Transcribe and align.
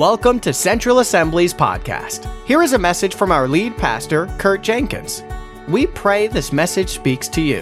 Welcome 0.00 0.40
to 0.40 0.54
Central 0.54 1.00
Assembly's 1.00 1.52
podcast. 1.52 2.26
Here 2.46 2.62
is 2.62 2.72
a 2.72 2.78
message 2.78 3.14
from 3.14 3.30
our 3.30 3.46
lead 3.46 3.76
pastor, 3.76 4.34
Kurt 4.38 4.62
Jenkins. 4.62 5.22
We 5.68 5.88
pray 5.88 6.26
this 6.26 6.54
message 6.54 6.88
speaks 6.88 7.28
to 7.28 7.42
you. 7.42 7.60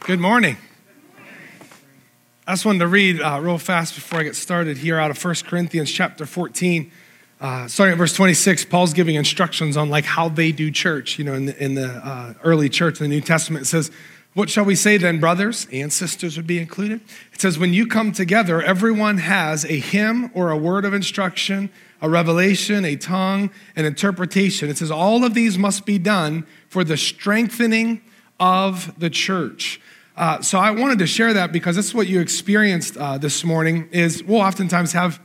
Good 0.00 0.20
morning. 0.20 0.58
I 2.46 2.52
just 2.52 2.66
wanted 2.66 2.80
to 2.80 2.86
read 2.86 3.22
uh, 3.22 3.40
real 3.40 3.56
fast 3.56 3.94
before 3.94 4.20
I 4.20 4.24
get 4.24 4.36
started 4.36 4.76
here 4.76 4.98
out 4.98 5.10
of 5.10 5.24
1 5.24 5.34
Corinthians 5.46 5.90
chapter 5.90 6.26
14. 6.26 6.92
Uh, 7.40 7.66
starting 7.66 7.92
at 7.92 7.98
verse 7.98 8.14
26, 8.14 8.66
Paul's 8.66 8.92
giving 8.92 9.14
instructions 9.14 9.78
on 9.78 9.88
like 9.88 10.04
how 10.04 10.28
they 10.28 10.52
do 10.52 10.70
church. 10.70 11.18
You 11.18 11.24
know, 11.24 11.32
in 11.32 11.46
the, 11.46 11.64
in 11.64 11.76
the 11.76 11.88
uh, 11.88 12.34
early 12.44 12.68
church 12.68 13.00
in 13.00 13.08
the 13.08 13.16
New 13.16 13.22
Testament, 13.22 13.64
it 13.64 13.68
says, 13.68 13.90
what 14.34 14.48
shall 14.48 14.64
we 14.64 14.74
say 14.74 14.96
then, 14.96 15.20
brothers 15.20 15.66
and 15.70 15.92
sisters 15.92 16.36
would 16.36 16.46
be 16.46 16.58
included? 16.58 17.00
It 17.32 17.40
says, 17.40 17.58
when 17.58 17.74
you 17.74 17.86
come 17.86 18.12
together, 18.12 18.62
everyone 18.62 19.18
has 19.18 19.64
a 19.64 19.78
hymn 19.78 20.30
or 20.34 20.50
a 20.50 20.56
word 20.56 20.84
of 20.86 20.94
instruction, 20.94 21.68
a 22.00 22.08
revelation, 22.08 22.84
a 22.84 22.96
tongue, 22.96 23.50
an 23.76 23.84
interpretation. 23.84 24.70
It 24.70 24.78
says, 24.78 24.90
all 24.90 25.24
of 25.24 25.34
these 25.34 25.58
must 25.58 25.84
be 25.84 25.98
done 25.98 26.46
for 26.68 26.82
the 26.82 26.96
strengthening 26.96 28.00
of 28.40 28.98
the 28.98 29.10
church. 29.10 29.80
Uh, 30.16 30.40
so 30.40 30.58
I 30.58 30.70
wanted 30.70 30.98
to 31.00 31.06
share 31.06 31.32
that 31.34 31.52
because 31.52 31.76
this 31.76 31.86
is 31.86 31.94
what 31.94 32.06
you 32.06 32.20
experienced 32.20 32.96
uh, 32.96 33.18
this 33.18 33.44
morning 33.44 33.88
is 33.92 34.22
we'll 34.24 34.40
oftentimes 34.40 34.92
have 34.92 35.20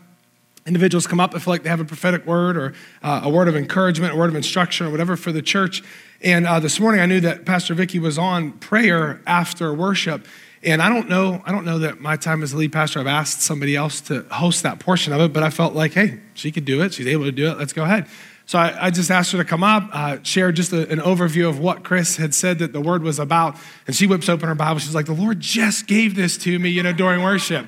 individuals 0.66 1.08
come 1.08 1.20
up 1.20 1.34
and 1.34 1.42
feel 1.42 1.54
like 1.54 1.64
they 1.64 1.70
have 1.70 1.80
a 1.80 1.86
prophetic 1.86 2.26
word 2.26 2.58
or 2.58 2.74
uh, 3.02 3.22
a 3.24 3.30
word 3.30 3.48
of 3.48 3.56
encouragement, 3.56 4.14
a 4.14 4.18
word 4.18 4.30
of 4.30 4.36
instruction, 4.36 4.86
or 4.86 4.90
whatever 4.92 5.16
for 5.16 5.32
the 5.32 5.42
church. 5.42 5.82
And 6.22 6.48
uh, 6.48 6.60
this 6.60 6.80
morning, 6.80 7.00
I 7.00 7.06
knew 7.06 7.20
that 7.22 7.46
Pastor 7.46 7.76
Vicky 7.76 8.00
was 8.00 8.18
on 8.18 8.54
prayer 8.54 9.22
after 9.28 9.72
worship. 9.74 10.26
And 10.64 10.82
I 10.82 10.90
don't 10.90 11.08
know, 11.08 11.44
I 11.46 11.52
don't 11.52 11.66
know 11.66 11.80
that 11.80 12.02
my 12.02 12.16
time 12.18 12.42
as 12.42 12.54
lead 12.54 12.74
pastor, 12.74 13.00
I've 13.00 13.08
asked 13.08 13.42
somebody 13.42 13.76
else 13.76 14.02
to 14.02 14.24
host 14.32 14.64
that 14.64 14.80
portion 14.80 15.14
of 15.14 15.22
it, 15.22 15.32
but 15.32 15.44
I 15.44 15.52
felt 15.52 15.76
like, 15.76 15.94
hey, 15.94 16.20
she 16.34 16.52
could 16.52 16.66
do 16.66 16.82
it. 16.82 16.94
She's 16.94 17.06
able 17.06 17.26
to 17.26 17.32
do 17.32 17.52
it. 17.52 17.60
Let's 17.60 17.74
go 17.74 17.84
ahead. 17.84 18.08
So 18.48 18.58
I, 18.58 18.88
I 18.88 18.90
just 18.90 19.12
asked 19.12 19.34
her 19.34 19.38
to 19.38 19.46
come 19.46 19.64
up, 19.64 19.90
uh, 19.94 20.18
share 20.24 20.52
just 20.52 20.74
a, 20.74 20.90
an 20.90 21.00
overview 21.00 21.48
of 21.48 21.60
what 21.60 21.84
Chris 21.84 22.16
had 22.16 22.34
said 22.34 22.60
that 22.60 22.74
the 22.74 22.82
word 22.82 23.04
was 23.04 23.20
about. 23.20 23.58
And 23.86 23.96
she 23.96 24.08
whips 24.08 24.30
open 24.30 24.48
her 24.48 24.56
Bible. 24.56 24.80
She's 24.80 24.96
like, 24.96 25.06
the 25.06 25.14
Lord 25.14 25.40
just 25.40 25.86
gave 25.86 26.16
this 26.16 26.38
to 26.40 26.58
me, 26.58 26.70
you 26.70 26.82
know, 26.82 26.94
during 26.94 27.22
worship. 27.24 27.68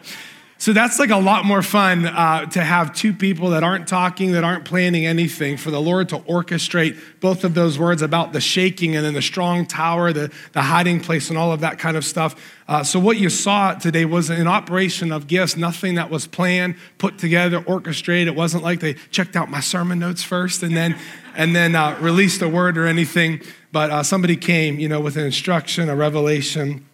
So 0.60 0.74
that's 0.74 1.00
like 1.00 1.10
a 1.10 1.16
lot 1.16 1.46
more 1.46 1.62
fun 1.62 2.06
uh, 2.06 2.46
to 2.48 2.62
have 2.62 2.94
two 2.94 3.14
people 3.14 3.52
that 3.52 3.64
aren't 3.64 3.88
talking, 3.88 4.34
that 4.34 4.44
aren't 4.44 4.66
planning 4.66 5.06
anything, 5.06 5.56
for 5.56 5.72
the 5.72 5.80
Lord 5.80 6.10
to 6.10 6.18
orchestrate 6.20 7.00
both 7.22 7.46
of 7.46 7.54
those 7.54 7.80
words 7.80 8.02
about 8.02 8.34
the 8.34 8.42
shaking 8.42 8.94
and 8.94 9.06
then 9.06 9.14
the 9.14 9.22
strong 9.22 9.66
tower, 9.66 10.12
the, 10.12 10.30
the 10.52 10.64
hiding 10.64 11.00
place, 11.00 11.30
and 11.30 11.38
all 11.38 11.54
of 11.54 11.62
that 11.62 11.80
kind 11.80 11.96
of 11.96 12.04
stuff. 12.04 12.36
Uh, 12.68 12.84
so, 12.84 13.00
what 13.00 13.16
you 13.16 13.30
saw 13.30 13.74
today 13.74 14.04
was 14.04 14.30
an 14.30 14.50
operation 14.50 15.14
of 15.14 15.28
gifts, 15.28 15.56
nothing 15.56 15.96
that 15.96 16.10
was 16.10 16.28
planned, 16.28 16.76
put 16.98 17.18
together, 17.18 17.64
orchestrated. 17.66 18.28
It 18.28 18.36
wasn't 18.36 18.62
like 18.62 18.82
they 18.82 18.96
checked 19.12 19.38
out 19.38 19.50
my 19.50 19.62
sermon 19.62 19.98
notes 19.98 20.24
first 20.24 20.62
and 20.62 20.76
then, 20.76 20.98
and 21.36 21.56
then 21.56 21.74
uh, 21.74 21.98
released 22.02 22.42
a 22.42 22.50
word 22.50 22.78
or 22.78 22.86
anything. 22.86 23.42
But 23.72 23.92
uh, 23.92 24.04
somebody 24.04 24.36
came, 24.36 24.78
you 24.78 24.90
know, 24.90 25.00
with 25.00 25.16
an 25.16 25.24
instruction, 25.24 25.88
a 25.88 25.96
revelation, 25.96 26.86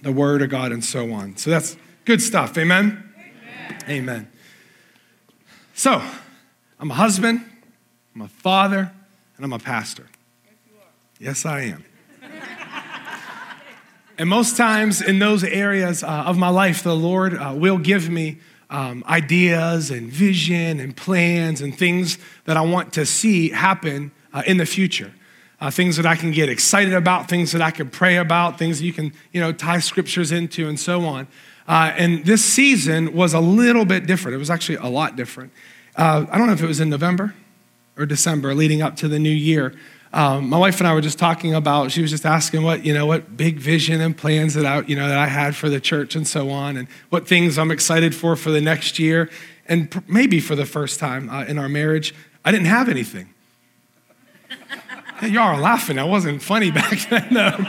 the 0.00 0.10
word 0.10 0.40
of 0.40 0.48
God, 0.48 0.72
and 0.72 0.82
so 0.82 1.12
on. 1.12 1.36
So, 1.36 1.50
that's 1.50 1.76
good 2.06 2.22
stuff. 2.22 2.56
Amen. 2.56 3.08
Amen. 3.88 4.30
So, 5.74 6.02
I'm 6.78 6.90
a 6.90 6.94
husband, 6.94 7.44
I'm 8.14 8.22
a 8.22 8.28
father, 8.28 8.92
and 9.36 9.44
I'm 9.44 9.52
a 9.52 9.58
pastor. 9.58 10.06
Yes, 11.18 11.44
I 11.44 11.60
am. 11.62 11.84
and 14.18 14.28
most 14.28 14.56
times 14.56 15.02
in 15.02 15.18
those 15.18 15.44
areas 15.44 16.02
uh, 16.02 16.06
of 16.06 16.38
my 16.38 16.48
life, 16.48 16.82
the 16.82 16.96
Lord 16.96 17.34
uh, 17.34 17.54
will 17.56 17.78
give 17.78 18.08
me 18.08 18.38
um, 18.70 19.04
ideas 19.08 19.90
and 19.90 20.10
vision 20.10 20.80
and 20.80 20.96
plans 20.96 21.60
and 21.60 21.76
things 21.76 22.18
that 22.44 22.56
I 22.56 22.62
want 22.62 22.92
to 22.94 23.04
see 23.04 23.50
happen 23.50 24.12
uh, 24.32 24.42
in 24.46 24.56
the 24.56 24.66
future. 24.66 25.12
Uh, 25.60 25.70
things 25.70 25.96
that 25.96 26.06
I 26.06 26.16
can 26.16 26.30
get 26.30 26.48
excited 26.48 26.94
about, 26.94 27.28
things 27.28 27.52
that 27.52 27.60
I 27.60 27.70
can 27.70 27.90
pray 27.90 28.16
about, 28.16 28.58
things 28.58 28.78
that 28.78 28.86
you 28.86 28.94
can, 28.94 29.12
you 29.32 29.40
know, 29.40 29.52
tie 29.52 29.80
scriptures 29.80 30.32
into, 30.32 30.68
and 30.68 30.80
so 30.80 31.04
on. 31.04 31.28
Uh, 31.70 31.94
and 31.96 32.24
this 32.24 32.44
season 32.44 33.12
was 33.12 33.32
a 33.32 33.38
little 33.38 33.84
bit 33.84 34.04
different. 34.04 34.34
It 34.34 34.38
was 34.38 34.50
actually 34.50 34.74
a 34.78 34.88
lot 34.88 35.14
different. 35.14 35.52
Uh, 35.94 36.26
I 36.28 36.36
don't 36.36 36.48
know 36.48 36.52
if 36.52 36.60
it 36.60 36.66
was 36.66 36.80
in 36.80 36.90
November 36.90 37.32
or 37.96 38.06
December 38.06 38.56
leading 38.56 38.82
up 38.82 38.96
to 38.96 39.06
the 39.06 39.20
new 39.20 39.30
year. 39.30 39.76
Um, 40.12 40.48
my 40.48 40.58
wife 40.58 40.80
and 40.80 40.88
I 40.88 40.94
were 40.94 41.00
just 41.00 41.16
talking 41.16 41.54
about, 41.54 41.92
she 41.92 42.02
was 42.02 42.10
just 42.10 42.26
asking 42.26 42.64
what, 42.64 42.84
you 42.84 42.92
know, 42.92 43.06
what 43.06 43.36
big 43.36 43.60
vision 43.60 44.00
and 44.00 44.16
plans 44.16 44.54
that 44.54 44.66
I, 44.66 44.80
you 44.80 44.96
know, 44.96 45.06
that 45.06 45.16
I 45.16 45.28
had 45.28 45.54
for 45.54 45.68
the 45.68 45.78
church 45.78 46.16
and 46.16 46.26
so 46.26 46.50
on, 46.50 46.76
and 46.76 46.88
what 47.08 47.28
things 47.28 47.56
I'm 47.56 47.70
excited 47.70 48.16
for 48.16 48.34
for 48.34 48.50
the 48.50 48.60
next 48.60 48.98
year. 48.98 49.30
And 49.68 49.92
pr- 49.92 50.00
maybe 50.08 50.40
for 50.40 50.56
the 50.56 50.66
first 50.66 50.98
time 50.98 51.30
uh, 51.30 51.44
in 51.44 51.56
our 51.56 51.68
marriage, 51.68 52.12
I 52.44 52.50
didn't 52.50 52.66
have 52.66 52.88
anything. 52.88 53.32
y'all 55.22 55.54
are 55.54 55.60
laughing. 55.60 55.94
That 55.96 56.08
wasn't 56.08 56.42
funny 56.42 56.70
back 56.72 56.98
then, 57.08 57.28
though. 57.30 57.64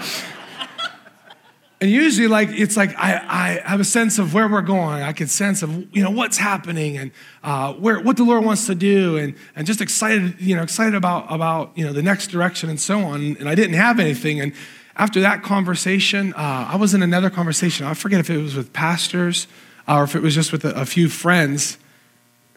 And 1.81 1.89
usually, 1.89 2.27
like 2.27 2.49
it's 2.51 2.77
like 2.77 2.95
I, 2.95 3.59
I 3.65 3.67
have 3.67 3.79
a 3.79 3.83
sense 3.83 4.19
of 4.19 4.35
where 4.35 4.47
we're 4.47 4.61
going. 4.61 5.01
I 5.01 5.13
can 5.13 5.25
sense 5.25 5.63
of 5.63 5.95
you 5.95 6.03
know 6.03 6.11
what's 6.11 6.37
happening 6.37 6.95
and 6.95 7.11
uh, 7.43 7.73
where 7.73 7.99
what 7.99 8.17
the 8.17 8.23
Lord 8.23 8.45
wants 8.45 8.67
to 8.67 8.75
do, 8.75 9.17
and 9.17 9.33
and 9.55 9.65
just 9.65 9.81
excited 9.81 10.39
you 10.39 10.55
know 10.55 10.61
excited 10.61 10.93
about 10.93 11.25
about 11.33 11.71
you 11.73 11.83
know 11.83 11.91
the 11.91 12.03
next 12.03 12.27
direction 12.27 12.69
and 12.69 12.79
so 12.79 12.99
on. 12.99 13.35
And 13.37 13.49
I 13.49 13.55
didn't 13.55 13.73
have 13.73 13.99
anything. 13.99 14.39
And 14.39 14.53
after 14.95 15.21
that 15.21 15.41
conversation, 15.41 16.35
uh, 16.35 16.69
I 16.71 16.75
was 16.75 16.93
in 16.93 17.01
another 17.01 17.31
conversation. 17.31 17.87
I 17.87 17.95
forget 17.95 18.19
if 18.19 18.29
it 18.29 18.37
was 18.37 18.55
with 18.55 18.71
pastors 18.73 19.47
or 19.87 20.03
if 20.03 20.15
it 20.15 20.21
was 20.21 20.35
just 20.35 20.51
with 20.51 20.63
a, 20.63 20.79
a 20.79 20.85
few 20.85 21.09
friends. 21.09 21.79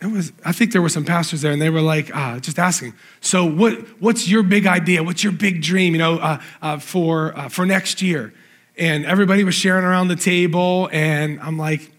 It 0.03 0.09
was 0.09 0.35
I 0.45 0.53
think 0.53 0.73
there 0.73 0.83
were 0.83 0.91
some 0.91 1.07
pastors 1.07 1.41
there, 1.41 1.53
and 1.53 1.63
they 1.63 1.71
were 1.71 1.81
like 1.81 2.15
uh, 2.15 2.41
just 2.41 2.59
asking. 2.59 2.93
So 3.23 3.47
what 3.47 3.73
what's 4.03 4.29
your 4.29 4.43
big 4.43 4.67
idea? 4.67 5.03
What's 5.03 5.25
your 5.25 5.33
big 5.33 5.63
dream? 5.63 5.95
You 5.95 5.99
know 5.99 6.19
uh, 6.19 6.43
uh, 6.61 6.79
for 6.79 7.35
uh, 7.39 7.49
for 7.49 7.65
next 7.65 8.03
year 8.03 8.35
and 8.77 9.05
everybody 9.07 9.45
was 9.45 9.55
sharing 9.55 9.85
around 9.85 10.09
the 10.09 10.17
table, 10.17 10.89
and 10.93 11.41
I'm 11.41 11.59
like, 11.59 11.93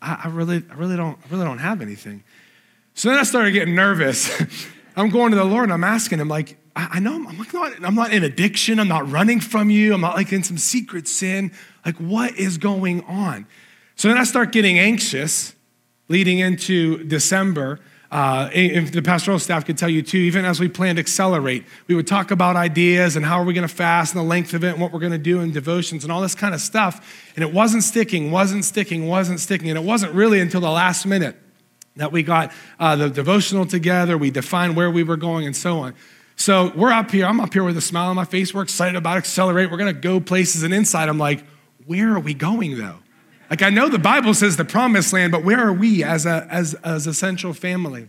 I, 0.00 0.22
I 0.24 0.28
really, 0.28 0.62
I 0.70 0.74
really 0.74 0.96
don't, 0.96 1.18
I 1.18 1.30
really 1.30 1.44
don't 1.44 1.58
have 1.58 1.80
anything. 1.80 2.24
So 2.94 3.08
then 3.08 3.18
I 3.18 3.22
started 3.22 3.52
getting 3.52 3.74
nervous. 3.74 4.30
I'm 4.96 5.08
going 5.08 5.30
to 5.30 5.36
the 5.36 5.44
Lord 5.44 5.64
and 5.64 5.72
I'm 5.72 5.84
asking 5.84 6.20
him, 6.20 6.28
like, 6.28 6.58
I, 6.76 6.88
I 6.94 7.00
know 7.00 7.14
I'm, 7.14 7.26
I'm, 7.26 7.46
not, 7.52 7.72
I'm 7.84 7.94
not 7.94 8.12
in 8.12 8.24
addiction. 8.24 8.78
I'm 8.78 8.88
not 8.88 9.10
running 9.10 9.40
from 9.40 9.70
you. 9.70 9.94
I'm 9.94 10.00
not 10.00 10.16
like 10.16 10.32
in 10.32 10.42
some 10.42 10.58
secret 10.58 11.08
sin. 11.08 11.52
Like, 11.86 11.96
what 11.96 12.36
is 12.36 12.58
going 12.58 13.02
on? 13.04 13.46
So 13.96 14.08
then 14.08 14.18
I 14.18 14.24
start 14.24 14.52
getting 14.52 14.78
anxious 14.78 15.54
leading 16.08 16.38
into 16.40 17.04
December 17.04 17.80
uh, 18.12 18.50
if 18.52 18.92
the 18.92 19.00
pastoral 19.00 19.38
staff 19.38 19.64
could 19.64 19.78
tell 19.78 19.88
you 19.88 20.02
too, 20.02 20.18
even 20.18 20.44
as 20.44 20.60
we 20.60 20.68
planned 20.68 20.98
Accelerate, 20.98 21.64
we 21.86 21.94
would 21.94 22.06
talk 22.06 22.30
about 22.30 22.56
ideas 22.56 23.16
and 23.16 23.24
how 23.24 23.40
are 23.40 23.44
we 23.44 23.54
going 23.54 23.66
to 23.66 23.74
fast 23.74 24.14
and 24.14 24.22
the 24.22 24.28
length 24.28 24.52
of 24.52 24.62
it 24.64 24.72
and 24.72 24.80
what 24.82 24.92
we're 24.92 25.00
going 25.00 25.12
to 25.12 25.18
do 25.18 25.40
in 25.40 25.50
devotions 25.50 26.04
and 26.04 26.12
all 26.12 26.20
this 26.20 26.34
kind 26.34 26.54
of 26.54 26.60
stuff. 26.60 27.32
And 27.34 27.42
it 27.42 27.54
wasn't 27.54 27.82
sticking, 27.84 28.30
wasn't 28.30 28.66
sticking, 28.66 29.08
wasn't 29.08 29.40
sticking. 29.40 29.70
And 29.70 29.78
it 29.78 29.82
wasn't 29.82 30.12
really 30.12 30.40
until 30.40 30.60
the 30.60 30.70
last 30.70 31.06
minute 31.06 31.36
that 31.96 32.12
we 32.12 32.22
got 32.22 32.52
uh, 32.78 32.96
the 32.96 33.08
devotional 33.08 33.64
together, 33.64 34.18
we 34.18 34.30
defined 34.30 34.76
where 34.76 34.90
we 34.90 35.02
were 35.02 35.16
going, 35.16 35.46
and 35.46 35.56
so 35.56 35.78
on. 35.78 35.94
So 36.36 36.70
we're 36.76 36.92
up 36.92 37.10
here. 37.10 37.24
I'm 37.24 37.40
up 37.40 37.54
here 37.54 37.64
with 37.64 37.78
a 37.78 37.82
smile 37.82 38.10
on 38.10 38.16
my 38.16 38.26
face. 38.26 38.52
We're 38.52 38.62
excited 38.62 38.96
about 38.96 39.16
Accelerate. 39.16 39.70
We're 39.70 39.78
going 39.78 39.94
to 39.94 40.00
go 40.00 40.20
places. 40.20 40.62
And 40.64 40.74
inside, 40.74 41.08
I'm 41.08 41.18
like, 41.18 41.44
where 41.86 42.14
are 42.14 42.20
we 42.20 42.34
going 42.34 42.76
though? 42.76 42.98
Like, 43.52 43.60
I 43.60 43.68
know 43.68 43.90
the 43.90 43.98
Bible 43.98 44.32
says 44.32 44.56
the 44.56 44.64
promised 44.64 45.12
land, 45.12 45.30
but 45.30 45.44
where 45.44 45.60
are 45.60 45.74
we 45.74 46.02
as 46.02 46.24
a, 46.24 46.48
as, 46.50 46.72
as 46.72 47.06
a 47.06 47.12
central 47.12 47.52
family? 47.52 48.08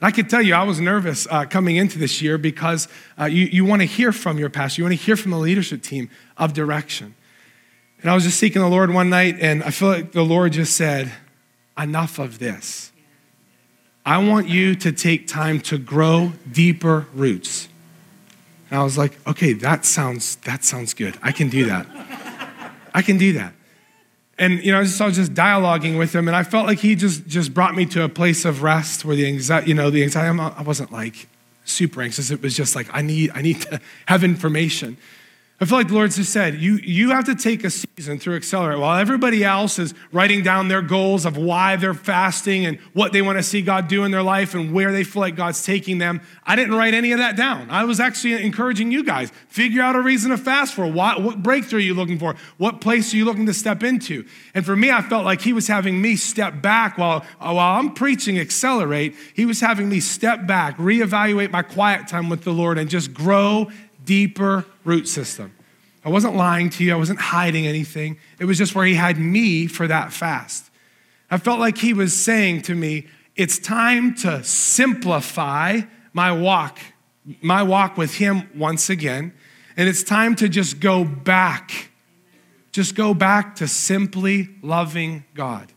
I 0.00 0.10
can 0.10 0.26
tell 0.26 0.40
you, 0.40 0.54
I 0.54 0.62
was 0.62 0.80
nervous 0.80 1.26
uh, 1.30 1.44
coming 1.44 1.76
into 1.76 1.98
this 1.98 2.22
year 2.22 2.38
because 2.38 2.88
uh, 3.20 3.26
you, 3.26 3.44
you 3.44 3.66
want 3.66 3.82
to 3.82 3.86
hear 3.86 4.10
from 4.10 4.38
your 4.38 4.48
pastor, 4.48 4.80
you 4.80 4.86
want 4.86 4.98
to 4.98 5.04
hear 5.04 5.16
from 5.16 5.32
the 5.32 5.38
leadership 5.38 5.82
team 5.82 6.08
of 6.38 6.54
direction. 6.54 7.14
And 8.00 8.10
I 8.10 8.14
was 8.14 8.24
just 8.24 8.38
seeking 8.38 8.62
the 8.62 8.68
Lord 8.68 8.88
one 8.88 9.10
night, 9.10 9.36
and 9.38 9.62
I 9.64 9.70
feel 9.70 9.88
like 9.88 10.12
the 10.12 10.24
Lord 10.24 10.54
just 10.54 10.78
said, 10.78 11.12
Enough 11.76 12.18
of 12.18 12.38
this. 12.38 12.90
I 14.06 14.16
want 14.16 14.48
you 14.48 14.74
to 14.76 14.92
take 14.92 15.26
time 15.26 15.60
to 15.60 15.76
grow 15.76 16.32
deeper 16.50 17.06
roots. 17.12 17.68
And 18.70 18.80
I 18.80 18.82
was 18.82 18.96
like, 18.96 19.18
okay, 19.26 19.52
that 19.52 19.84
sounds, 19.84 20.36
that 20.36 20.64
sounds 20.64 20.94
good. 20.94 21.18
I 21.22 21.32
can 21.32 21.50
do 21.50 21.66
that. 21.66 21.86
I 22.94 23.02
can 23.02 23.18
do 23.18 23.34
that 23.34 23.52
and 24.38 24.64
you 24.64 24.72
know, 24.72 24.80
I 24.80 24.84
just, 24.84 25.00
I 25.00 25.06
was 25.06 25.16
just 25.16 25.34
dialoguing 25.34 25.98
with 25.98 26.14
him, 26.14 26.26
and 26.26 26.36
I 26.36 26.42
felt 26.42 26.66
like 26.66 26.78
he 26.78 26.94
just 26.94 27.26
just 27.26 27.52
brought 27.52 27.74
me 27.74 27.86
to 27.86 28.02
a 28.02 28.08
place 28.08 28.44
of 28.44 28.62
rest 28.62 29.04
where 29.04 29.14
the 29.16 29.26
anxiety, 29.26 29.68
you 29.68 29.74
know, 29.74 29.90
the 29.90 30.02
anxiety. 30.02 30.38
I 30.38 30.62
wasn't 30.62 30.90
like 30.92 31.28
super 31.64 32.02
anxious. 32.02 32.30
It 32.30 32.42
was 32.42 32.56
just 32.56 32.74
like 32.74 32.88
I 32.92 33.02
need 33.02 33.30
I 33.34 33.42
need 33.42 33.62
to 33.62 33.80
have 34.06 34.24
information. 34.24 34.96
I 35.60 35.64
feel 35.64 35.78
like 35.78 35.86
the 35.86 35.94
Lord 35.94 36.10
just 36.10 36.32
said, 36.32 36.56
you, 36.56 36.78
you 36.78 37.10
have 37.10 37.26
to 37.26 37.36
take 37.36 37.62
a 37.62 37.70
season 37.70 38.18
through 38.18 38.34
Accelerate. 38.34 38.80
While 38.80 38.98
everybody 38.98 39.44
else 39.44 39.78
is 39.78 39.94
writing 40.10 40.42
down 40.42 40.66
their 40.66 40.82
goals 40.82 41.24
of 41.24 41.36
why 41.36 41.76
they're 41.76 41.94
fasting 41.94 42.66
and 42.66 42.78
what 42.94 43.12
they 43.12 43.22
want 43.22 43.38
to 43.38 43.44
see 43.44 43.62
God 43.62 43.86
do 43.86 44.02
in 44.02 44.10
their 44.10 44.24
life 44.24 44.54
and 44.54 44.72
where 44.72 44.90
they 44.90 45.04
feel 45.04 45.20
like 45.20 45.36
God's 45.36 45.64
taking 45.64 45.98
them, 45.98 46.20
I 46.44 46.56
didn't 46.56 46.74
write 46.74 46.94
any 46.94 47.12
of 47.12 47.18
that 47.18 47.36
down. 47.36 47.70
I 47.70 47.84
was 47.84 48.00
actually 48.00 48.42
encouraging 48.42 48.90
you 48.90 49.04
guys, 49.04 49.30
figure 49.46 49.82
out 49.82 49.94
a 49.94 50.00
reason 50.00 50.32
to 50.32 50.36
fast 50.36 50.74
for. 50.74 50.84
What, 50.84 51.22
what 51.22 51.44
breakthrough 51.44 51.78
are 51.78 51.82
you 51.82 51.94
looking 51.94 52.18
for? 52.18 52.34
What 52.56 52.80
place 52.80 53.14
are 53.14 53.16
you 53.16 53.24
looking 53.24 53.46
to 53.46 53.54
step 53.54 53.84
into? 53.84 54.26
And 54.54 54.66
for 54.66 54.74
me, 54.74 54.90
I 54.90 55.00
felt 55.00 55.24
like 55.24 55.42
He 55.42 55.52
was 55.52 55.68
having 55.68 56.02
me 56.02 56.16
step 56.16 56.60
back 56.60 56.98
while, 56.98 57.24
while 57.38 57.78
I'm 57.78 57.94
preaching 57.94 58.36
Accelerate. 58.36 59.14
He 59.32 59.46
was 59.46 59.60
having 59.60 59.88
me 59.88 60.00
step 60.00 60.44
back, 60.44 60.76
reevaluate 60.78 61.52
my 61.52 61.62
quiet 61.62 62.08
time 62.08 62.28
with 62.28 62.42
the 62.42 62.52
Lord, 62.52 62.78
and 62.78 62.90
just 62.90 63.14
grow 63.14 63.70
deeper 64.04 64.66
root 64.84 65.08
system. 65.08 65.54
I 66.04 66.08
wasn't 66.08 66.34
lying 66.34 66.70
to 66.70 66.84
you, 66.84 66.92
I 66.92 66.96
wasn't 66.96 67.20
hiding 67.20 67.66
anything. 67.66 68.18
It 68.38 68.44
was 68.44 68.58
just 68.58 68.74
where 68.74 68.86
He 68.86 68.94
had 68.94 69.18
me 69.18 69.66
for 69.66 69.86
that 69.86 70.12
fast. 70.12 70.70
I 71.30 71.38
felt 71.38 71.60
like 71.60 71.78
He 71.78 71.94
was 71.94 72.12
saying 72.12 72.62
to 72.62 72.74
me, 72.74 73.06
It's 73.36 73.58
time 73.58 74.14
to 74.16 74.42
simplify 74.42 75.82
my 76.12 76.32
walk, 76.32 76.78
my 77.40 77.62
walk 77.62 77.96
with 77.96 78.14
Him 78.16 78.48
once 78.54 78.90
again. 78.90 79.32
And 79.76 79.88
it's 79.88 80.02
time 80.02 80.34
to 80.36 80.48
just 80.48 80.80
go 80.80 81.04
back. 81.04 81.90
Just 82.72 82.94
go 82.94 83.14
back 83.14 83.56
to 83.56 83.68
simply 83.68 84.48
loving 84.62 85.24
God. 85.34 85.72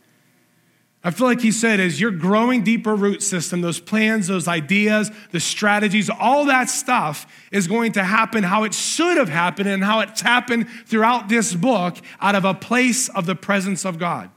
I 1.06 1.12
feel 1.12 1.28
like 1.28 1.40
he 1.40 1.52
said, 1.52 1.78
as 1.78 2.00
you're 2.00 2.10
growing 2.10 2.64
deeper 2.64 2.96
root 2.96 3.22
system, 3.22 3.60
those 3.60 3.78
plans, 3.78 4.26
those 4.26 4.48
ideas, 4.48 5.08
the 5.30 5.38
strategies, 5.38 6.10
all 6.10 6.46
that 6.46 6.68
stuff 6.68 7.32
is 7.52 7.68
going 7.68 7.92
to 7.92 8.02
happen 8.02 8.42
how 8.42 8.64
it 8.64 8.74
should 8.74 9.16
have 9.16 9.28
happened 9.28 9.68
and 9.68 9.84
how 9.84 10.00
it's 10.00 10.20
happened 10.20 10.66
throughout 10.84 11.28
this 11.28 11.54
book 11.54 11.96
out 12.20 12.34
of 12.34 12.44
a 12.44 12.54
place 12.54 13.08
of 13.08 13.24
the 13.24 13.36
presence 13.36 13.84
of 13.84 14.00
God. 14.00 14.30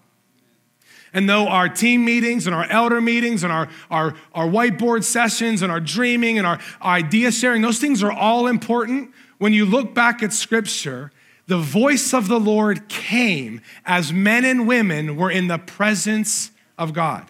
And 1.11 1.27
though 1.27 1.47
our 1.47 1.69
team 1.69 2.05
meetings 2.05 2.45
and 2.45 2.55
our 2.55 2.69
elder 2.69 3.01
meetings 3.01 3.43
and 3.43 3.51
our, 3.51 3.67
our, 3.89 4.13
our 4.35 4.45
whiteboard 4.45 5.03
sessions 5.03 5.63
and 5.63 5.71
our 5.71 5.79
dreaming 5.79 6.37
and 6.37 6.45
our, 6.45 6.59
our 6.81 6.97
idea 6.97 7.31
sharing, 7.31 7.63
those 7.63 7.79
things 7.79 8.03
are 8.03 8.11
all 8.11 8.45
important, 8.45 9.11
when 9.39 9.53
you 9.53 9.65
look 9.65 9.95
back 9.95 10.21
at 10.21 10.33
scripture, 10.33 11.11
the 11.47 11.57
voice 11.57 12.13
of 12.13 12.27
the 12.27 12.39
Lord 12.39 12.87
came 12.89 13.61
as 13.87 14.13
men 14.13 14.45
and 14.45 14.67
women 14.67 15.17
were 15.17 15.31
in 15.31 15.47
the 15.47 15.57
presence 15.57 16.51
of 16.79 16.93
God. 16.93 17.29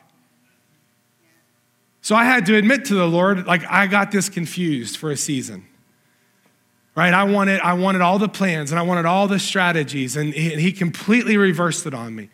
So 2.01 2.16
I 2.16 2.24
had 2.24 2.46
to 2.46 2.56
admit 2.56 2.86
to 2.86 2.94
the 2.94 3.06
Lord, 3.06 3.46
like, 3.46 3.66
I 3.69 3.88
got 3.88 4.12
this 4.12 4.30
confused 4.30 4.96
for 4.96 5.12
a 5.12 5.18
season. 5.18 5.66
Right? 6.96 7.13
I 7.13 7.24
wanted, 7.24 7.60
I 7.60 7.74
wanted 7.74 8.01
all 8.01 8.19
the 8.19 8.30
plans 8.30 8.72
and 8.72 8.80
I 8.80 8.84
wanted 8.84 9.06
all 9.06 9.28
the 9.28 9.40
strategies, 9.40 10.16
and 10.16 10.34
he, 10.34 10.51
and 10.54 10.62
he 10.62 10.72
completely 10.72 11.38
reversed 11.38 11.86
it 11.86 11.94
on 11.94 12.16
me. 12.16 12.30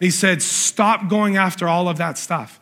He 0.00 0.10
said, 0.10 0.42
Stop 0.42 1.08
going 1.08 1.36
after 1.36 1.68
all 1.68 1.88
of 1.88 1.98
that 1.98 2.18
stuff. 2.18 2.60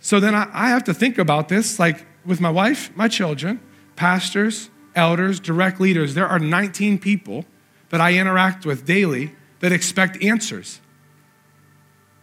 So 0.00 0.20
then 0.20 0.34
I, 0.34 0.48
I 0.52 0.68
have 0.68 0.84
to 0.84 0.94
think 0.94 1.18
about 1.18 1.48
this, 1.48 1.78
like 1.78 2.06
with 2.24 2.40
my 2.40 2.50
wife, 2.50 2.94
my 2.96 3.08
children, 3.08 3.60
pastors, 3.96 4.70
elders, 4.94 5.40
direct 5.40 5.80
leaders. 5.80 6.14
There 6.14 6.26
are 6.26 6.38
19 6.38 6.98
people 6.98 7.44
that 7.90 8.00
I 8.00 8.14
interact 8.14 8.64
with 8.64 8.86
daily 8.86 9.34
that 9.60 9.72
expect 9.72 10.22
answers 10.22 10.80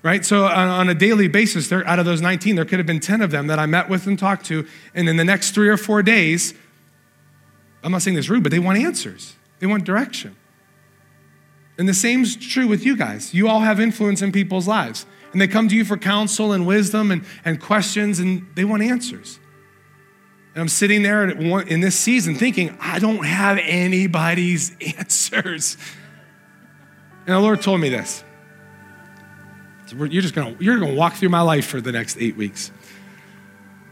right? 0.03 0.25
So 0.25 0.45
on, 0.45 0.89
a 0.89 0.93
daily 0.95 1.27
basis, 1.27 1.69
there, 1.69 1.85
out 1.87 1.99
of 1.99 2.05
those 2.05 2.21
19, 2.21 2.55
there 2.55 2.65
could 2.65 2.79
have 2.79 2.85
been 2.85 2.99
10 2.99 3.21
of 3.21 3.31
them 3.31 3.47
that 3.47 3.59
I 3.59 3.65
met 3.65 3.89
with 3.89 4.07
and 4.07 4.17
talked 4.17 4.45
to. 4.47 4.65
And 4.93 5.09
in 5.09 5.17
the 5.17 5.25
next 5.25 5.51
three 5.51 5.69
or 5.69 5.77
four 5.77 6.03
days, 6.03 6.53
I'm 7.83 7.91
not 7.91 8.01
saying 8.01 8.15
this 8.15 8.29
rude, 8.29 8.43
but 8.43 8.51
they 8.51 8.59
want 8.59 8.77
answers, 8.79 9.35
they 9.59 9.67
want 9.67 9.83
direction. 9.83 10.35
And 11.77 11.87
the 11.87 11.93
same's 11.93 12.35
true 12.35 12.67
with 12.67 12.85
you 12.85 12.97
guys. 12.97 13.33
You 13.33 13.47
all 13.47 13.59
have 13.59 13.79
influence 13.79 14.21
in 14.21 14.31
people's 14.31 14.67
lives. 14.67 15.05
And 15.31 15.39
they 15.39 15.47
come 15.47 15.67
to 15.67 15.75
you 15.75 15.85
for 15.85 15.97
counsel 15.97 16.51
and 16.51 16.65
wisdom 16.65 17.11
and, 17.11 17.23
and 17.45 17.61
questions, 17.61 18.19
and 18.19 18.47
they 18.55 18.65
want 18.65 18.81
answers. 18.81 19.39
And 20.55 20.61
I'm 20.61 20.69
sitting 20.69 21.03
there 21.03 21.29
in 21.29 21.81
this 21.81 21.95
season 21.95 22.33
thinking, 22.33 22.75
I 22.81 22.97
don't 22.97 23.23
have 23.23 23.59
anybody's 23.61 24.75
answers. 24.97 25.77
And 27.27 27.35
the 27.35 27.39
Lord 27.39 27.61
told 27.61 27.79
me 27.79 27.89
this 27.89 28.23
you're 29.91 30.21
just 30.21 30.35
gonna, 30.35 30.55
you're 30.59 30.79
gonna 30.79 30.93
walk 30.93 31.13
through 31.13 31.29
my 31.29 31.41
life 31.41 31.65
for 31.65 31.81
the 31.81 31.91
next 31.91 32.17
eight 32.17 32.35
weeks. 32.35 32.71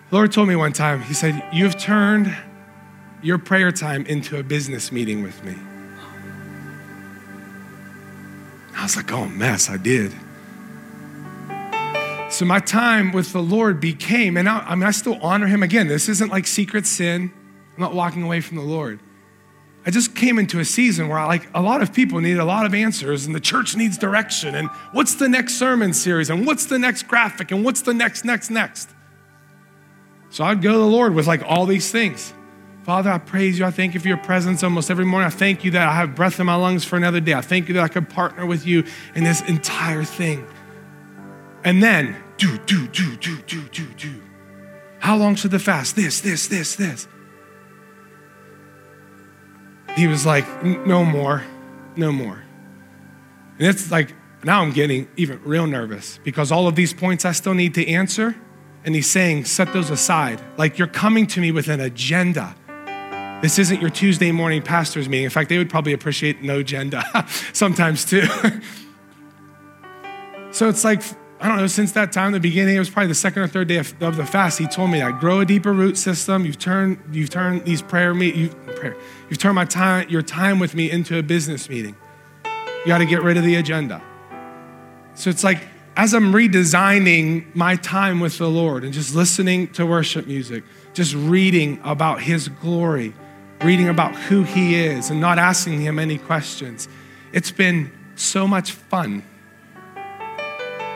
The 0.09 0.15
Lord 0.15 0.31
told 0.31 0.47
me 0.47 0.56
one 0.56 0.74
time, 0.74 1.01
He 1.01 1.13
said, 1.13 1.44
You've 1.51 1.77
turned 1.77 2.36
your 3.21 3.38
prayer 3.39 3.71
time 3.71 4.06
into 4.06 4.38
a 4.38 4.44
business 4.44 4.92
meeting 4.92 5.24
with 5.24 5.44
me. 5.44 5.56
I 8.77 8.83
was 8.83 8.95
like, 8.95 9.12
oh, 9.12 9.25
mess, 9.25 9.69
I 9.69 9.77
did. 9.77 10.12
So 12.30 12.45
my 12.45 12.59
time 12.59 13.13
with 13.13 13.31
the 13.31 13.41
Lord 13.41 13.80
became, 13.80 14.36
and 14.38 14.50
I, 14.50 14.59
I 14.59 14.75
mean, 14.75 14.83
I 14.83 14.91
still 14.91 15.18
honor 15.21 15.48
Him 15.48 15.63
again. 15.63 15.88
This 15.88 16.09
isn't 16.09 16.30
like 16.30 16.45
secret 16.45 16.86
sin. 16.86 17.31
I'm 17.75 17.81
not 17.81 17.94
walking 17.94 18.21
away 18.21 18.41
from 18.41 18.57
the 18.57 18.63
Lord. 18.63 19.00
Came 20.15 20.39
into 20.39 20.59
a 20.59 20.65
season 20.65 21.09
where 21.09 21.23
like 21.25 21.47
a 21.53 21.62
lot 21.62 21.81
of 21.81 21.94
people 21.94 22.21
need 22.21 22.38
a 22.38 22.45
lot 22.45 22.65
of 22.65 22.73
answers 22.73 23.25
and 23.25 23.35
the 23.35 23.39
church 23.39 23.75
needs 23.75 23.97
direction 23.97 24.56
and 24.56 24.69
what's 24.94 25.15
the 25.15 25.27
next 25.27 25.56
sermon 25.56 25.94
series 25.94 26.29
and 26.29 26.47
what's 26.47 26.65
the 26.65 26.79
next 26.79 27.03
graphic 27.03 27.51
and 27.51 27.65
what's 27.65 27.81
the 27.81 27.94
next 27.94 28.23
next 28.23 28.50
next. 28.50 28.89
So 30.29 30.44
I'd 30.44 30.62
go 30.62 30.71
to 30.71 30.77
the 30.77 30.85
Lord 30.85 31.13
with 31.13 31.27
like 31.27 31.44
all 31.45 31.65
these 31.65 31.91
things. 31.91 32.33
Father, 32.83 33.09
I 33.09 33.17
praise 33.17 33.57
you. 33.57 33.65
I 33.65 33.71
thank 33.71 33.94
you 33.94 34.00
for 34.00 34.07
your 34.07 34.17
presence 34.17 34.63
almost 34.63 34.91
every 34.91 35.06
morning. 35.06 35.27
I 35.27 35.31
thank 35.31 35.65
you 35.65 35.71
that 35.71 35.88
I 35.88 35.94
have 35.94 36.13
breath 36.15 36.39
in 36.39 36.45
my 36.45 36.56
lungs 36.56 36.85
for 36.85 36.97
another 36.97 37.19
day. 37.19 37.33
I 37.33 37.41
thank 37.41 37.67
you 37.67 37.73
that 37.73 37.83
I 37.83 37.88
could 37.88 38.09
partner 38.09 38.45
with 38.45 38.65
you 38.65 38.83
in 39.15 39.23
this 39.23 39.41
entire 39.41 40.03
thing. 40.03 40.45
And 41.63 41.81
then 41.81 42.15
do, 42.38 42.57
do, 42.59 42.88
do, 42.88 43.15
do, 43.17 43.38
do, 43.41 43.62
do, 43.69 43.88
do. 43.95 44.21
How 45.00 45.17
long 45.17 45.35
should 45.35 45.51
the 45.51 45.59
fast? 45.59 45.95
This, 45.95 46.21
this, 46.21 46.47
this, 46.47 46.75
this 46.75 47.07
he 49.95 50.07
was 50.07 50.25
like, 50.25 50.63
no 50.63 51.06
more, 51.06 51.44
no 51.95 52.12
more. 52.12 52.44
And 53.57 53.68
it's 53.68 53.89
like, 53.89 54.13
now 54.44 54.62
I'm 54.62 54.71
getting 54.71 55.07
even 55.15 55.42
real 55.44 55.65
nervous 55.65 56.19
because 56.24 56.51
all 56.51 56.68
of 56.68 56.75
these 56.75 56.94
points 56.94 57.25
I 57.25 57.31
still 57.31 57.53
need 57.53 57.74
to 57.75 57.88
answer. 57.88 58.36
And 58.83 58.94
he's 58.94 59.09
saying, 59.09 59.45
set 59.45 59.74
those 59.74 59.89
aside. 59.89 60.42
Like 60.57 60.77
you're 60.77 60.88
coming 60.88 61.25
to 61.27 61.39
me 61.39 61.51
with 61.51 61.69
an 61.69 61.80
agenda. 61.80 62.56
This 63.42 63.57
isn't 63.57 63.81
your 63.81 63.89
Tuesday 63.89 64.31
morning 64.31 64.62
pastor's 64.62 65.09
meeting. 65.09 65.25
In 65.25 65.31
fact, 65.31 65.50
they 65.50 65.57
would 65.57 65.69
probably 65.69 65.94
appreciate 65.94 66.41
no 66.41 66.59
agenda 66.59 67.03
sometimes 67.53 68.06
too. 68.06 68.27
so 70.51 70.69
it's 70.69 70.83
like, 70.83 71.01
I 71.40 71.50
don't 71.50 71.58
know, 71.58 71.68
since 71.68 71.92
that 71.92 72.14
time, 72.14 72.32
the 72.32 72.40
beginning, 72.40 72.78
it 72.78 72.80
was 72.80 72.90
probably 72.90 73.10
the 73.10 73.16
second 73.16 73.42
or 73.42 73.48
third 73.48 73.68
day 73.68 73.78
of, 73.78 74.02
of 74.02 74.16
the 74.16 74.26
fast, 74.26 74.58
he 74.58 74.68
told 74.68 74.90
me 74.90 75.00
that 75.00 75.20
grow 75.20 75.42
a 75.42 75.46
deeper 75.46 75.74
root 75.74 75.98
system. 75.98 76.46
You've 76.46 76.58
turned, 76.58 76.98
you've 77.12 77.30
turned 77.30 77.66
these 77.66 77.82
prayer 77.82 78.14
meet, 78.14 78.36
you, 78.36 78.50
prayer, 78.50 78.96
you've 79.30 79.38
turned 79.38 79.56
my 79.56 79.66
time, 79.66 80.08
your 80.10 80.22
time 80.22 80.60
with 80.60 80.75
me 80.75 80.89
into 80.89 81.18
a 81.18 81.24
business 81.24 81.68
meeting. 81.70 81.96
You 82.46 82.88
got 82.88 83.00
to 83.00 83.06
get 83.06 83.22
rid 83.22 83.36
of 83.36 83.44
the 83.44 83.56
agenda. 83.56 84.01
So 85.15 85.30
it's 85.30 85.44
like, 85.44 85.60
as 85.98 86.13
I'm 86.13 86.32
redesigning 86.32 87.54
my 87.56 87.75
time 87.77 88.20
with 88.20 88.38
the 88.38 88.50
Lord 88.50 88.84
and 88.84 88.94
just 88.94 89.13
listening 89.13 89.68
to 89.74 89.86
worship 89.86 90.27
music, 90.27 90.63
just 90.94 91.15
reading 91.15 91.80
about 91.84 92.22
His 92.22 92.48
glory, 92.48 93.13
reading 93.62 93.89
about 93.89 94.15
who 94.15 94.44
He 94.44 94.75
is, 94.75 95.10
and 95.10 95.20
not 95.20 95.38
asking 95.38 95.82
Him 95.82 96.00
any 96.00 96.18
questions, 96.18 96.88
it's 97.34 97.51
been 97.51 97.92
so 98.15 98.48
much 98.48 98.72
fun 98.72 99.24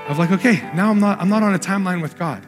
of 0.09 0.17
like, 0.17 0.31
okay, 0.31 0.69
now 0.73 0.89
I'm 0.89 0.99
not, 0.99 1.21
I'm 1.21 1.29
not 1.29 1.43
on 1.43 1.53
a 1.53 1.59
timeline 1.59 2.01
with 2.01 2.17
God. 2.17 2.45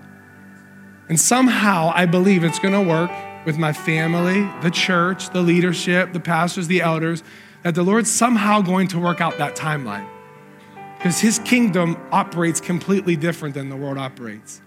And 1.07 1.19
somehow 1.19 1.91
I 1.93 2.05
believe 2.07 2.43
it's 2.43 2.59
going 2.59 2.73
to 2.73 2.81
work 2.81 3.11
with 3.45 3.57
my 3.57 3.71
family, 3.71 4.49
the 4.61 4.71
church, 4.71 5.29
the 5.29 5.41
leadership, 5.41 6.11
the 6.11 6.19
pastors, 6.19 6.67
the 6.67 6.81
elders, 6.81 7.23
that 7.63 7.75
the 7.75 7.83
Lord's 7.83 8.09
somehow 8.09 8.61
going 8.61 8.87
to 8.89 8.99
work 8.99 9.21
out 9.21 9.37
that 9.37 9.55
timeline. 9.55 10.07
Because 10.97 11.19
his 11.19 11.39
kingdom 11.39 11.97
operates 12.11 12.59
completely 12.59 13.15
different 13.15 13.53
than 13.53 13.69
the 13.69 13.75
world 13.75 13.97
operates. 13.97 14.61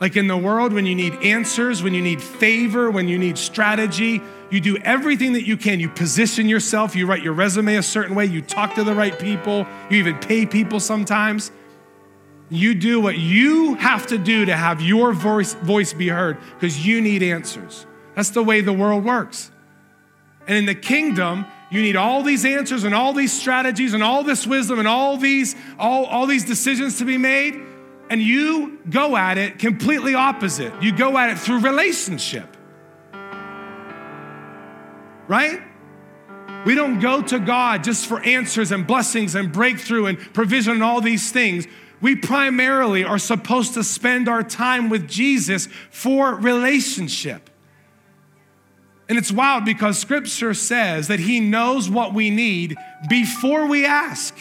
Like 0.00 0.16
in 0.16 0.26
the 0.26 0.36
world, 0.36 0.72
when 0.72 0.84
you 0.84 0.94
need 0.94 1.14
answers, 1.22 1.82
when 1.82 1.94
you 1.94 2.02
need 2.02 2.20
favor, 2.20 2.90
when 2.90 3.08
you 3.08 3.18
need 3.18 3.38
strategy, 3.38 4.20
you 4.50 4.60
do 4.60 4.76
everything 4.78 5.32
that 5.32 5.46
you 5.46 5.56
can. 5.56 5.80
You 5.80 5.88
position 5.88 6.48
yourself, 6.48 6.94
you 6.94 7.06
write 7.06 7.22
your 7.22 7.32
resume 7.32 7.76
a 7.76 7.82
certain 7.82 8.14
way, 8.14 8.26
you 8.26 8.42
talk 8.42 8.74
to 8.74 8.84
the 8.84 8.94
right 8.94 9.18
people, 9.18 9.66
you 9.90 9.98
even 9.98 10.18
pay 10.18 10.44
people 10.44 10.80
sometimes. 10.80 11.50
You 12.48 12.74
do 12.74 13.00
what 13.00 13.18
you 13.18 13.74
have 13.74 14.06
to 14.08 14.18
do 14.18 14.44
to 14.44 14.56
have 14.56 14.80
your 14.80 15.12
voice, 15.12 15.54
voice 15.54 15.92
be 15.92 16.08
heard 16.08 16.38
because 16.54 16.86
you 16.86 17.00
need 17.00 17.22
answers. 17.22 17.86
That's 18.14 18.30
the 18.30 18.42
way 18.42 18.60
the 18.60 18.72
world 18.72 19.04
works. 19.04 19.50
And 20.46 20.56
in 20.56 20.66
the 20.66 20.74
kingdom, 20.74 21.44
you 21.70 21.82
need 21.82 21.96
all 21.96 22.22
these 22.22 22.44
answers 22.44 22.84
and 22.84 22.94
all 22.94 23.12
these 23.12 23.32
strategies 23.32 23.94
and 23.94 24.02
all 24.02 24.22
this 24.22 24.46
wisdom 24.46 24.78
and 24.78 24.86
all 24.86 25.16
these, 25.16 25.56
all, 25.78 26.04
all 26.06 26.26
these 26.26 26.44
decisions 26.44 26.98
to 26.98 27.04
be 27.04 27.18
made. 27.18 27.60
And 28.08 28.22
you 28.22 28.78
go 28.88 29.16
at 29.16 29.36
it 29.38 29.58
completely 29.58 30.14
opposite. 30.14 30.80
You 30.80 30.96
go 30.96 31.18
at 31.18 31.30
it 31.30 31.38
through 31.38 31.58
relationship. 31.58 32.56
Right? 35.26 35.60
We 36.64 36.76
don't 36.76 37.00
go 37.00 37.22
to 37.22 37.40
God 37.40 37.82
just 37.82 38.06
for 38.06 38.20
answers 38.20 38.70
and 38.70 38.86
blessings 38.86 39.34
and 39.34 39.52
breakthrough 39.52 40.06
and 40.06 40.18
provision 40.18 40.74
and 40.74 40.84
all 40.84 41.00
these 41.00 41.32
things. 41.32 41.66
We 42.00 42.16
primarily 42.16 43.04
are 43.04 43.18
supposed 43.18 43.74
to 43.74 43.84
spend 43.84 44.28
our 44.28 44.42
time 44.42 44.88
with 44.90 45.08
Jesus 45.08 45.68
for 45.90 46.34
relationship. 46.34 47.48
And 49.08 49.16
it's 49.16 49.30
wild 49.30 49.64
because 49.64 49.98
scripture 49.98 50.52
says 50.52 51.08
that 51.08 51.20
he 51.20 51.40
knows 51.40 51.88
what 51.88 52.12
we 52.12 52.30
need 52.30 52.76
before 53.08 53.66
we 53.66 53.86
ask. 53.86 54.36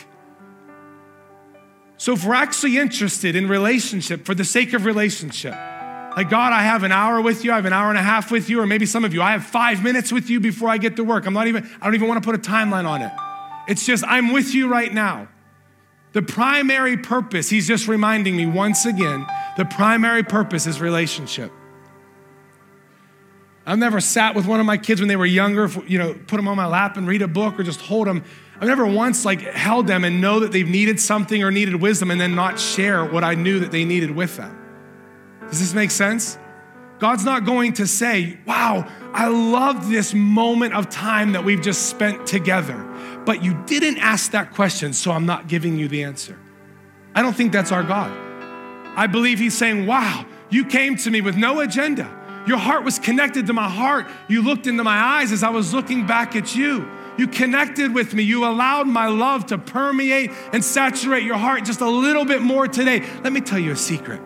So 1.97 2.13
if 2.13 2.25
we're 2.25 2.33
actually 2.33 2.77
interested 2.77 3.35
in 3.35 3.47
relationship 3.47 4.25
for 4.25 4.35
the 4.35 4.43
sake 4.43 4.74
of 4.74 4.85
relationship, 4.85 5.53
like, 5.53 6.29
God, 6.29 6.53
I 6.53 6.62
have 6.62 6.83
an 6.83 6.91
hour 6.91 7.21
with 7.21 7.43
you, 7.43 7.51
I 7.51 7.55
have 7.55 7.65
an 7.65 7.74
hour 7.74 7.89
and 7.89 7.97
a 7.97 8.01
half 8.01 8.31
with 8.31 8.50
you, 8.50 8.62
or 8.62 8.65
maybe 8.65 8.85
some 8.85 9.03
of 9.03 9.13
you, 9.13 9.21
I 9.21 9.31
have 9.31 9.45
five 9.45 9.83
minutes 9.83 10.12
with 10.12 10.29
you 10.29 10.39
before 10.39 10.69
I 10.69 10.77
get 10.77 10.95
to 10.95 11.03
work. 11.03 11.25
I'm 11.25 11.33
not 11.33 11.47
even, 11.47 11.69
I 11.81 11.85
don't 11.85 11.95
even 11.95 12.07
want 12.07 12.24
to 12.24 12.25
put 12.25 12.35
a 12.35 12.41
timeline 12.41 12.85
on 12.85 13.01
it. 13.01 13.12
It's 13.67 13.85
just, 13.85 14.03
I'm 14.05 14.31
with 14.31 14.53
you 14.53 14.67
right 14.67 14.93
now. 14.93 15.27
The 16.15 16.22
primary 16.22 16.95
purpose, 16.95 17.50
he's 17.50 17.67
just 17.67 17.89
reminding 17.89 18.38
me 18.38 18.45
once 18.45 18.86
again, 18.86 19.27
the 19.57 19.65
primary 19.65 20.24
purpose 20.24 20.65
is 20.65 20.79
relationship. 20.79 21.51
I've 23.65 23.79
never 23.79 24.00
sat 24.00 24.34
with 24.34 24.45
one 24.45 24.62
of 24.62 24.65
my 24.65 24.77
kids 24.77 25.01
when 25.01 25.10
they 25.10 25.17
were 25.17 25.25
younger, 25.25 25.69
you 25.86 25.98
know, 25.98 26.13
put 26.13 26.38
them 26.38 26.48
on 26.48 26.55
my 26.55 26.67
lap 26.67 26.95
and 26.95 27.05
read 27.05 27.22
a 27.22 27.27
book 27.27 27.60
or 27.60 27.63
just 27.63 27.81
hold 27.81 28.07
them. 28.07 28.24
I've 28.62 28.69
never 28.69 28.88
once 28.88 29.25
like 29.25 29.41
held 29.41 29.88
them 29.88 30.05
and 30.05 30.22
know 30.22 30.39
that 30.39 30.53
they've 30.53 30.65
needed 30.65 31.01
something 31.01 31.43
or 31.43 31.51
needed 31.51 31.81
wisdom 31.81 32.10
and 32.10 32.22
then 32.22 32.34
not 32.34 32.62
share 32.62 33.03
what 33.03 33.25
I 33.25 33.36
knew 33.36 33.60
that 33.60 33.72
they 33.72 33.84
needed 33.84 34.12
with 34.12 34.38
them. 34.38 34.57
Does 35.50 35.60
this 35.60 35.74
make 35.74 35.91
sense? 35.91 36.38
God's 37.00 37.25
not 37.25 37.43
going 37.43 37.74
to 37.74 37.88
say, 37.88 38.38
Wow, 38.45 38.89
I 39.12 39.27
love 39.27 39.89
this 39.89 40.13
moment 40.13 40.75
of 40.75 40.89
time 40.89 41.34
that 41.34 41.43
we've 41.43 41.62
just 41.62 41.89
spent 41.89 42.25
together, 42.25 42.75
but 43.25 43.44
you 43.44 43.53
didn't 43.65 43.98
ask 43.98 44.32
that 44.32 44.53
question, 44.53 44.94
so 44.94 45.12
I'm 45.12 45.25
not 45.25 45.48
giving 45.48 45.77
you 45.77 45.88
the 45.88 46.03
answer. 46.03 46.38
I 47.13 47.22
don't 47.22 47.36
think 47.36 47.51
that's 47.51 47.72
our 47.72 47.84
God. 47.84 48.12
I 48.98 49.08
believe 49.08 49.39
He's 49.39 49.58
saying, 49.58 49.86
Wow, 49.86 50.25
you 50.50 50.65
came 50.65 50.96
to 50.98 51.12
me 51.12 51.22
with 51.22 51.36
no 51.36 51.60
agenda. 51.60 52.10
Your 52.48 52.58
heart 52.58 52.84
was 52.84 53.00
connected 53.00 53.48
to 53.48 53.53
my 53.53 53.67
heart. 53.67 54.08
You 54.27 54.44
looked 54.44 54.67
into 54.67 54.84
my 54.84 54.98
eyes 54.98 55.32
as 55.32 55.44
I 55.44 55.50
was 55.50 55.74
looking 55.74 56.05
back 56.05 56.36
at 56.36 56.55
you. 56.55 56.88
You 57.17 57.27
connected 57.27 57.94
with 57.94 58.13
me. 58.13 58.24
You 58.24 58.46
allowed 58.46 58.88
my 58.88 59.08
love 59.08 59.48
to 59.48 59.58
permeate 59.58 60.32
and 60.53 60.63
saturate 60.63 61.24
your 61.24 61.38
heart 61.38 61.65
just 61.65 61.82
a 61.82 61.89
little 61.89 62.25
bit 62.25 62.41
more 62.41 62.67
today. 62.67 63.03
Let 63.24 63.34
me 63.34 63.41
tell 63.41 63.58
you 63.58 63.72
a 63.72 63.75
secret. 63.75 64.22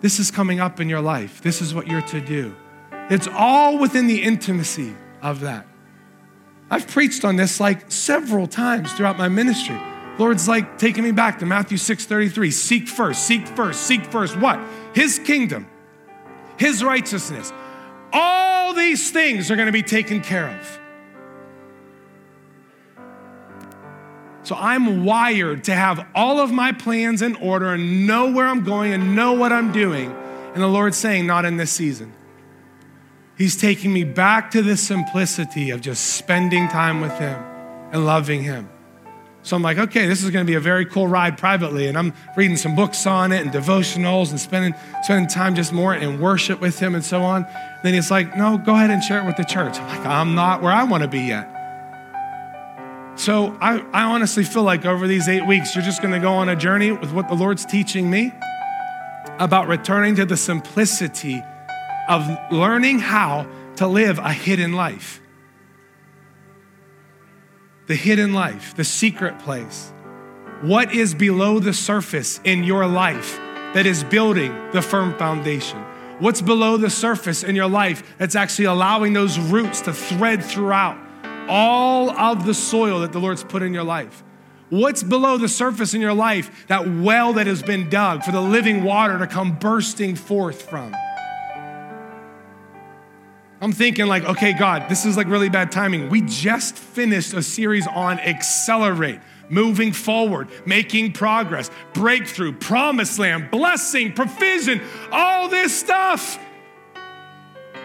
This 0.00 0.20
is 0.20 0.30
coming 0.30 0.60
up 0.60 0.80
in 0.80 0.88
your 0.88 1.00
life. 1.00 1.40
This 1.40 1.62
is 1.62 1.74
what 1.74 1.88
you're 1.88 2.02
to 2.02 2.20
do. 2.20 2.54
It's 3.10 3.26
all 3.26 3.78
within 3.78 4.06
the 4.06 4.22
intimacy 4.22 4.94
of 5.22 5.40
that. 5.40 5.66
I've 6.70 6.88
preached 6.88 7.24
on 7.24 7.36
this 7.36 7.60
like 7.60 7.90
several 7.90 8.46
times 8.46 8.92
throughout 8.92 9.18
my 9.18 9.28
ministry. 9.28 9.78
Lord's 10.18 10.48
like 10.48 10.78
taking 10.78 11.04
me 11.04 11.12
back 11.12 11.38
to 11.40 11.46
Matthew 11.46 11.78
6:33. 11.78 12.50
Seek 12.50 12.88
first, 12.88 13.26
seek 13.26 13.46
first, 13.46 13.82
seek 13.82 14.04
first 14.06 14.36
what? 14.36 14.58
His 14.94 15.18
kingdom, 15.18 15.66
his 16.56 16.82
righteousness. 16.82 17.52
All 18.12 18.72
these 18.74 19.10
things 19.10 19.50
are 19.50 19.56
going 19.56 19.66
to 19.66 19.72
be 19.72 19.82
taken 19.82 20.20
care 20.22 20.48
of. 20.48 20.80
So 24.42 24.54
I'm 24.54 25.04
wired 25.04 25.64
to 25.64 25.74
have 25.74 26.06
all 26.14 26.38
of 26.38 26.52
my 26.52 26.70
plans 26.70 27.20
in 27.20 27.34
order 27.36 27.74
and 27.74 28.06
know 28.06 28.30
where 28.30 28.46
I'm 28.46 28.62
going 28.62 28.92
and 28.92 29.16
know 29.16 29.32
what 29.32 29.52
I'm 29.52 29.72
doing. 29.72 30.12
And 30.54 30.62
the 30.62 30.68
Lord's 30.68 30.96
saying, 30.96 31.26
not 31.26 31.44
in 31.44 31.56
this 31.56 31.72
season. 31.72 32.12
He's 33.36 33.56
taking 33.56 33.92
me 33.92 34.04
back 34.04 34.50
to 34.52 34.62
the 34.62 34.76
simplicity 34.76 35.70
of 35.70 35.82
just 35.82 36.14
spending 36.14 36.68
time 36.68 37.00
with 37.02 37.12
Him 37.18 37.38
and 37.92 38.06
loving 38.06 38.42
Him. 38.42 38.68
So 39.42 39.54
I'm 39.54 39.62
like, 39.62 39.78
okay, 39.78 40.06
this 40.06 40.24
is 40.24 40.30
going 40.30 40.44
to 40.44 40.50
be 40.50 40.56
a 40.56 40.60
very 40.60 40.86
cool 40.86 41.06
ride 41.06 41.38
privately. 41.38 41.86
And 41.86 41.96
I'm 41.96 42.14
reading 42.36 42.56
some 42.56 42.74
books 42.74 43.06
on 43.06 43.30
it 43.32 43.42
and 43.42 43.52
devotionals 43.52 44.30
and 44.30 44.40
spending, 44.40 44.74
spending 45.02 45.28
time 45.28 45.54
just 45.54 45.72
more 45.72 45.94
in 45.94 46.18
worship 46.18 46.60
with 46.60 46.78
Him 46.78 46.94
and 46.94 47.04
so 47.04 47.22
on. 47.22 47.46
then 47.84 47.94
He's 47.94 48.10
like, 48.10 48.36
no, 48.36 48.58
go 48.58 48.74
ahead 48.74 48.90
and 48.90 49.04
share 49.04 49.22
it 49.22 49.26
with 49.26 49.36
the 49.36 49.44
church. 49.44 49.78
I'm 49.78 49.86
like, 49.86 50.06
I'm 50.06 50.34
not 50.34 50.62
where 50.62 50.72
I 50.72 50.84
want 50.84 51.02
to 51.02 51.08
be 51.08 51.20
yet. 51.20 51.52
So 53.16 53.56
I, 53.60 53.84
I 53.92 54.04
honestly 54.04 54.44
feel 54.44 54.62
like 54.62 54.84
over 54.84 55.06
these 55.06 55.28
eight 55.28 55.46
weeks, 55.46 55.74
you're 55.74 55.84
just 55.84 56.02
going 56.02 56.12
to 56.12 56.20
go 56.20 56.32
on 56.32 56.48
a 56.48 56.56
journey 56.56 56.92
with 56.92 57.12
what 57.12 57.28
the 57.28 57.34
Lord's 57.34 57.64
teaching 57.64 58.10
me 58.10 58.32
about 59.38 59.68
returning 59.68 60.16
to 60.16 60.24
the 60.24 60.36
simplicity 60.36 61.42
of 62.08 62.28
learning 62.50 62.98
how 62.98 63.46
to 63.76 63.86
live 63.86 64.18
a 64.18 64.32
hidden 64.32 64.72
life. 64.72 65.20
The 67.86 67.94
hidden 67.94 68.32
life, 68.32 68.74
the 68.74 68.84
secret 68.84 69.38
place. 69.38 69.92
What 70.62 70.94
is 70.94 71.14
below 71.14 71.58
the 71.58 71.72
surface 71.72 72.40
in 72.44 72.64
your 72.64 72.86
life 72.86 73.38
that 73.74 73.86
is 73.86 74.02
building 74.04 74.52
the 74.72 74.82
firm 74.82 75.16
foundation? 75.18 75.78
What's 76.18 76.40
below 76.40 76.78
the 76.78 76.90
surface 76.90 77.44
in 77.44 77.54
your 77.54 77.68
life 77.68 78.02
that's 78.18 78.34
actually 78.34 78.64
allowing 78.64 79.12
those 79.12 79.38
roots 79.38 79.82
to 79.82 79.92
thread 79.92 80.42
throughout? 80.42 80.98
all 81.48 82.10
of 82.10 82.44
the 82.44 82.54
soil 82.54 83.00
that 83.00 83.12
the 83.12 83.20
Lord's 83.20 83.44
put 83.44 83.62
in 83.62 83.72
your 83.72 83.84
life. 83.84 84.22
What's 84.68 85.02
below 85.02 85.38
the 85.38 85.48
surface 85.48 85.94
in 85.94 86.00
your 86.00 86.14
life, 86.14 86.66
that 86.66 86.88
well 86.88 87.32
that 87.34 87.46
has 87.46 87.62
been 87.62 87.88
dug 87.88 88.24
for 88.24 88.32
the 88.32 88.40
living 88.40 88.82
water 88.82 89.18
to 89.18 89.26
come 89.26 89.58
bursting 89.58 90.16
forth 90.16 90.62
from? 90.62 90.94
I'm 93.60 93.72
thinking, 93.72 94.06
like, 94.06 94.24
okay, 94.24 94.52
God, 94.52 94.88
this 94.88 95.06
is 95.06 95.16
like 95.16 95.28
really 95.28 95.48
bad 95.48 95.72
timing. 95.72 96.10
We 96.10 96.20
just 96.22 96.76
finished 96.76 97.32
a 97.32 97.42
series 97.42 97.86
on 97.86 98.20
accelerate, 98.20 99.20
moving 99.48 99.92
forward, 99.92 100.48
making 100.66 101.12
progress, 101.12 101.70
breakthrough, 101.94 102.52
promised 102.52 103.18
land, 103.18 103.50
blessing, 103.50 104.12
provision, 104.12 104.82
all 105.10 105.48
this 105.48 105.74
stuff. 105.78 106.38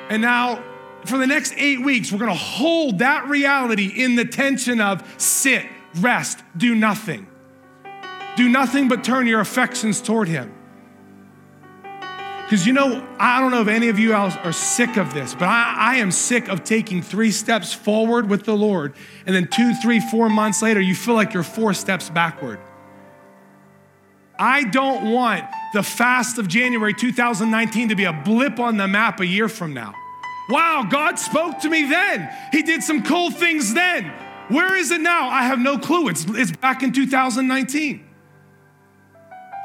And 0.10 0.22
now 0.22 0.62
for 1.06 1.18
the 1.18 1.28
next 1.28 1.54
eight 1.56 1.82
weeks, 1.82 2.12
we're 2.12 2.20
gonna 2.20 2.34
hold 2.34 3.00
that 3.00 3.28
reality 3.28 3.88
in 3.88 4.16
the 4.16 4.25
tension 4.25 4.82
of 4.82 5.04
sit, 5.18 5.66
rest, 5.96 6.44
do 6.58 6.75
nothing. 6.75 7.28
Do 8.36 8.50
nothing 8.50 8.88
but 8.88 9.04
turn 9.04 9.25
your 9.28 9.40
affections 9.40 10.01
toward 10.01 10.28
Him. 10.28 10.54
Because 12.51 12.67
you 12.67 12.74
know, 12.74 13.08
I 13.17 13.39
don't 13.39 13.51
know 13.51 13.62
if 13.62 13.70
any 13.70 13.88
of 13.88 13.98
you 13.98 14.12
else 14.12 14.36
are 14.43 14.51
sick 14.51 14.98
of 14.98 15.13
this, 15.13 15.34
but 15.34 15.46
I, 15.46 15.74
I, 15.77 15.96
am 16.00 16.12
sick 16.12 16.50
of 16.50 16.65
taking 16.65 17.01
three 17.01 17.31
steps 17.31 17.72
forward 17.72 18.29
with 18.29 18.43
the 18.43 18.58
Lord, 18.58 18.93
and 19.25 19.34
then 19.34 19.48
two, 19.48 19.74
three, 19.75 20.01
four 20.01 20.27
months 20.27 20.62
later, 20.62 20.81
you 20.81 20.93
feel 20.93 21.13
like 21.13 21.34
you're 21.34 21.43
four 21.43 21.74
steps 21.74 22.10
backward. 22.10 22.60
I 24.38 24.65
don't 24.65 25.13
want 25.13 25.46
the 25.74 25.81
fast 25.81 26.39
of 26.39 26.50
January 26.50 26.93
2019 26.93 27.88
to 27.88 27.96
be 27.96 28.03
a 28.03 28.12
blip 28.12 28.60
on 28.60 28.75
the 28.75 28.86
map 28.86 29.22
a 29.22 29.25
year 29.25 29.48
from 29.48 29.74
now. 29.74 29.96
Wow, 30.50 30.86
God 30.91 31.20
spoke 31.20 31.60
to 31.60 31.70
me 31.70 31.84
then. 31.84 32.29
He 32.51 32.63
did 32.63 32.84
some 32.84 33.01
cool 33.03 33.31
things 33.31 33.74
then. 33.74 34.12
Where 34.50 34.75
is 34.75 34.91
it 34.91 35.00
now? 35.00 35.29
I 35.29 35.43
have 35.43 35.60
no 35.60 35.77
clue. 35.77 36.10
It's, 36.10 36.25
it's 36.27 36.51
back 36.51 36.84
in 36.84 36.91
2019. 36.91 38.11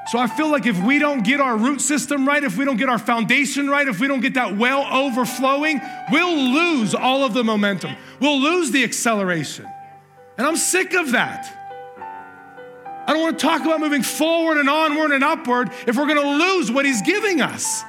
So 0.06 0.20
I 0.20 0.28
feel 0.28 0.50
like 0.50 0.66
if 0.66 0.80
we 0.84 1.00
don't 1.00 1.24
get 1.24 1.40
our 1.40 1.56
root 1.56 1.80
system 1.80 2.26
right, 2.26 2.42
if 2.42 2.56
we 2.56 2.64
don't 2.64 2.76
get 2.76 2.88
our 2.88 2.98
foundation 2.98 3.68
right, 3.68 3.88
if 3.88 3.98
we 3.98 4.06
don't 4.06 4.20
get 4.20 4.34
that 4.34 4.56
well 4.56 4.86
overflowing, 4.86 5.80
we'll 6.12 6.36
lose 6.36 6.94
all 6.94 7.24
of 7.24 7.34
the 7.34 7.42
momentum. 7.42 7.96
We'll 8.20 8.40
lose 8.40 8.70
the 8.70 8.84
acceleration. 8.84 9.66
And 10.38 10.46
I'm 10.46 10.56
sick 10.56 10.94
of 10.94 11.12
that. 11.12 11.52
I 13.08 13.12
don't 13.12 13.22
want 13.22 13.38
to 13.38 13.46
talk 13.46 13.62
about 13.62 13.80
moving 13.80 14.02
forward 14.02 14.58
and 14.58 14.68
onward 14.68 15.10
and 15.10 15.24
upward 15.24 15.70
if 15.86 15.96
we're 15.96 16.06
going 16.06 16.22
to 16.22 16.44
lose 16.44 16.70
what 16.70 16.84
He's 16.84 17.02
giving 17.02 17.40
us. 17.40 17.82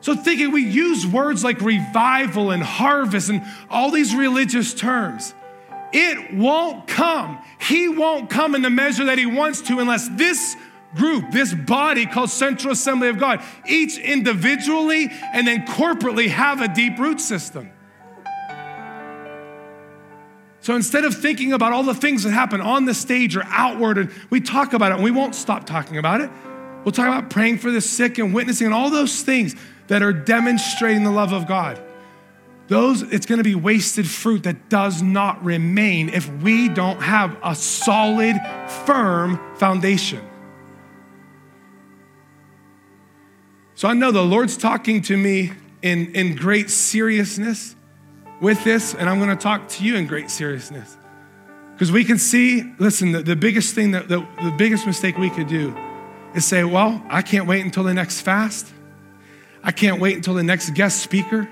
So, 0.00 0.14
thinking 0.14 0.52
we 0.52 0.64
use 0.64 1.06
words 1.06 1.42
like 1.42 1.60
revival 1.60 2.50
and 2.50 2.62
harvest 2.62 3.30
and 3.30 3.42
all 3.70 3.90
these 3.90 4.14
religious 4.14 4.74
terms. 4.74 5.34
It 5.96 6.34
won't 6.34 6.88
come. 6.88 7.38
He 7.60 7.88
won't 7.88 8.28
come 8.28 8.56
in 8.56 8.62
the 8.62 8.70
measure 8.70 9.04
that 9.04 9.16
He 9.16 9.26
wants 9.26 9.60
to 9.62 9.78
unless 9.78 10.08
this 10.08 10.56
group, 10.96 11.30
this 11.30 11.54
body 11.54 12.04
called 12.04 12.30
Central 12.30 12.72
Assembly 12.72 13.08
of 13.08 13.18
God, 13.18 13.42
each 13.66 13.96
individually 13.98 15.08
and 15.32 15.46
then 15.46 15.64
corporately 15.66 16.28
have 16.28 16.60
a 16.60 16.68
deep 16.68 16.98
root 16.98 17.20
system. 17.20 17.70
So 20.60 20.74
instead 20.74 21.04
of 21.04 21.14
thinking 21.14 21.52
about 21.52 21.72
all 21.72 21.84
the 21.84 21.94
things 21.94 22.24
that 22.24 22.32
happen 22.32 22.60
on 22.60 22.86
the 22.86 22.94
stage 22.94 23.36
or 23.36 23.44
outward, 23.46 23.98
and 23.98 24.10
we 24.30 24.40
talk 24.40 24.72
about 24.72 24.90
it, 24.90 24.94
and 24.96 25.04
we 25.04 25.12
won't 25.12 25.36
stop 25.36 25.64
talking 25.64 25.98
about 25.98 26.22
it. 26.22 26.30
We'll 26.84 26.92
talk 26.92 27.06
about 27.06 27.30
praying 27.30 27.58
for 27.58 27.70
the 27.70 27.80
sick 27.80 28.18
and 28.18 28.34
witnessing 28.34 28.66
and 28.66 28.74
all 28.74 28.90
those 28.90 29.22
things 29.22 29.54
that 29.86 30.02
are 30.02 30.12
demonstrating 30.12 31.04
the 31.04 31.10
love 31.10 31.32
of 31.32 31.46
God. 31.46 31.80
Those, 32.68 33.02
it's 33.02 33.26
gonna 33.26 33.42
be 33.42 33.54
wasted 33.54 34.08
fruit 34.08 34.44
that 34.44 34.68
does 34.68 35.02
not 35.02 35.44
remain 35.44 36.08
if 36.08 36.30
we 36.42 36.68
don't 36.68 37.00
have 37.02 37.36
a 37.42 37.54
solid, 37.54 38.36
firm 38.86 39.38
foundation. 39.56 40.20
So 43.74 43.88
I 43.88 43.92
know 43.92 44.12
the 44.12 44.22
Lord's 44.24 44.56
talking 44.56 45.02
to 45.02 45.16
me 45.16 45.52
in, 45.82 46.14
in 46.14 46.36
great 46.36 46.70
seriousness 46.70 47.74
with 48.40 48.62
this, 48.64 48.94
and 48.94 49.10
I'm 49.10 49.18
going 49.18 49.30
to 49.30 49.42
talk 49.42 49.68
to 49.68 49.84
you 49.84 49.96
in 49.96 50.06
great 50.06 50.30
seriousness. 50.30 50.96
Because 51.72 51.90
we 51.90 52.04
can 52.04 52.18
see, 52.18 52.72
listen, 52.78 53.12
the, 53.12 53.22
the 53.22 53.36
biggest 53.36 53.74
thing 53.74 53.90
that 53.90 54.08
the, 54.08 54.26
the 54.42 54.54
biggest 54.56 54.86
mistake 54.86 55.18
we 55.18 55.28
could 55.28 55.48
do 55.48 55.76
is 56.34 56.44
say, 56.44 56.62
well, 56.62 57.04
I 57.08 57.20
can't 57.20 57.46
wait 57.46 57.64
until 57.64 57.82
the 57.82 57.92
next 57.92 58.20
fast. 58.20 58.72
I 59.62 59.72
can't 59.72 60.00
wait 60.00 60.14
until 60.14 60.34
the 60.34 60.42
next 60.42 60.70
guest 60.70 61.02
speaker. 61.02 61.48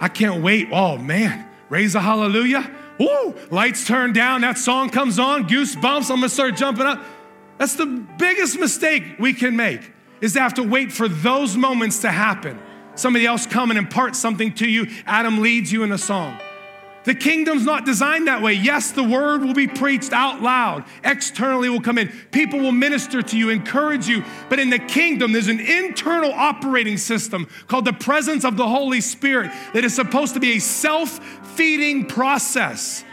I 0.00 0.08
can't 0.08 0.42
wait. 0.42 0.68
Oh 0.72 0.98
man, 0.98 1.48
raise 1.68 1.94
a 1.94 2.00
hallelujah. 2.00 2.70
Woo, 2.98 3.34
lights 3.50 3.86
turn 3.86 4.12
down, 4.12 4.40
that 4.40 4.56
song 4.56 4.88
comes 4.88 5.18
on, 5.18 5.48
goosebumps, 5.48 6.10
I'm 6.10 6.16
gonna 6.16 6.28
start 6.28 6.56
jumping 6.56 6.86
up. 6.86 7.02
That's 7.58 7.74
the 7.74 7.86
biggest 7.86 8.58
mistake 8.58 9.04
we 9.18 9.32
can 9.32 9.56
make 9.56 9.92
is 10.20 10.32
to 10.34 10.40
have 10.40 10.54
to 10.54 10.62
wait 10.62 10.92
for 10.92 11.08
those 11.08 11.56
moments 11.56 12.00
to 12.00 12.10
happen. 12.10 12.58
Somebody 12.94 13.26
else 13.26 13.46
come 13.46 13.70
and 13.70 13.78
impart 13.78 14.16
something 14.16 14.54
to 14.54 14.68
you. 14.68 14.86
Adam 15.04 15.40
leads 15.42 15.70
you 15.70 15.82
in 15.82 15.92
a 15.92 15.98
song. 15.98 16.38
The 17.06 17.14
kingdom's 17.14 17.64
not 17.64 17.86
designed 17.86 18.26
that 18.26 18.42
way. 18.42 18.54
Yes, 18.54 18.90
the 18.90 19.04
word 19.04 19.44
will 19.44 19.54
be 19.54 19.68
preached 19.68 20.12
out 20.12 20.42
loud. 20.42 20.84
Externally 21.04 21.68
will 21.68 21.80
come 21.80 21.98
in. 21.98 22.08
People 22.32 22.58
will 22.58 22.72
minister 22.72 23.22
to 23.22 23.38
you, 23.38 23.48
encourage 23.48 24.08
you. 24.08 24.24
But 24.48 24.58
in 24.58 24.70
the 24.70 24.80
kingdom, 24.80 25.30
there's 25.30 25.46
an 25.46 25.60
internal 25.60 26.32
operating 26.32 26.98
system 26.98 27.46
called 27.68 27.84
the 27.84 27.92
presence 27.92 28.44
of 28.44 28.56
the 28.56 28.66
Holy 28.66 29.00
Spirit 29.00 29.52
that 29.72 29.84
is 29.84 29.94
supposed 29.94 30.34
to 30.34 30.40
be 30.40 30.56
a 30.56 30.58
self 30.58 31.20
feeding 31.54 32.06
process. 32.06 33.04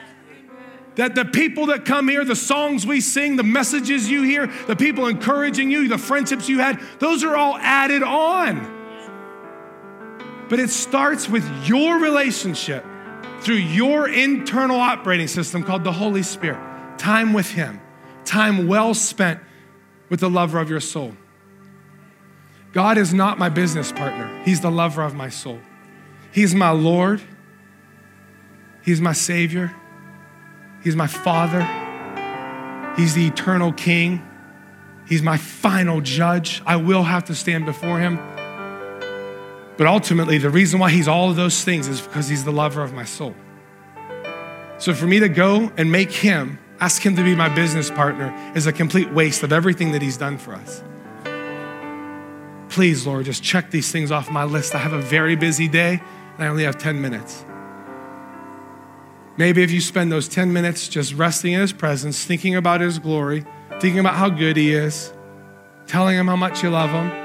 That 0.96 1.14
the 1.14 1.26
people 1.26 1.68
that 1.68 1.86
come 1.86 2.08
here, 2.08 2.26
the 2.26 2.36
songs 2.36 2.88
we 2.88 3.00
sing, 3.00 3.36
the 3.36 3.44
messages 3.44 4.10
you 4.10 4.24
hear, 4.24 4.48
the 4.66 4.76
people 4.76 5.06
encouraging 5.06 5.70
you, 5.70 5.88
the 5.88 6.00
friendships 6.00 6.50
you 6.50 6.58
had, 6.60 6.80
those 6.98 7.24
are 7.24 7.36
all 7.36 7.58
added 7.58 8.02
on. 8.02 8.72
But 10.50 10.60
it 10.60 10.72
starts 10.72 11.30
with 11.30 11.48
your 11.68 12.00
relationship 12.00 12.84
through 13.44 13.56
your 13.56 14.08
internal 14.08 14.80
operating 14.80 15.28
system 15.28 15.64
called 15.64 15.84
the 15.84 15.92
Holy 15.92 16.24
Spirit. 16.24 16.60
Time 16.98 17.34
with 17.34 17.52
Him, 17.52 17.82
time 18.24 18.68
well 18.68 18.94
spent 18.94 19.40
with 20.10 20.22
the 20.22 20.30
lover 20.30 20.60
of 20.60 20.70
your 20.70 20.80
soul. 20.80 21.14
God 22.72 22.98
is 22.98 23.14
not 23.14 23.38
my 23.38 23.50
business 23.50 23.92
partner, 23.92 24.42
He's 24.44 24.62
the 24.62 24.72
lover 24.72 25.02
of 25.04 25.14
my 25.14 25.30
soul. 25.30 25.60
He's 26.32 26.56
my 26.56 26.72
Lord, 26.72 27.22
He's 28.84 29.02
my 29.02 29.14
Savior, 29.14 29.76
He's 30.84 30.96
my 30.96 31.08
Father, 31.08 31.62
He's 32.96 33.14
the 33.14 33.28
eternal 33.28 33.74
King, 33.74 34.26
He's 35.08 35.22
my 35.22 35.38
final 35.38 36.00
judge. 36.00 36.62
I 36.66 36.78
will 36.78 37.04
have 37.04 37.26
to 37.26 37.36
stand 37.36 37.66
before 37.66 38.00
Him. 38.00 38.18
But 39.78 39.88
ultimately, 39.88 40.38
the 40.38 40.50
reason 40.50 40.80
why 40.80 40.92
he's 40.92 41.08
all 41.08 41.30
of 41.30 41.36
those 41.36 41.64
things 41.64 41.88
is 41.88 42.02
because 42.02 42.28
he's 42.30 42.44
the 42.44 42.52
lover 42.52 42.84
of 42.84 42.94
my 42.94 43.06
soul. 43.06 43.36
So 44.78 44.94
for 44.94 45.08
me 45.08 45.20
to 45.20 45.30
go 45.30 45.72
and 45.78 45.92
make 45.92 46.12
him, 46.12 46.60
ask 46.80 47.02
him 47.02 47.16
to 47.16 47.24
be 47.24 47.36
my 47.36 47.50
business 47.50 47.90
partner, 47.90 48.34
is 48.56 48.68
a 48.68 48.74
complete 48.74 49.12
waste 49.12 49.42
of 49.44 49.54
everything 49.54 49.92
that 49.94 50.02
he's 50.02 50.18
done 50.18 50.38
for 50.38 50.54
us. 50.54 50.84
Please, 52.70 53.08
Lord, 53.08 53.26
just 53.26 53.44
check 53.44 53.72
these 53.72 53.92
things 53.92 54.12
off 54.12 54.30
my 54.30 54.44
list. 54.44 54.76
I 54.76 54.80
have 54.80 54.94
a 54.94 55.02
very 55.02 55.36
busy 55.36 55.68
day 55.68 56.02
and 56.36 56.44
I 56.44 56.48
only 56.48 56.64
have 56.64 56.78
10 56.78 57.02
minutes. 57.02 57.46
Maybe 59.38 59.64
if 59.64 59.72
you 59.72 59.82
spend 59.82 60.12
those 60.12 60.28
10 60.28 60.54
minutes 60.54 60.88
just 60.88 61.14
resting 61.14 61.54
in 61.54 61.62
his 61.62 61.74
presence, 61.74 62.24
thinking 62.26 62.56
about 62.56 62.82
his 62.82 63.00
glory, 63.00 63.46
thinking 63.80 64.00
about 64.00 64.16
how 64.16 64.30
good 64.30 64.58
he 64.58 64.74
is, 64.74 65.14
telling 65.88 66.18
him 66.18 66.28
how 66.28 66.36
much 66.36 66.62
you 66.62 66.70
love 66.70 66.90
him, 66.90 67.23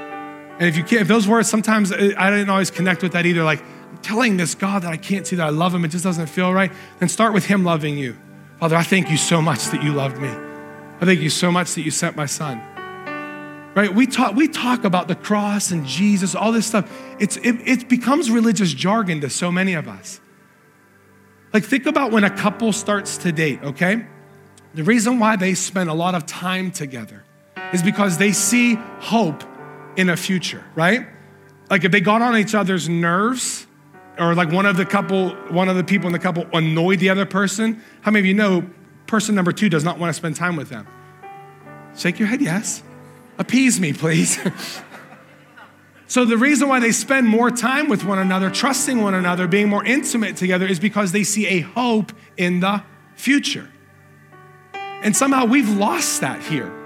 and 0.59 0.67
if 0.67 0.75
you 0.75 0.83
can't, 0.83 1.01
if 1.01 1.07
those 1.07 1.25
words, 1.25 1.49
sometimes 1.49 1.91
uh, 1.91 2.11
I 2.17 2.29
didn't 2.29 2.49
always 2.49 2.69
connect 2.69 3.01
with 3.01 3.13
that 3.13 3.25
either. 3.25 3.43
Like, 3.43 3.63
I'm 3.63 3.97
telling 3.99 4.35
this 4.35 4.55
God 4.55 4.81
that 4.83 4.91
I 4.91 4.97
can't 4.97 5.25
see 5.25 5.37
that 5.37 5.47
I 5.47 5.49
love 5.49 5.73
him, 5.73 5.85
it 5.85 5.87
just 5.87 6.03
doesn't 6.03 6.27
feel 6.27 6.53
right. 6.53 6.71
Then 6.99 7.07
start 7.07 7.33
with 7.33 7.45
him 7.45 7.63
loving 7.63 7.97
you. 7.97 8.17
Father, 8.59 8.75
I 8.75 8.83
thank 8.83 9.09
you 9.09 9.15
so 9.15 9.41
much 9.41 9.67
that 9.67 9.81
you 9.81 9.93
loved 9.93 10.17
me. 10.17 10.27
I 10.29 11.05
thank 11.05 11.21
you 11.21 11.29
so 11.29 11.49
much 11.49 11.75
that 11.75 11.81
you 11.83 11.91
sent 11.91 12.17
my 12.17 12.25
son. 12.25 12.61
Right? 13.73 13.93
We 13.93 14.05
talk, 14.05 14.35
we 14.35 14.49
talk 14.49 14.83
about 14.83 15.07
the 15.07 15.15
cross 15.15 15.71
and 15.71 15.85
Jesus, 15.85 16.35
all 16.35 16.51
this 16.51 16.65
stuff. 16.65 16.91
It's, 17.19 17.37
it, 17.37 17.55
it 17.65 17.87
becomes 17.87 18.29
religious 18.29 18.73
jargon 18.73 19.21
to 19.21 19.29
so 19.29 19.49
many 19.53 19.75
of 19.75 19.87
us. 19.87 20.19
Like, 21.53 21.63
think 21.63 21.85
about 21.85 22.11
when 22.11 22.25
a 22.25 22.29
couple 22.29 22.73
starts 22.73 23.17
to 23.19 23.31
date, 23.31 23.63
okay? 23.63 24.05
The 24.73 24.83
reason 24.83 25.19
why 25.19 25.37
they 25.37 25.53
spend 25.53 25.89
a 25.89 25.93
lot 25.93 26.15
of 26.15 26.25
time 26.25 26.71
together 26.71 27.23
is 27.71 27.81
because 27.81 28.17
they 28.17 28.33
see 28.33 28.75
hope 28.99 29.43
in 29.95 30.09
a 30.09 30.17
future, 30.17 30.63
right? 30.75 31.07
Like 31.69 31.83
if 31.83 31.91
they 31.91 32.01
got 32.01 32.21
on 32.21 32.37
each 32.37 32.55
other's 32.55 32.89
nerves, 32.89 33.67
or 34.17 34.35
like 34.35 34.51
one 34.51 34.65
of 34.65 34.75
the 34.75 34.85
couple, 34.85 35.31
one 35.49 35.69
of 35.69 35.75
the 35.75 35.83
people 35.83 36.07
in 36.07 36.13
the 36.13 36.19
couple 36.19 36.45
annoyed 36.53 36.99
the 36.99 37.09
other 37.09 37.25
person, 37.25 37.81
how 38.01 38.11
many 38.11 38.19
of 38.21 38.25
you 38.25 38.33
know 38.33 38.69
person 39.07 39.33
number 39.33 39.51
two 39.51 39.69
does 39.69 39.83
not 39.83 39.97
want 39.97 40.09
to 40.09 40.13
spend 40.13 40.35
time 40.35 40.55
with 40.55 40.69
them? 40.69 40.87
Shake 41.95 42.19
your 42.19 42.27
head, 42.27 42.41
yes. 42.41 42.83
Appease 43.37 43.79
me, 43.79 43.93
please. 43.93 44.37
so 46.07 46.25
the 46.25 46.37
reason 46.37 46.67
why 46.67 46.79
they 46.79 46.91
spend 46.91 47.27
more 47.27 47.49
time 47.49 47.87
with 47.87 48.03
one 48.03 48.19
another, 48.19 48.49
trusting 48.49 49.01
one 49.01 49.13
another, 49.13 49.47
being 49.47 49.69
more 49.69 49.83
intimate 49.85 50.35
together 50.35 50.65
is 50.65 50.79
because 50.79 51.11
they 51.11 51.23
see 51.23 51.47
a 51.47 51.61
hope 51.61 52.11
in 52.35 52.59
the 52.59 52.83
future. 53.15 53.69
And 54.73 55.15
somehow 55.15 55.45
we've 55.45 55.69
lost 55.69 56.21
that 56.21 56.41
here. 56.41 56.78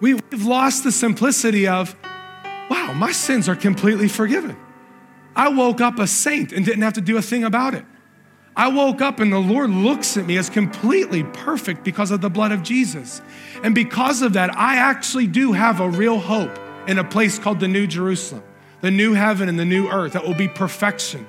We've 0.00 0.22
lost 0.32 0.84
the 0.84 0.92
simplicity 0.92 1.68
of, 1.68 1.94
wow, 2.70 2.92
my 2.94 3.12
sins 3.12 3.48
are 3.48 3.56
completely 3.56 4.08
forgiven. 4.08 4.56
I 5.36 5.48
woke 5.48 5.80
up 5.80 5.98
a 5.98 6.06
saint 6.06 6.52
and 6.52 6.64
didn't 6.64 6.82
have 6.82 6.94
to 6.94 7.00
do 7.00 7.16
a 7.16 7.22
thing 7.22 7.44
about 7.44 7.74
it. 7.74 7.84
I 8.56 8.68
woke 8.68 9.00
up 9.00 9.20
and 9.20 9.32
the 9.32 9.38
Lord 9.38 9.70
looks 9.70 10.16
at 10.16 10.26
me 10.26 10.36
as 10.36 10.50
completely 10.50 11.22
perfect 11.22 11.84
because 11.84 12.10
of 12.10 12.20
the 12.20 12.30
blood 12.30 12.52
of 12.52 12.62
Jesus. 12.62 13.22
And 13.62 13.74
because 13.74 14.22
of 14.22 14.32
that, 14.32 14.56
I 14.56 14.76
actually 14.76 15.26
do 15.26 15.52
have 15.52 15.80
a 15.80 15.88
real 15.88 16.18
hope 16.18 16.58
in 16.88 16.98
a 16.98 17.04
place 17.04 17.38
called 17.38 17.60
the 17.60 17.68
New 17.68 17.86
Jerusalem, 17.86 18.42
the 18.80 18.90
new 18.90 19.14
heaven 19.14 19.48
and 19.48 19.58
the 19.58 19.64
new 19.64 19.88
earth 19.88 20.14
that 20.14 20.24
will 20.24 20.34
be 20.34 20.48
perfection. 20.48 21.26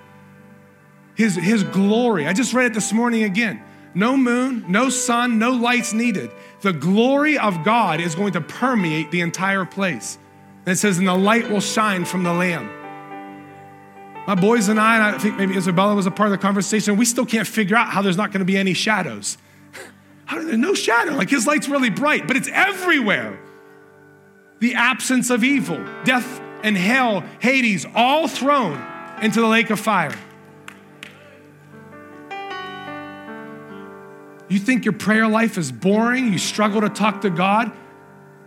His, 1.15 1.35
his 1.35 1.63
glory. 1.63 2.25
I 2.25 2.33
just 2.33 2.53
read 2.53 2.65
it 2.67 2.73
this 2.73 2.91
morning 2.91 3.23
again. 3.23 3.63
No 3.93 4.17
moon, 4.17 4.65
no 4.69 4.89
sun, 4.89 5.37
no 5.37 5.51
lights 5.51 5.93
needed. 5.93 6.31
The 6.61 6.73
glory 6.73 7.37
of 7.37 7.63
God 7.63 7.99
is 7.99 8.13
going 8.15 8.33
to 8.33 8.41
permeate 8.41 9.11
the 9.11 9.21
entire 9.21 9.65
place. 9.65 10.17
And 10.65 10.73
it 10.73 10.77
says, 10.77 10.99
and 10.99 11.07
the 11.07 11.15
light 11.15 11.49
will 11.49 11.59
shine 11.59 12.05
from 12.05 12.23
the 12.23 12.33
Lamb. 12.33 12.69
My 14.27 14.35
boys 14.35 14.69
and 14.69 14.79
I, 14.79 14.95
and 14.95 15.03
I 15.15 15.17
think 15.17 15.37
maybe 15.37 15.57
Isabella 15.57 15.95
was 15.95 16.05
a 16.05 16.11
part 16.11 16.27
of 16.27 16.31
the 16.31 16.37
conversation, 16.37 16.97
we 16.97 17.05
still 17.05 17.25
can't 17.25 17.47
figure 17.47 17.75
out 17.75 17.89
how 17.89 18.03
there's 18.03 18.17
not 18.17 18.31
going 18.31 18.39
to 18.39 18.45
be 18.45 18.57
any 18.57 18.73
shadows. 18.73 19.37
How 20.25 20.41
there's 20.41 20.57
no 20.57 20.73
shadow? 20.73 21.13
Like 21.13 21.29
his 21.29 21.45
light's 21.45 21.67
really 21.67 21.89
bright, 21.89 22.27
but 22.27 22.37
it's 22.37 22.47
everywhere. 22.53 23.39
The 24.59 24.75
absence 24.75 25.29
of 25.29 25.43
evil, 25.43 25.83
death 26.05 26.39
and 26.63 26.77
hell, 26.77 27.25
Hades, 27.39 27.85
all 27.95 28.27
thrown 28.27 28.81
into 29.21 29.41
the 29.41 29.47
lake 29.47 29.71
of 29.71 29.79
fire. 29.79 30.15
You 34.51 34.59
think 34.59 34.83
your 34.83 34.93
prayer 34.93 35.29
life 35.29 35.57
is 35.57 35.71
boring? 35.71 36.33
You 36.33 36.37
struggle 36.37 36.81
to 36.81 36.89
talk 36.89 37.21
to 37.21 37.29
God? 37.29 37.71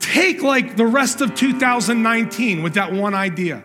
Take 0.01 0.43
like 0.43 0.77
the 0.77 0.85
rest 0.85 1.23
of 1.23 1.35
2019 1.35 2.63
with 2.63 2.75
that 2.75 2.93
one 2.93 3.15
idea. 3.15 3.65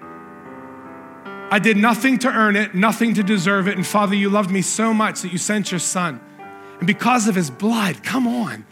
I 1.51 1.59
did 1.59 1.75
nothing 1.75 2.17
to 2.19 2.29
earn 2.29 2.55
it, 2.55 2.73
nothing 2.73 3.15
to 3.15 3.23
deserve 3.23 3.67
it. 3.67 3.75
And 3.75 3.85
Father, 3.85 4.15
you 4.15 4.29
loved 4.29 4.51
me 4.51 4.61
so 4.61 4.93
much 4.93 5.21
that 5.23 5.33
you 5.33 5.37
sent 5.37 5.69
your 5.69 5.79
son. 5.79 6.21
And 6.77 6.87
because 6.87 7.27
of 7.27 7.35
his 7.35 7.49
blood, 7.49 8.03
come 8.03 8.25
on, 8.25 8.65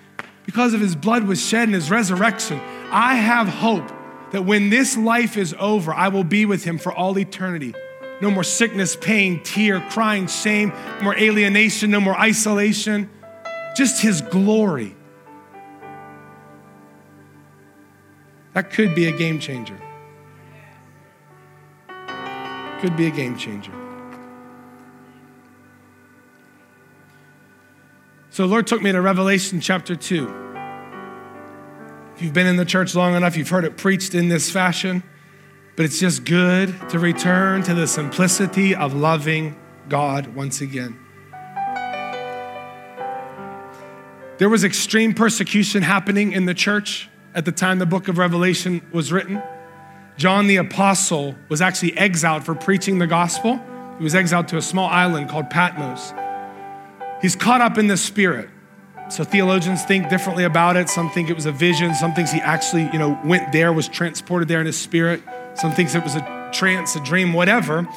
because 0.46 0.74
of 0.74 0.80
his 0.80 0.96
blood 0.96 1.24
was 1.24 1.46
shed 1.46 1.64
and 1.64 1.76
his 1.76 1.92
resurrection, 1.92 2.62
I 2.90 3.16
have 3.16 3.50
hope 3.50 3.92
that 4.32 4.44
when 4.44 4.70
this 4.70 4.96
life 4.96 5.36
is 5.36 5.54
over, 5.60 5.94
I 5.94 6.08
will 6.08 6.24
be 6.24 6.46
with 6.46 6.64
him 6.64 6.78
for 6.78 6.94
all 6.94 7.20
eternity. 7.20 7.76
No 8.22 8.32
more 8.32 8.46
sickness, 8.46 8.96
pain, 8.96 9.44
tear, 9.44 9.82
crying, 9.90 10.28
shame, 10.28 10.70
no 10.70 11.04
more 11.04 11.18
alienation, 11.18 11.92
no 11.92 12.00
more 12.00 12.18
isolation 12.18 13.10
just 13.78 14.02
His 14.02 14.22
glory. 14.22 14.96
That 18.54 18.72
could 18.72 18.96
be 18.96 19.06
a 19.06 19.12
game 19.12 19.40
changer. 19.40 19.80
Could 22.82 22.98
be 22.98 23.06
a 23.06 23.12
game 23.12 23.38
changer. 23.38 23.72
So, 28.32 28.46
Lord 28.46 28.66
took 28.66 28.82
me 28.82 28.92
to 28.92 29.00
Revelation 29.00 29.62
chapter 29.62 29.96
2. 29.96 30.46
If 32.16 32.24
you've 32.24 32.34
been 32.34 32.48
in 32.48 32.56
the 32.56 32.66
church 32.66 32.96
long 32.96 33.14
enough, 33.16 33.38
you've 33.38 33.50
heard 33.50 33.64
it 33.64 33.78
preached 33.78 34.16
in 34.16 34.28
this 34.28 34.50
fashion, 34.50 35.04
but 35.76 35.86
it's 35.86 36.00
just 36.00 36.26
good 36.26 36.74
to 36.90 36.98
return 36.98 37.62
to 37.64 37.76
the 37.76 37.86
simplicity 37.86 38.74
of 38.74 38.96
loving 38.96 39.56
God 39.88 40.36
once 40.36 40.62
again. 40.62 41.00
There 44.38 44.50
was 44.50 44.64
extreme 44.64 45.16
persecution 45.16 45.82
happening 45.82 46.32
in 46.32 46.46
the 46.46 46.54
church 46.54 47.10
at 47.34 47.46
the 47.46 47.52
time 47.52 47.80
the 47.80 47.88
book 47.88 48.08
of 48.08 48.20
Revelation 48.20 48.86
was 48.92 49.12
written. 49.12 49.42
John 50.18 50.46
the 50.46 50.58
Apostle 50.58 51.36
was 51.50 51.60
actually 51.60 51.98
exiled 51.98 52.44
for 52.44 52.56
preaching 52.56 53.00
the 53.00 53.08
gospel 53.08 53.60
He 53.98 54.04
was 54.04 54.14
exiled 54.14 54.48
to 54.50 54.58
a 54.58 54.62
small 54.62 54.90
island 54.90 55.30
called 55.30 55.50
Patmos. 55.50 56.14
He's 57.22 57.36
caught 57.36 57.62
up 57.62 57.80
in 57.80 57.88
the 57.88 57.98
spirit. 57.98 58.50
So 59.10 59.24
theologians 59.24 59.84
think 59.84 60.10
differently 60.10 60.44
about 60.44 60.78
it. 60.78 60.90
Some 60.90 61.10
think 61.10 61.30
it 61.30 61.34
was 61.34 61.46
a 61.48 61.52
vision. 61.52 61.96
Some 61.96 62.14
thinks 62.14 62.32
he 62.32 62.40
actually, 62.40 62.90
you 62.94 63.00
know, 63.00 63.20
went 63.24 63.52
there, 63.52 63.74
was 63.74 63.88
transported 63.88 64.48
there 64.48 64.60
in 64.60 64.68
his 64.68 64.78
spirit. 64.78 65.24
Some 65.56 65.72
thinks 65.72 65.96
it 65.96 66.04
was 66.04 66.16
a 66.16 66.50
trance, 66.54 66.96
a 66.96 67.00
dream, 67.00 67.34
whatever. 67.34 67.88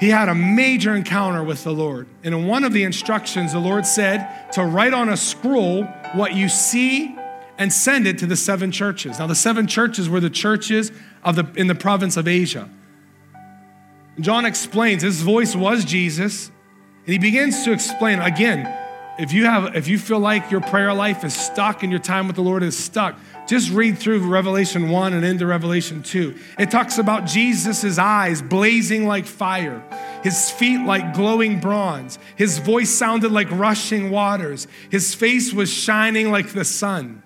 He 0.00 0.08
had 0.08 0.30
a 0.30 0.34
major 0.34 0.94
encounter 0.94 1.44
with 1.44 1.62
the 1.62 1.72
Lord. 1.72 2.06
And 2.24 2.34
in 2.34 2.46
one 2.46 2.64
of 2.64 2.72
the 2.72 2.84
instructions, 2.84 3.52
the 3.52 3.58
Lord 3.58 3.84
said 3.84 4.50
to 4.52 4.64
write 4.64 4.94
on 4.94 5.10
a 5.10 5.16
scroll 5.16 5.84
what 6.14 6.34
you 6.34 6.48
see 6.48 7.14
and 7.58 7.70
send 7.70 8.06
it 8.06 8.16
to 8.18 8.26
the 8.26 8.34
seven 8.34 8.72
churches. 8.72 9.18
Now, 9.18 9.26
the 9.26 9.34
seven 9.34 9.66
churches 9.66 10.08
were 10.08 10.20
the 10.20 10.30
churches 10.30 10.90
of 11.22 11.36
the, 11.36 11.46
in 11.54 11.66
the 11.66 11.74
province 11.74 12.16
of 12.16 12.26
Asia. 12.26 12.70
John 14.18 14.46
explains 14.46 15.02
his 15.02 15.20
voice 15.20 15.54
was 15.54 15.84
Jesus, 15.84 16.50
and 17.04 17.12
he 17.12 17.18
begins 17.18 17.62
to 17.64 17.72
explain 17.72 18.20
again 18.20 18.74
if 19.18 19.32
you 19.32 19.44
have 19.44 19.76
if 19.76 19.88
you 19.88 19.98
feel 19.98 20.18
like 20.18 20.50
your 20.50 20.60
prayer 20.60 20.94
life 20.94 21.24
is 21.24 21.34
stuck 21.34 21.82
and 21.82 21.92
your 21.92 22.00
time 22.00 22.26
with 22.26 22.36
the 22.36 22.42
Lord 22.42 22.62
is 22.62 22.78
stuck, 22.78 23.18
just 23.46 23.70
read 23.70 23.98
through 23.98 24.20
Revelation 24.20 24.88
1 24.88 25.12
and 25.12 25.24
into 25.24 25.46
Revelation 25.46 26.02
2. 26.02 26.36
It 26.58 26.70
talks 26.70 26.98
about 26.98 27.26
Jesus' 27.26 27.98
eyes 27.98 28.40
blazing 28.40 29.06
like 29.06 29.26
fire, 29.26 29.82
his 30.22 30.50
feet 30.50 30.80
like 30.80 31.14
glowing 31.14 31.60
bronze, 31.60 32.18
his 32.36 32.58
voice 32.58 32.90
sounded 32.90 33.32
like 33.32 33.50
rushing 33.50 34.10
waters, 34.10 34.66
his 34.90 35.14
face 35.14 35.52
was 35.52 35.70
shining 35.70 36.30
like 36.30 36.52
the 36.52 36.64
sun. 36.64 37.22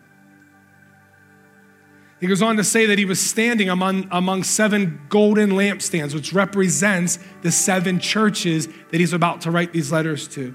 He 2.20 2.28
goes 2.28 2.40
on 2.40 2.56
to 2.56 2.64
say 2.64 2.86
that 2.86 2.98
he 2.98 3.04
was 3.04 3.20
standing 3.20 3.68
among, 3.68 4.08
among 4.10 4.44
seven 4.44 4.98
golden 5.10 5.50
lampstands, 5.50 6.14
which 6.14 6.32
represents 6.32 7.18
the 7.42 7.52
seven 7.52 7.98
churches 7.98 8.66
that 8.90 8.98
he's 8.98 9.12
about 9.12 9.42
to 9.42 9.50
write 9.50 9.74
these 9.74 9.92
letters 9.92 10.26
to. 10.28 10.54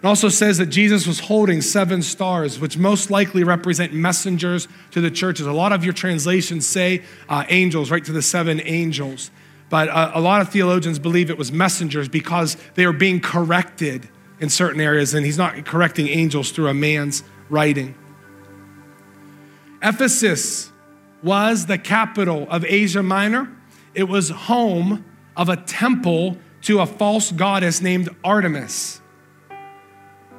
It 0.00 0.06
also 0.06 0.28
says 0.28 0.58
that 0.58 0.66
Jesus 0.66 1.08
was 1.08 1.18
holding 1.18 1.60
seven 1.60 2.02
stars, 2.02 2.60
which 2.60 2.78
most 2.78 3.10
likely 3.10 3.42
represent 3.42 3.92
messengers 3.92 4.68
to 4.92 5.00
the 5.00 5.10
churches. 5.10 5.44
A 5.46 5.52
lot 5.52 5.72
of 5.72 5.82
your 5.82 5.92
translations 5.92 6.66
say 6.66 7.02
uh, 7.28 7.44
angels, 7.48 7.90
right 7.90 8.04
to 8.04 8.12
the 8.12 8.22
seven 8.22 8.60
angels. 8.64 9.32
But 9.70 9.88
uh, 9.88 10.12
a 10.14 10.20
lot 10.20 10.40
of 10.40 10.50
theologians 10.50 11.00
believe 11.00 11.30
it 11.30 11.38
was 11.38 11.50
messengers 11.50 12.08
because 12.08 12.56
they 12.74 12.84
are 12.84 12.92
being 12.92 13.20
corrected 13.20 14.08
in 14.38 14.48
certain 14.48 14.80
areas, 14.80 15.14
and 15.14 15.26
he's 15.26 15.36
not 15.36 15.64
correcting 15.64 16.06
angels 16.06 16.52
through 16.52 16.68
a 16.68 16.74
man's 16.74 17.24
writing. 17.50 17.96
Ephesus 19.82 20.70
was 21.24 21.66
the 21.66 21.76
capital 21.76 22.46
of 22.50 22.64
Asia 22.64 23.02
Minor. 23.02 23.50
It 23.94 24.04
was 24.04 24.30
home 24.30 25.04
of 25.36 25.48
a 25.48 25.56
temple 25.56 26.36
to 26.62 26.80
a 26.80 26.86
false 26.86 27.32
goddess 27.32 27.80
named 27.80 28.08
Artemis. 28.22 29.00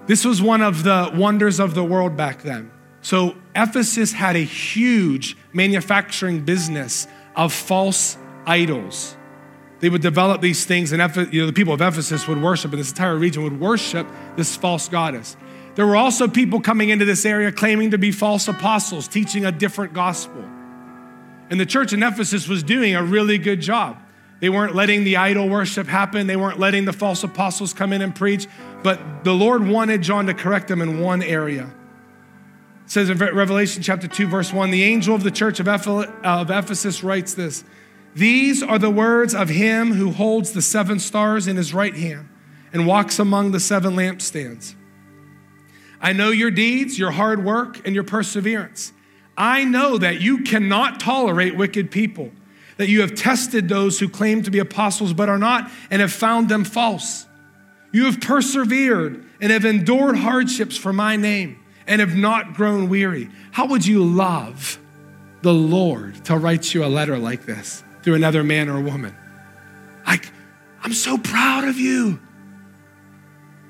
This 0.09 0.25
was 0.25 0.41
one 0.41 0.63
of 0.63 0.81
the 0.81 1.11
wonders 1.13 1.59
of 1.59 1.75
the 1.75 1.83
world 1.83 2.17
back 2.17 2.41
then. 2.41 2.71
So, 3.01 3.35
Ephesus 3.55 4.11
had 4.11 4.35
a 4.35 4.43
huge 4.43 5.37
manufacturing 5.53 6.45
business 6.45 7.07
of 7.35 7.53
false 7.53 8.17
idols. 8.47 9.15
They 9.81 9.89
would 9.89 10.01
develop 10.01 10.41
these 10.41 10.65
things, 10.65 10.91
and 10.91 11.15
you 11.31 11.41
know, 11.41 11.45
the 11.45 11.53
people 11.53 11.75
of 11.75 11.81
Ephesus 11.81 12.27
would 12.27 12.41
worship, 12.41 12.71
and 12.71 12.79
this 12.79 12.89
entire 12.89 13.17
region 13.17 13.43
would 13.43 13.59
worship 13.59 14.07
this 14.35 14.55
false 14.55 14.89
goddess. 14.89 15.37
There 15.75 15.85
were 15.85 15.95
also 15.95 16.27
people 16.27 16.59
coming 16.59 16.89
into 16.89 17.05
this 17.05 17.23
area 17.23 17.51
claiming 17.51 17.91
to 17.91 17.99
be 17.99 18.11
false 18.11 18.47
apostles, 18.47 19.07
teaching 19.07 19.45
a 19.45 19.51
different 19.51 19.93
gospel. 19.93 20.43
And 21.51 21.59
the 21.59 21.67
church 21.67 21.93
in 21.93 22.01
Ephesus 22.01 22.47
was 22.47 22.63
doing 22.63 22.95
a 22.95 23.03
really 23.03 23.37
good 23.37 23.61
job. 23.61 24.01
They 24.39 24.49
weren't 24.49 24.73
letting 24.73 25.03
the 25.03 25.17
idol 25.17 25.49
worship 25.49 25.87
happen. 25.87 26.27
They 26.27 26.37
weren't 26.37 26.59
letting 26.59 26.85
the 26.85 26.93
false 26.93 27.23
apostles 27.23 27.73
come 27.73 27.91
in 27.91 28.01
and 28.01 28.15
preach. 28.15 28.47
But 28.83 29.23
the 29.23 29.33
Lord 29.33 29.67
wanted 29.67 30.01
John 30.01 30.25
to 30.27 30.33
correct 30.33 30.67
them 30.67 30.81
in 30.81 30.99
one 30.99 31.21
area. 31.21 31.69
It 32.85 32.91
says 32.91 33.09
in 33.09 33.17
Revelation 33.17 33.83
chapter 33.83 34.07
2, 34.07 34.27
verse 34.27 34.53
1 34.53 34.71
the 34.71 34.83
angel 34.83 35.15
of 35.15 35.23
the 35.23 35.31
church 35.31 35.59
of 35.59 35.67
Ephesus 35.67 37.03
writes 37.03 37.33
this 37.33 37.63
These 38.15 38.63
are 38.63 38.79
the 38.79 38.89
words 38.89 39.35
of 39.35 39.49
him 39.49 39.93
who 39.93 40.11
holds 40.11 40.53
the 40.53 40.61
seven 40.61 40.99
stars 40.99 41.47
in 41.47 41.55
his 41.57 41.73
right 41.73 41.95
hand 41.95 42.29
and 42.73 42.87
walks 42.87 43.19
among 43.19 43.51
the 43.51 43.59
seven 43.59 43.95
lampstands. 43.95 44.75
I 46.01 46.13
know 46.13 46.29
your 46.29 46.51
deeds, 46.51 46.97
your 46.97 47.11
hard 47.11 47.43
work, 47.43 47.85
and 47.85 47.93
your 47.93 48.05
perseverance. 48.05 48.93
I 49.37 49.63
know 49.65 49.97
that 49.97 50.21
you 50.21 50.43
cannot 50.43 50.99
tolerate 50.99 51.55
wicked 51.55 51.91
people 51.91 52.31
that 52.79 52.87
you 52.87 53.01
have 53.01 53.13
tested 53.13 53.67
those 53.67 53.99
who 53.99 54.07
claim 54.07 54.41
to 54.41 54.49
be 54.49 54.57
apostles 54.57 55.11
but 55.11 55.27
are 55.27 55.37
not 55.37 55.69
and 55.91 56.01
have 56.01 56.13
found 56.13 56.47
them 56.47 56.63
false. 56.63 57.25
You 57.91 58.05
have 58.05 58.21
persevered 58.21 59.23
and 59.41 59.51
have 59.51 59.65
endured 59.65 60.17
hardships 60.17 60.77
for 60.77 60.93
my 60.93 61.15
name 61.15 61.63
and 61.87 62.01
have 62.01 62.15
not 62.15 62.53
grown 62.53 62.89
weary. 62.89 63.29
How 63.51 63.67
would 63.67 63.85
you 63.85 64.03
love 64.03 64.79
the 65.41 65.53
Lord 65.53 66.23
to 66.25 66.37
write 66.37 66.73
you 66.73 66.83
a 66.83 66.87
letter 66.87 67.17
like 67.17 67.45
this 67.45 67.83
through 68.03 68.15
another 68.15 68.43
man 68.43 68.69
or 68.69 68.79
woman? 68.79 69.15
Like, 70.05 70.31
I'm 70.83 70.93
so 70.93 71.17
proud 71.17 71.65
of 71.65 71.77
you. 71.77 72.19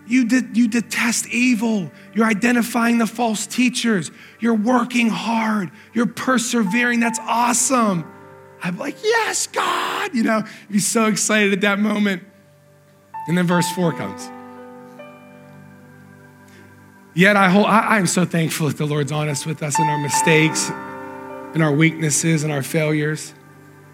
You, 0.05 0.25
de- 0.25 0.49
you 0.53 0.67
detest 0.67 1.27
evil. 1.27 1.91
You're 2.13 2.25
identifying 2.25 2.97
the 2.97 3.07
false 3.07 3.45
teachers. 3.45 4.11
You're 4.39 4.55
working 4.55 5.07
hard. 5.07 5.69
You're 5.93 6.07
persevering. 6.07 6.99
That's 6.99 7.19
awesome. 7.19 8.11
I'm 8.61 8.77
like, 8.77 9.01
yes, 9.03 9.47
God, 9.47 10.13
you 10.13 10.23
know, 10.23 10.43
be 10.69 10.79
so 10.79 11.05
excited 11.05 11.53
at 11.53 11.61
that 11.61 11.79
moment. 11.79 12.23
And 13.29 13.37
then 13.37 13.45
verse 13.45 13.69
four 13.69 13.93
comes. 13.93 14.27
Yet 17.13 17.35
I, 17.35 17.49
hold, 17.49 17.67
I, 17.67 17.81
I 17.81 17.97
am 17.99 18.07
so 18.07 18.25
thankful 18.25 18.67
that 18.67 18.77
the 18.77 18.87
Lord's 18.87 19.11
honest 19.11 19.45
with 19.45 19.61
us 19.61 19.79
in 19.79 19.85
our 19.87 19.99
mistakes, 19.99 20.69
and 21.53 21.61
our 21.61 21.71
weaknesses, 21.71 22.43
and 22.43 22.51
our 22.51 22.63
failures. 22.63 23.35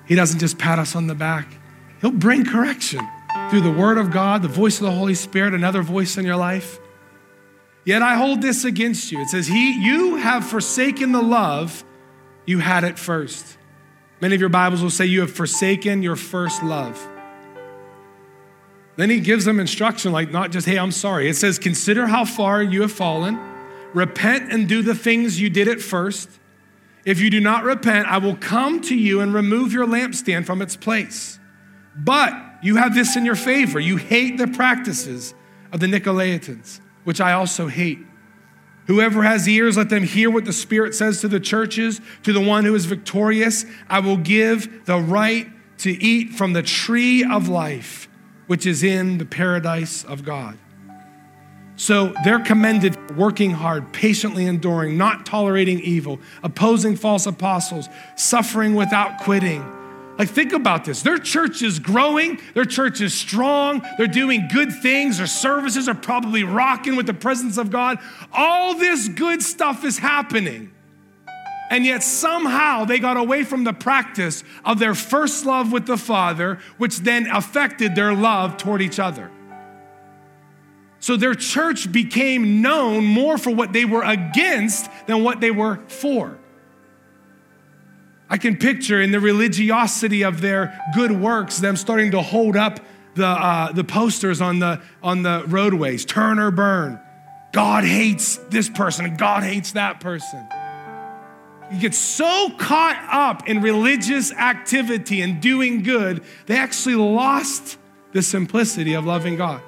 He 0.06 0.16
doesn't 0.16 0.40
just 0.40 0.58
pat 0.58 0.80
us 0.80 0.96
on 0.96 1.08
the 1.08 1.16
back, 1.16 1.54
He'll 2.00 2.12
bring 2.12 2.46
correction 2.46 3.02
through 3.50 3.62
the 3.62 3.72
Word 3.72 3.98
of 3.98 4.10
God, 4.10 4.42
the 4.42 4.48
voice 4.48 4.80
of 4.80 4.86
the 4.86 4.92
Holy 4.92 5.16
Spirit, 5.16 5.54
another 5.54 5.82
voice 5.82 6.18
in 6.18 6.26
your 6.26 6.38
life. 6.38 6.80
Yet 7.84 8.02
I 8.02 8.16
hold 8.16 8.42
this 8.42 8.64
against 8.64 9.12
you. 9.12 9.20
It 9.20 9.28
says, 9.28 9.48
He, 9.48 9.84
you 9.84 10.16
have 10.16 10.48
forsaken 10.48 11.12
the 11.12 11.22
love 11.22 11.84
you 12.46 12.60
had 12.60 12.86
at 12.86 12.98
first. 12.98 13.58
Many 14.22 14.34
of 14.34 14.40
your 14.40 14.50
Bibles 14.50 14.82
will 14.82 14.90
say 14.90 15.06
you 15.06 15.20
have 15.22 15.32
forsaken 15.32 16.04
your 16.04 16.16
first 16.16 16.64
love. 16.64 17.06
Then 18.96 19.10
he 19.10 19.20
gives 19.20 19.46
them 19.46 19.60
instruction, 19.60 20.12
like 20.12 20.32
not 20.32 20.52
just, 20.52 20.68
hey, 20.68 20.78
I'm 20.78 20.92
sorry. 20.92 21.28
It 21.28 21.36
says, 21.36 21.60
consider 21.60 22.08
how 22.08 22.24
far 22.26 22.64
you 22.64 22.82
have 22.82 22.92
fallen, 22.92 23.40
repent 23.94 24.52
and 24.52 24.70
do 24.70 24.82
the 24.82 24.96
things 24.96 25.40
you 25.40 25.50
did 25.50 25.68
at 25.68 25.82
first. 25.82 26.30
If 27.04 27.20
you 27.20 27.30
do 27.30 27.40
not 27.40 27.64
repent, 27.64 28.08
I 28.08 28.18
will 28.18 28.36
come 28.36 28.82
to 28.82 28.96
you 28.96 29.20
and 29.20 29.34
remove 29.34 29.74
your 29.74 29.86
lampstand 29.86 30.46
from 30.46 30.62
its 30.62 30.76
place. 30.76 31.40
But 31.96 32.34
you 32.62 32.78
have 32.78 32.96
this 32.96 33.16
in 33.16 33.26
your 33.26 33.36
favor 33.36 33.80
you 33.80 33.98
hate 33.98 34.38
the 34.38 34.48
practices 34.48 35.34
of 35.72 35.80
the 35.80 35.88
Nicolaitans, 35.88 36.80
which 37.04 37.22
I 37.22 37.34
also 37.34 37.68
hate. 37.68 38.00
Whoever 38.88 39.24
has 39.24 39.48
ears, 39.48 39.78
let 39.78 39.90
them 39.90 40.04
hear 40.04 40.30
what 40.30 40.46
the 40.46 40.54
Spirit 40.54 40.94
says 40.94 41.22
to 41.22 41.28
the 41.28 41.40
churches. 41.40 42.02
To 42.24 42.34
the 42.34 42.42
one 42.42 42.66
who 42.66 42.76
is 42.76 42.86
victorious, 42.86 43.66
I 43.90 44.00
will 44.00 44.18
give 44.18 44.86
the 44.86 44.98
right 44.98 45.48
to 45.80 45.92
eat 45.92 46.34
from 46.34 46.54
the 46.54 46.62
tree 46.62 47.24
of 47.24 47.48
life, 47.48 48.08
which 48.48 48.66
is 48.66 48.84
in 48.84 49.18
the 49.18 49.26
paradise 49.26 50.04
of 50.04 50.24
God. 50.24 50.58
So 51.78 52.14
they're 52.24 52.40
commended 52.40 52.96
for 52.96 53.14
working 53.16 53.52
hard, 53.52 53.92
patiently 53.92 54.46
enduring, 54.46 54.98
not 54.98 55.26
tolerating 55.26 55.80
evil, 55.82 56.20
opposing 56.42 56.96
false 56.96 57.26
apostles, 57.26 57.90
suffering 58.16 58.76
without 58.76 59.20
quitting 59.20 59.64
like, 60.18 60.30
think 60.30 60.54
about 60.54 60.86
this. 60.86 61.02
Their 61.02 61.18
church 61.18 61.62
is 61.62 61.80
growing, 61.80 62.40
their 62.54 62.66
church 62.66 63.02
is 63.02 63.14
strong, 63.14 63.86
they're 63.98 64.08
doing 64.08 64.48
good 64.52 64.72
things, 64.72 65.18
their 65.18 65.28
services 65.28 65.90
are 65.90 65.96
probably 65.96 66.44
rocking 66.44 66.96
with 66.96 67.06
the 67.06 67.14
presence 67.14 67.58
of 67.58 67.70
God. 67.70 68.00
All 68.32 68.76
this 68.76 69.10
good 69.10 69.44
stuff 69.44 69.84
is 69.84 69.98
happening. 69.98 70.72
And 71.70 71.86
yet, 71.86 72.04
somehow, 72.04 72.86
they 72.86 73.00
got 73.00 73.18
away 73.18 73.44
from 73.44 73.64
the 73.64 73.74
practice 73.74 74.44
of 74.64 74.78
their 74.78 74.94
first 74.94 75.46
love 75.46 75.72
with 75.72 75.88
the 75.88 75.98
Father, 75.98 76.60
which 76.78 77.00
then 77.00 77.28
affected 77.28 77.96
their 77.96 78.14
love 78.14 78.58
toward 78.58 78.82
each 78.82 79.00
other. 79.00 79.32
So, 81.00 81.18
their 81.18 81.34
church 81.34 81.92
became 81.92 82.62
known 82.62 83.06
more 83.06 83.38
for 83.38 83.50
what 83.50 83.74
they 83.74 83.86
were 83.86 84.04
against 84.04 84.90
than 85.08 85.24
what 85.24 85.42
they 85.42 85.52
were 85.52 85.80
for. 85.88 86.38
I 88.30 88.38
can 88.38 88.58
picture 88.58 89.02
in 89.02 89.12
the 89.12 89.20
religiosity 89.20 90.24
of 90.24 90.42
their 90.42 90.80
good 90.96 91.12
works, 91.12 91.58
them 91.58 91.76
starting 91.76 92.12
to 92.12 92.22
hold 92.22 92.56
up 92.56 92.80
the, 93.16 93.26
uh, 93.26 93.72
the 93.72 93.84
posters 93.84 94.42
on 94.42 94.60
the, 94.60 94.82
on 95.02 95.24
the 95.24 95.44
roadways 95.48 96.06
turn 96.06 96.40
or 96.40 96.52
burn. 96.52 97.00
God 97.54 97.86
hates 97.86 98.38
this 98.50 98.70
person 98.70 99.06
and 99.06 99.18
God 99.18 99.44
hates 99.44 99.72
that 99.74 100.00
person. 100.00 100.48
You 101.72 101.80
get 101.80 101.96
so 101.96 102.52
caught 102.58 102.98
up 103.12 103.48
in 103.48 103.62
religious 103.62 104.32
activity 104.32 105.22
and 105.22 105.42
doing 105.42 105.82
good, 105.84 106.24
they 106.46 106.58
actually 106.58 106.96
lost 106.96 107.78
the 108.12 108.22
simplicity 108.22 108.94
of 108.94 109.06
loving 109.06 109.36
God. 109.36 109.62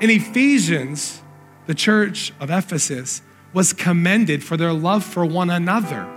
In 0.00 0.10
Ephesians, 0.10 1.22
the 1.66 1.74
church 1.74 2.32
of 2.40 2.50
Ephesus 2.50 3.22
was 3.52 3.72
commended 3.72 4.44
for 4.44 4.56
their 4.56 4.72
love 4.72 5.04
for 5.04 5.24
one 5.24 5.48
another. 5.48 6.10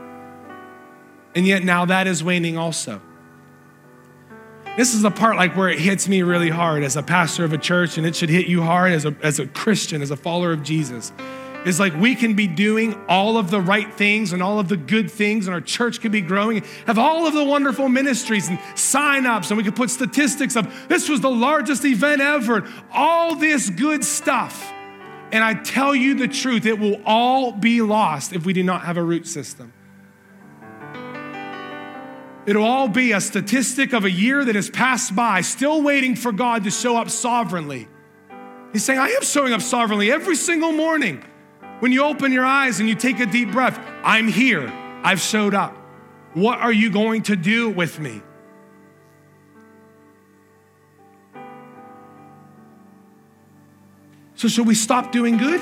And 1.35 1.45
yet 1.45 1.63
now 1.63 1.85
that 1.85 2.07
is 2.07 2.23
waning 2.23 2.57
also. 2.57 3.01
This 4.75 4.93
is 4.93 5.01
the 5.01 5.11
part 5.11 5.37
like 5.37 5.55
where 5.55 5.69
it 5.69 5.79
hits 5.79 6.07
me 6.07 6.21
really 6.21 6.49
hard 6.49 6.83
as 6.83 6.95
a 6.95 7.01
pastor 7.01 7.43
of 7.43 7.53
a 7.53 7.57
church, 7.57 7.97
and 7.97 8.05
it 8.05 8.15
should 8.15 8.29
hit 8.29 8.47
you 8.47 8.61
hard 8.61 8.91
as 8.91 9.05
a, 9.05 9.15
as 9.23 9.39
a 9.39 9.47
Christian, 9.47 10.01
as 10.03 10.11
a 10.11 10.15
follower 10.15 10.51
of 10.51 10.61
Jesus. 10.61 11.11
Is 11.65 11.79
like 11.79 11.93
we 11.95 12.15
can 12.15 12.33
be 12.33 12.47
doing 12.47 12.93
all 13.09 13.37
of 13.37 13.51
the 13.51 13.59
right 13.59 13.93
things 13.93 14.31
and 14.31 14.41
all 14.41 14.59
of 14.59 14.69
the 14.69 14.77
good 14.77 15.11
things, 15.11 15.47
and 15.47 15.53
our 15.53 15.59
church 15.59 15.99
can 15.99 16.11
be 16.11 16.21
growing, 16.21 16.63
have 16.85 16.97
all 16.97 17.27
of 17.27 17.33
the 17.33 17.43
wonderful 17.43 17.89
ministries 17.89 18.47
and 18.47 18.57
sign 18.75 19.25
ups, 19.25 19.49
and 19.49 19.57
we 19.57 19.63
can 19.63 19.73
put 19.73 19.89
statistics 19.89 20.55
of 20.55 20.87
this 20.87 21.09
was 21.09 21.19
the 21.19 21.29
largest 21.29 21.83
event 21.83 22.21
ever, 22.21 22.65
all 22.91 23.35
this 23.35 23.69
good 23.69 24.05
stuff. 24.05 24.73
And 25.31 25.43
I 25.43 25.55
tell 25.55 25.93
you 25.93 26.13
the 26.13 26.29
truth, 26.29 26.65
it 26.65 26.79
will 26.79 27.01
all 27.05 27.51
be 27.51 27.81
lost 27.81 28.31
if 28.31 28.45
we 28.45 28.53
do 28.53 28.63
not 28.63 28.83
have 28.83 28.95
a 28.95 29.03
root 29.03 29.27
system. 29.27 29.73
It'll 32.45 32.63
all 32.63 32.87
be 32.87 33.11
a 33.11 33.19
statistic 33.19 33.91
of 33.91 34.05
a 34.05 34.09
year 34.09 34.45
that 34.45 34.55
has 34.55 34.69
passed 34.69 35.13
by, 35.13 35.41
still 35.41 35.81
waiting 35.81 36.15
for 36.15 36.31
God 36.31 36.63
to 36.63 36.71
show 36.71 36.95
up 36.95 37.09
sovereignly. 37.09 37.89
He's 38.71 38.85
saying, 38.85 38.99
I 38.99 39.09
am 39.09 39.23
showing 39.23 39.51
up 39.51 39.61
sovereignly 39.61 40.13
every 40.13 40.37
single 40.37 40.71
morning. 40.71 41.25
When 41.79 41.91
you 41.91 42.03
open 42.03 42.31
your 42.31 42.45
eyes 42.45 42.79
and 42.79 42.89
you 42.89 42.95
take 42.95 43.19
a 43.19 43.25
deep 43.25 43.51
breath, 43.51 43.79
I'm 44.03 44.27
here. 44.27 44.67
I've 45.03 45.21
showed 45.21 45.53
up. 45.53 45.75
What 46.33 46.59
are 46.59 46.71
you 46.71 46.89
going 46.89 47.23
to 47.23 47.35
do 47.35 47.69
with 47.69 47.99
me? 47.99 48.21
So, 54.35 54.47
should 54.47 54.67
we 54.67 54.75
stop 54.75 55.11
doing 55.11 55.37
good? 55.37 55.61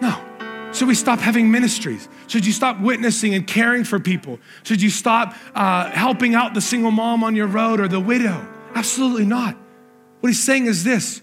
No. 0.00 0.24
Should 0.72 0.86
we 0.86 0.94
stop 0.94 1.18
having 1.18 1.50
ministries? 1.50 2.08
Should 2.28 2.46
you 2.46 2.52
stop 2.52 2.80
witnessing 2.80 3.34
and 3.34 3.46
caring 3.46 3.84
for 3.84 3.98
people? 3.98 4.38
Should 4.62 4.82
you 4.82 4.90
stop 4.90 5.34
uh, 5.54 5.90
helping 5.90 6.34
out 6.34 6.54
the 6.54 6.60
single 6.60 6.92
mom 6.92 7.24
on 7.24 7.34
your 7.34 7.46
road 7.46 7.80
or 7.80 7.88
the 7.88 7.98
widow? 7.98 8.46
Absolutely 8.74 9.24
not. 9.24 9.56
What 10.20 10.28
he's 10.28 10.42
saying 10.42 10.66
is 10.66 10.84
this 10.84 11.22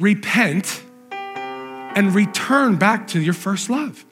repent 0.00 0.82
and 1.98 2.14
return 2.14 2.76
back 2.76 3.08
to 3.08 3.20
your 3.20 3.34
first 3.34 3.68
love. 3.68 4.06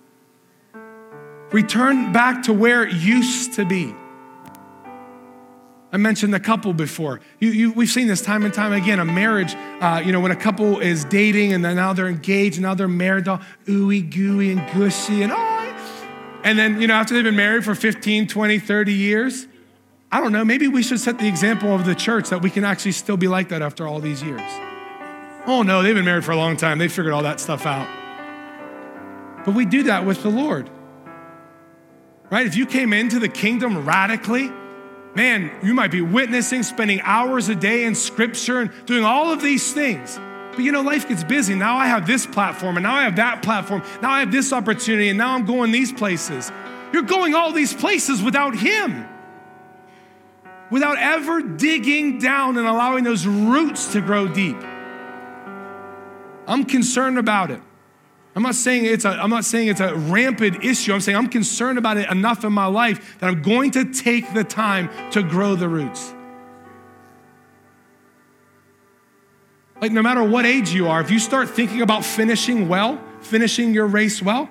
Return 1.53 2.13
back 2.13 2.43
to 2.43 2.53
where 2.53 2.83
it 2.83 2.93
used 2.93 3.53
to 3.53 3.65
be. 3.65 3.95
I 5.93 5.97
mentioned 5.97 6.35
the 6.35 6.41
couple 6.41 6.73
before. 6.73 7.21
You, 7.39 7.51
you, 7.51 7.73
we've 7.73 7.89
seen 7.89 8.09
this 8.09 8.23
time 8.23 8.45
and 8.45 8.53
time 8.53 8.73
again. 8.73 8.99
A 8.99 9.05
marriage, 9.05 9.55
uh, 9.81 10.03
you 10.05 10.11
know, 10.11 10.19
when 10.19 10.33
a 10.33 10.37
couple 10.37 10.81
is 10.81 11.05
dating 11.05 11.53
and 11.53 11.65
then 11.65 11.77
now 11.77 11.93
they're 11.93 12.09
engaged 12.09 12.57
and 12.57 12.65
now 12.65 12.75
they're 12.75 12.89
married, 12.89 13.29
all 13.29 13.41
ooey 13.67 14.11
gooey 14.11 14.51
and 14.51 14.61
gushy 14.75 15.23
and 15.23 15.33
oh. 15.33 16.43
And 16.43 16.59
then, 16.59 16.81
you 16.81 16.89
know, 16.89 16.95
after 16.95 17.15
they've 17.15 17.23
been 17.23 17.37
married 17.37 17.65
for 17.65 17.77
15, 17.77 18.27
20, 18.27 18.59
30 18.59 18.93
years, 18.93 19.47
I 20.11 20.21
don't 20.21 20.33
know, 20.33 20.45
maybe 20.45 20.67
we 20.67 20.83
should 20.83 20.99
set 20.99 21.21
the 21.21 21.29
example 21.29 21.73
of 21.73 21.87
the 21.87 21.95
church 21.95 22.31
that 22.31 22.43
we 22.43 22.51
can 22.51 22.65
actually 22.65 22.93
still 22.93 23.17
be 23.17 23.29
like 23.29 23.51
that 23.51 23.63
after 23.63 23.87
all 23.87 24.01
these 24.01 24.25
years. 24.25 24.43
Oh 25.47 25.63
no, 25.63 25.83
they've 25.83 25.95
been 25.95 26.05
married 26.05 26.25
for 26.25 26.33
a 26.33 26.37
long 26.37 26.57
time. 26.57 26.79
They 26.79 26.89
figured 26.89 27.15
all 27.15 27.23
that 27.23 27.39
stuff 27.39 27.67
out. 27.67 27.87
But 29.45 29.55
we 29.55 29.65
do 29.65 29.85
that 29.85 30.05
with 30.05 30.23
the 30.25 30.29
Lord. 30.29 30.69
Right? 32.31 32.47
If 32.47 32.57
you 32.57 32.67
came 32.67 32.93
into 32.93 33.21
the 33.21 33.29
kingdom 33.29 33.87
radically, 33.87 34.51
man, 35.15 35.53
you 35.63 35.73
might 35.73 35.93
be 35.93 36.01
witnessing, 36.01 36.65
spending 36.65 37.01
hours 37.03 37.49
a 37.49 37.55
day 37.55 37.85
in 37.85 37.95
scripture 37.95 38.61
and 38.61 38.87
doing 38.87 39.05
all 39.05 39.33
of 39.33 39.41
these 39.41 39.73
things. 39.73 40.19
But 40.51 40.65
you 40.65 40.73
know, 40.73 40.83
life 40.83 41.09
gets 41.09 41.23
busy. 41.23 41.55
Now 41.55 41.77
I 41.77 41.87
have 41.87 42.09
this 42.09 42.27
platform, 42.27 42.77
and 42.77 42.83
now 42.83 42.95
I 42.95 43.05
have 43.05 43.17
that 43.17 43.43
platform. 43.43 43.83
Now 44.03 44.11
I 44.11 44.21
have 44.21 44.33
this 44.33 44.53
opportunity, 44.53 45.11
and 45.11 45.19
now 45.19 45.35
I'm 45.35 45.47
going 45.47 45.71
these 45.71 45.93
places. 45.93 46.51
You're 46.93 47.03
going 47.03 47.35
all 47.35 47.53
these 47.53 47.73
places 47.73 48.21
without 48.21 48.57
Him, 48.57 49.07
without 50.71 50.99
ever 50.99 51.41
digging 51.41 52.19
down 52.19 52.57
and 52.57 52.67
allowing 52.67 53.05
those 53.05 53.27
roots 53.27 53.93
to 53.93 54.01
grow 54.01 54.27
deep. 54.27 54.57
I'm 56.47 56.65
concerned 56.65 57.19
about 57.19 57.51
it. 57.51 57.61
I'm 58.35 58.43
not 58.43 58.55
saying 58.55 58.85
it's 58.85 59.05
a, 59.05 59.11
I'm 59.11 59.31
not 59.31 59.45
saying 59.45 59.69
it's 59.69 59.81
a 59.81 59.95
rampant 59.95 60.63
issue. 60.63 60.93
I'm 60.93 61.01
saying 61.01 61.17
I'm 61.17 61.29
concerned 61.29 61.79
about 61.79 61.97
it 61.97 62.11
enough 62.11 62.45
in 62.45 62.53
my 62.53 62.67
life 62.67 63.19
that 63.19 63.29
I'm 63.29 63.41
going 63.43 63.71
to 63.73 63.93
take 63.93 64.35
the 64.35 64.45
time 64.45 64.91
to 65.13 65.23
grow 65.23 65.55
the 65.55 65.69
roots. 65.69 66.13
Like 69.81 69.93
no 69.93 70.03
matter 70.03 70.23
what 70.23 70.45
age 70.45 70.71
you 70.71 70.89
are, 70.89 71.01
if 71.01 71.11
you 71.11 71.19
start 71.19 71.49
thinking 71.51 71.81
about 71.81 72.05
finishing 72.05 72.69
well, 72.69 73.01
finishing 73.21 73.73
your 73.73 73.87
race 73.87 74.23
well, 74.23 74.51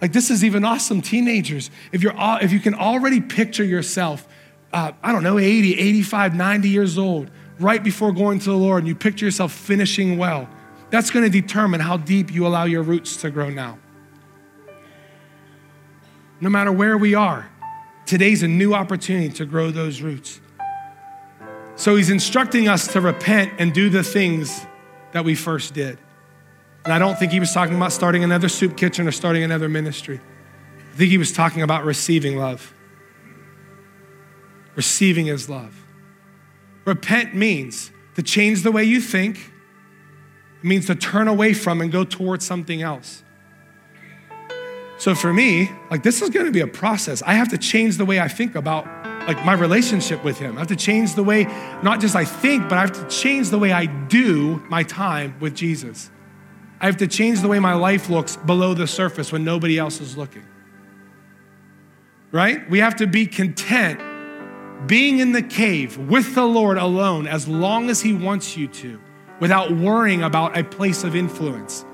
like 0.00 0.12
this 0.12 0.30
is 0.30 0.44
even 0.44 0.64
awesome 0.64 1.02
teenagers. 1.02 1.70
If 1.92 2.02
you're 2.02 2.14
if 2.16 2.52
you 2.52 2.60
can 2.60 2.74
already 2.74 3.20
picture 3.20 3.64
yourself 3.64 4.26
uh, 4.72 4.92
I 5.02 5.12
don't 5.12 5.22
know 5.22 5.38
80, 5.38 5.78
85, 5.78 6.34
90 6.34 6.68
years 6.68 6.98
old 6.98 7.30
right 7.58 7.82
before 7.82 8.12
going 8.12 8.38
to 8.40 8.50
the 8.50 8.56
Lord 8.56 8.80
and 8.80 8.88
you 8.88 8.94
picture 8.94 9.24
yourself 9.24 9.52
finishing 9.52 10.18
well 10.18 10.48
that's 10.90 11.10
going 11.10 11.24
to 11.24 11.30
determine 11.30 11.80
how 11.80 11.96
deep 11.96 12.32
you 12.32 12.46
allow 12.46 12.64
your 12.64 12.82
roots 12.82 13.16
to 13.18 13.30
grow 13.30 13.50
now. 13.50 13.78
No 16.40 16.50
matter 16.50 16.70
where 16.70 16.96
we 16.96 17.14
are, 17.14 17.50
today's 18.04 18.42
a 18.42 18.48
new 18.48 18.74
opportunity 18.74 19.30
to 19.30 19.46
grow 19.46 19.70
those 19.70 20.00
roots. 20.00 20.40
So 21.76 21.96
he's 21.96 22.10
instructing 22.10 22.68
us 22.68 22.88
to 22.88 23.00
repent 23.00 23.52
and 23.58 23.72
do 23.72 23.90
the 23.90 24.02
things 24.02 24.66
that 25.12 25.24
we 25.24 25.34
first 25.34 25.74
did. 25.74 25.98
And 26.84 26.92
I 26.92 26.98
don't 26.98 27.18
think 27.18 27.32
he 27.32 27.40
was 27.40 27.52
talking 27.52 27.74
about 27.74 27.92
starting 27.92 28.22
another 28.22 28.48
soup 28.48 28.76
kitchen 28.76 29.08
or 29.08 29.12
starting 29.12 29.42
another 29.42 29.68
ministry. 29.68 30.20
I 30.92 30.96
think 30.96 31.10
he 31.10 31.18
was 31.18 31.32
talking 31.32 31.62
about 31.62 31.84
receiving 31.84 32.36
love. 32.36 32.72
Receiving 34.76 35.26
his 35.26 35.48
love. 35.50 35.84
Repent 36.84 37.34
means 37.34 37.90
to 38.14 38.22
change 38.22 38.62
the 38.62 38.70
way 38.70 38.84
you 38.84 39.00
think 39.00 39.52
means 40.66 40.86
to 40.86 40.94
turn 40.94 41.28
away 41.28 41.52
from 41.52 41.80
and 41.80 41.90
go 41.90 42.04
towards 42.04 42.44
something 42.44 42.82
else. 42.82 43.22
So 44.98 45.14
for 45.14 45.32
me, 45.32 45.70
like 45.90 46.02
this 46.02 46.22
is 46.22 46.30
going 46.30 46.46
to 46.46 46.52
be 46.52 46.60
a 46.60 46.66
process. 46.66 47.22
I 47.22 47.34
have 47.34 47.48
to 47.50 47.58
change 47.58 47.96
the 47.96 48.04
way 48.04 48.18
I 48.18 48.28
think 48.28 48.54
about 48.54 48.86
like 49.26 49.44
my 49.44 49.52
relationship 49.52 50.22
with 50.24 50.38
him. 50.38 50.56
I 50.56 50.60
have 50.60 50.68
to 50.68 50.76
change 50.76 51.14
the 51.14 51.22
way 51.22 51.44
not 51.82 52.00
just 52.00 52.16
I 52.16 52.24
think, 52.24 52.68
but 52.68 52.78
I 52.78 52.80
have 52.80 52.92
to 52.92 53.06
change 53.08 53.50
the 53.50 53.58
way 53.58 53.72
I 53.72 53.86
do 53.86 54.62
my 54.68 54.82
time 54.82 55.34
with 55.40 55.54
Jesus. 55.54 56.10
I 56.80 56.86
have 56.86 56.96
to 56.98 57.06
change 57.06 57.40
the 57.40 57.48
way 57.48 57.58
my 57.58 57.74
life 57.74 58.08
looks 58.08 58.36
below 58.36 58.74
the 58.74 58.86
surface 58.86 59.32
when 59.32 59.44
nobody 59.44 59.78
else 59.78 60.00
is 60.00 60.16
looking. 60.16 60.44
Right? 62.32 62.68
We 62.68 62.80
have 62.80 62.96
to 62.96 63.06
be 63.06 63.26
content 63.26 64.00
being 64.86 65.18
in 65.18 65.32
the 65.32 65.42
cave 65.42 65.96
with 65.96 66.34
the 66.34 66.44
Lord 66.44 66.76
alone 66.76 67.26
as 67.26 67.48
long 67.48 67.88
as 67.88 68.02
he 68.02 68.12
wants 68.12 68.56
you 68.56 68.68
to 68.68 69.00
without 69.40 69.70
worrying 69.70 70.22
about 70.22 70.56
a 70.56 70.64
place 70.64 71.04
of 71.04 71.14
influence. 71.14 71.84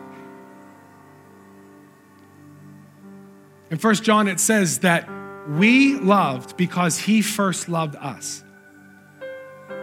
In 3.70 3.78
First 3.78 4.04
John, 4.04 4.28
it 4.28 4.38
says 4.38 4.80
that 4.80 5.08
we 5.48 5.96
loved 5.96 6.56
because 6.56 6.98
he 6.98 7.22
first 7.22 7.68
loved 7.68 7.96
us. 7.96 8.44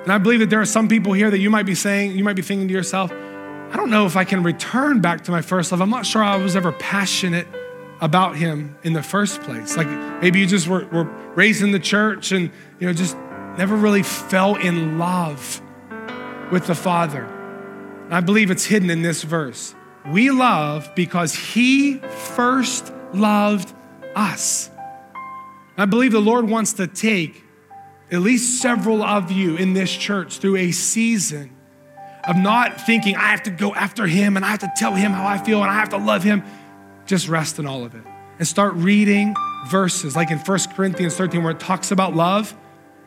And 0.03 0.11
I 0.11 0.17
believe 0.17 0.39
that 0.39 0.49
there 0.49 0.61
are 0.61 0.65
some 0.65 0.87
people 0.87 1.13
here 1.13 1.29
that 1.29 1.39
you 1.39 1.49
might 1.49 1.65
be 1.65 1.75
saying, 1.75 2.17
you 2.17 2.23
might 2.23 2.35
be 2.35 2.41
thinking 2.41 2.67
to 2.67 2.73
yourself, 2.73 3.11
I 3.11 3.75
don't 3.75 3.89
know 3.89 4.05
if 4.05 4.15
I 4.15 4.23
can 4.23 4.43
return 4.43 5.01
back 5.01 5.25
to 5.25 5.31
my 5.31 5.41
first 5.41 5.71
love. 5.71 5.81
I'm 5.81 5.89
not 5.89 6.05
sure 6.05 6.23
I 6.23 6.37
was 6.37 6.55
ever 6.55 6.71
passionate 6.71 7.47
about 8.01 8.35
him 8.35 8.77
in 8.83 8.93
the 8.93 9.03
first 9.03 9.41
place. 9.41 9.75
Like 9.75 9.87
maybe 10.21 10.39
you 10.39 10.47
just 10.47 10.67
were, 10.67 10.85
were 10.85 11.03
raised 11.35 11.61
in 11.61 11.71
the 11.71 11.79
church 11.79 12.31
and 12.31 12.51
you 12.79 12.87
know 12.87 12.93
just 12.93 13.17
never 13.57 13.75
really 13.75 14.03
fell 14.03 14.55
in 14.55 14.97
love 14.97 15.61
with 16.51 16.65
the 16.67 16.75
Father. 16.75 17.38
I 18.09 18.21
believe 18.21 18.49
it's 18.49 18.65
hidden 18.65 18.89
in 18.89 19.01
this 19.01 19.23
verse. 19.23 19.75
We 20.07 20.31
love 20.31 20.93
because 20.95 21.35
he 21.35 21.97
first 21.97 22.91
loved 23.13 23.73
us. 24.15 24.69
I 25.77 25.85
believe 25.85 26.11
the 26.11 26.19
Lord 26.19 26.49
wants 26.49 26.73
to 26.73 26.87
take 26.87 27.43
at 28.11 28.21
least 28.21 28.61
several 28.61 29.03
of 29.03 29.31
you 29.31 29.55
in 29.55 29.73
this 29.73 29.95
church 29.95 30.39
through 30.39 30.57
a 30.57 30.71
season 30.71 31.55
of 32.27 32.35
not 32.35 32.81
thinking, 32.81 33.15
I 33.15 33.27
have 33.27 33.43
to 33.43 33.51
go 33.51 33.73
after 33.73 34.07
him 34.07 34.35
and 34.35 34.43
I 34.43 34.49
have 34.49 34.59
to 34.59 34.71
tell 34.75 34.93
him 34.95 35.11
how 35.11 35.27
I 35.27 35.37
feel 35.37 35.61
and 35.61 35.69
I 35.69 35.75
have 35.75 35.89
to 35.89 35.97
love 35.97 36.23
him. 36.23 36.43
Just 37.05 37.29
rest 37.29 37.59
in 37.59 37.65
all 37.65 37.85
of 37.85 37.95
it 37.95 38.03
and 38.39 38.47
start 38.47 38.73
reading 38.73 39.35
verses 39.67 40.15
like 40.15 40.31
in 40.31 40.39
1 40.39 40.59
Corinthians 40.75 41.15
13 41.15 41.43
where 41.43 41.51
it 41.51 41.59
talks 41.59 41.91
about 41.91 42.15
love 42.15 42.55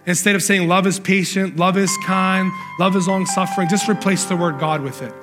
Instead 0.07 0.35
of 0.35 0.43
saying 0.43 0.69
love 0.69 0.87
is 0.87 0.99
patient, 0.99 1.57
love 1.57 1.77
is 1.77 1.97
kind, 2.05 2.51
love 2.79 2.97
is 2.97 3.07
long 3.07 3.25
suffering, 3.25 3.69
just 3.69 3.89
replace 3.89 4.25
the 4.25 4.37
word 4.37 4.59
God 4.59 4.81
with 4.83 5.01
it. 5.03 5.15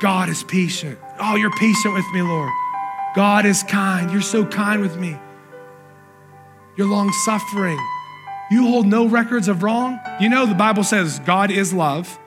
God 0.00 0.28
is 0.28 0.42
patient. 0.44 0.98
Oh, 1.20 1.36
you're 1.36 1.50
patient 1.52 1.94
with 1.94 2.06
me, 2.12 2.22
Lord. 2.22 2.52
God 3.14 3.46
is 3.46 3.62
kind. 3.62 4.10
You're 4.10 4.20
so 4.20 4.44
kind 4.44 4.80
with 4.80 4.96
me. 4.98 5.16
You're 6.76 6.86
long 6.86 7.10
suffering. 7.24 7.78
You 8.50 8.68
hold 8.68 8.86
no 8.86 9.06
records 9.06 9.48
of 9.48 9.62
wrong. 9.62 9.98
You 10.20 10.28
know, 10.28 10.46
the 10.46 10.54
Bible 10.54 10.84
says 10.84 11.18
God 11.20 11.50
is 11.50 11.72
love. 11.72 12.18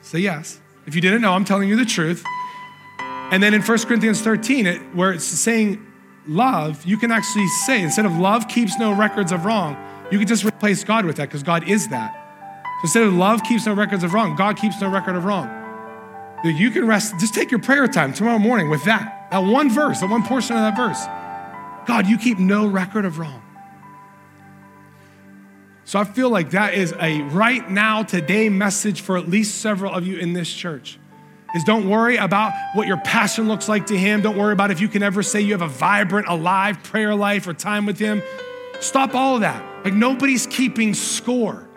Say 0.00 0.20
yes. 0.20 0.60
If 0.86 0.94
you 0.94 1.00
didn't 1.00 1.20
know, 1.20 1.32
I'm 1.32 1.44
telling 1.44 1.68
you 1.68 1.76
the 1.76 1.84
truth. 1.84 2.24
And 2.98 3.42
then 3.42 3.54
in 3.54 3.62
1 3.62 3.78
Corinthians 3.80 4.22
13, 4.22 4.66
it, 4.66 4.80
where 4.94 5.12
it's 5.12 5.24
saying 5.24 5.86
love, 6.26 6.84
you 6.84 6.96
can 6.96 7.12
actually 7.12 7.46
say, 7.64 7.82
instead 7.82 8.06
of 8.06 8.18
love 8.18 8.48
keeps 8.48 8.78
no 8.78 8.92
records 8.92 9.30
of 9.30 9.44
wrong, 9.44 9.76
you 10.10 10.18
can 10.18 10.26
just 10.26 10.44
replace 10.44 10.84
God 10.84 11.04
with 11.04 11.16
that 11.16 11.28
because 11.28 11.42
God 11.42 11.68
is 11.68 11.88
that. 11.88 12.12
So 12.80 12.84
instead 12.84 13.02
of 13.04 13.14
love 13.14 13.42
keeps 13.42 13.66
no 13.66 13.74
records 13.74 14.04
of 14.04 14.14
wrong, 14.14 14.36
God 14.36 14.56
keeps 14.56 14.80
no 14.80 14.90
record 14.90 15.16
of 15.16 15.24
wrong. 15.24 15.56
You 16.44 16.70
can 16.70 16.86
rest, 16.86 17.18
just 17.20 17.34
take 17.34 17.50
your 17.50 17.60
prayer 17.60 17.86
time 17.86 18.14
tomorrow 18.14 18.38
morning 18.38 18.70
with 18.70 18.84
that. 18.84 19.28
That 19.30 19.38
one 19.38 19.70
verse, 19.70 20.00
that 20.00 20.08
one 20.08 20.22
portion 20.22 20.56
of 20.56 20.62
that 20.62 20.76
verse. 20.76 21.04
God, 21.86 22.06
you 22.06 22.16
keep 22.16 22.38
no 22.38 22.66
record 22.66 23.04
of 23.04 23.18
wrong. 23.18 23.42
So 25.84 25.98
I 25.98 26.04
feel 26.04 26.30
like 26.30 26.50
that 26.50 26.74
is 26.74 26.94
a 27.00 27.20
right 27.22 27.68
now, 27.68 28.02
today 28.02 28.48
message 28.48 29.00
for 29.00 29.18
at 29.18 29.28
least 29.28 29.60
several 29.60 29.92
of 29.92 30.06
you 30.06 30.18
in 30.18 30.32
this 30.32 30.52
church. 30.52 30.98
Is 31.54 31.64
don't 31.64 31.88
worry 31.88 32.16
about 32.16 32.52
what 32.74 32.86
your 32.86 32.98
passion 32.98 33.48
looks 33.48 33.68
like 33.68 33.86
to 33.86 33.98
Him. 33.98 34.22
Don't 34.22 34.36
worry 34.36 34.52
about 34.52 34.70
if 34.70 34.80
you 34.80 34.86
can 34.86 35.02
ever 35.02 35.22
say 35.22 35.40
you 35.40 35.52
have 35.52 35.62
a 35.62 35.68
vibrant, 35.68 36.28
alive 36.28 36.82
prayer 36.84 37.14
life 37.14 37.48
or 37.48 37.54
time 37.54 37.86
with 37.86 37.98
Him. 37.98 38.22
Stop 38.78 39.16
all 39.16 39.34
of 39.34 39.40
that. 39.40 39.69
Like 39.84 39.94
nobody's 39.94 40.46
keeping 40.46 40.94
score. 40.94 41.68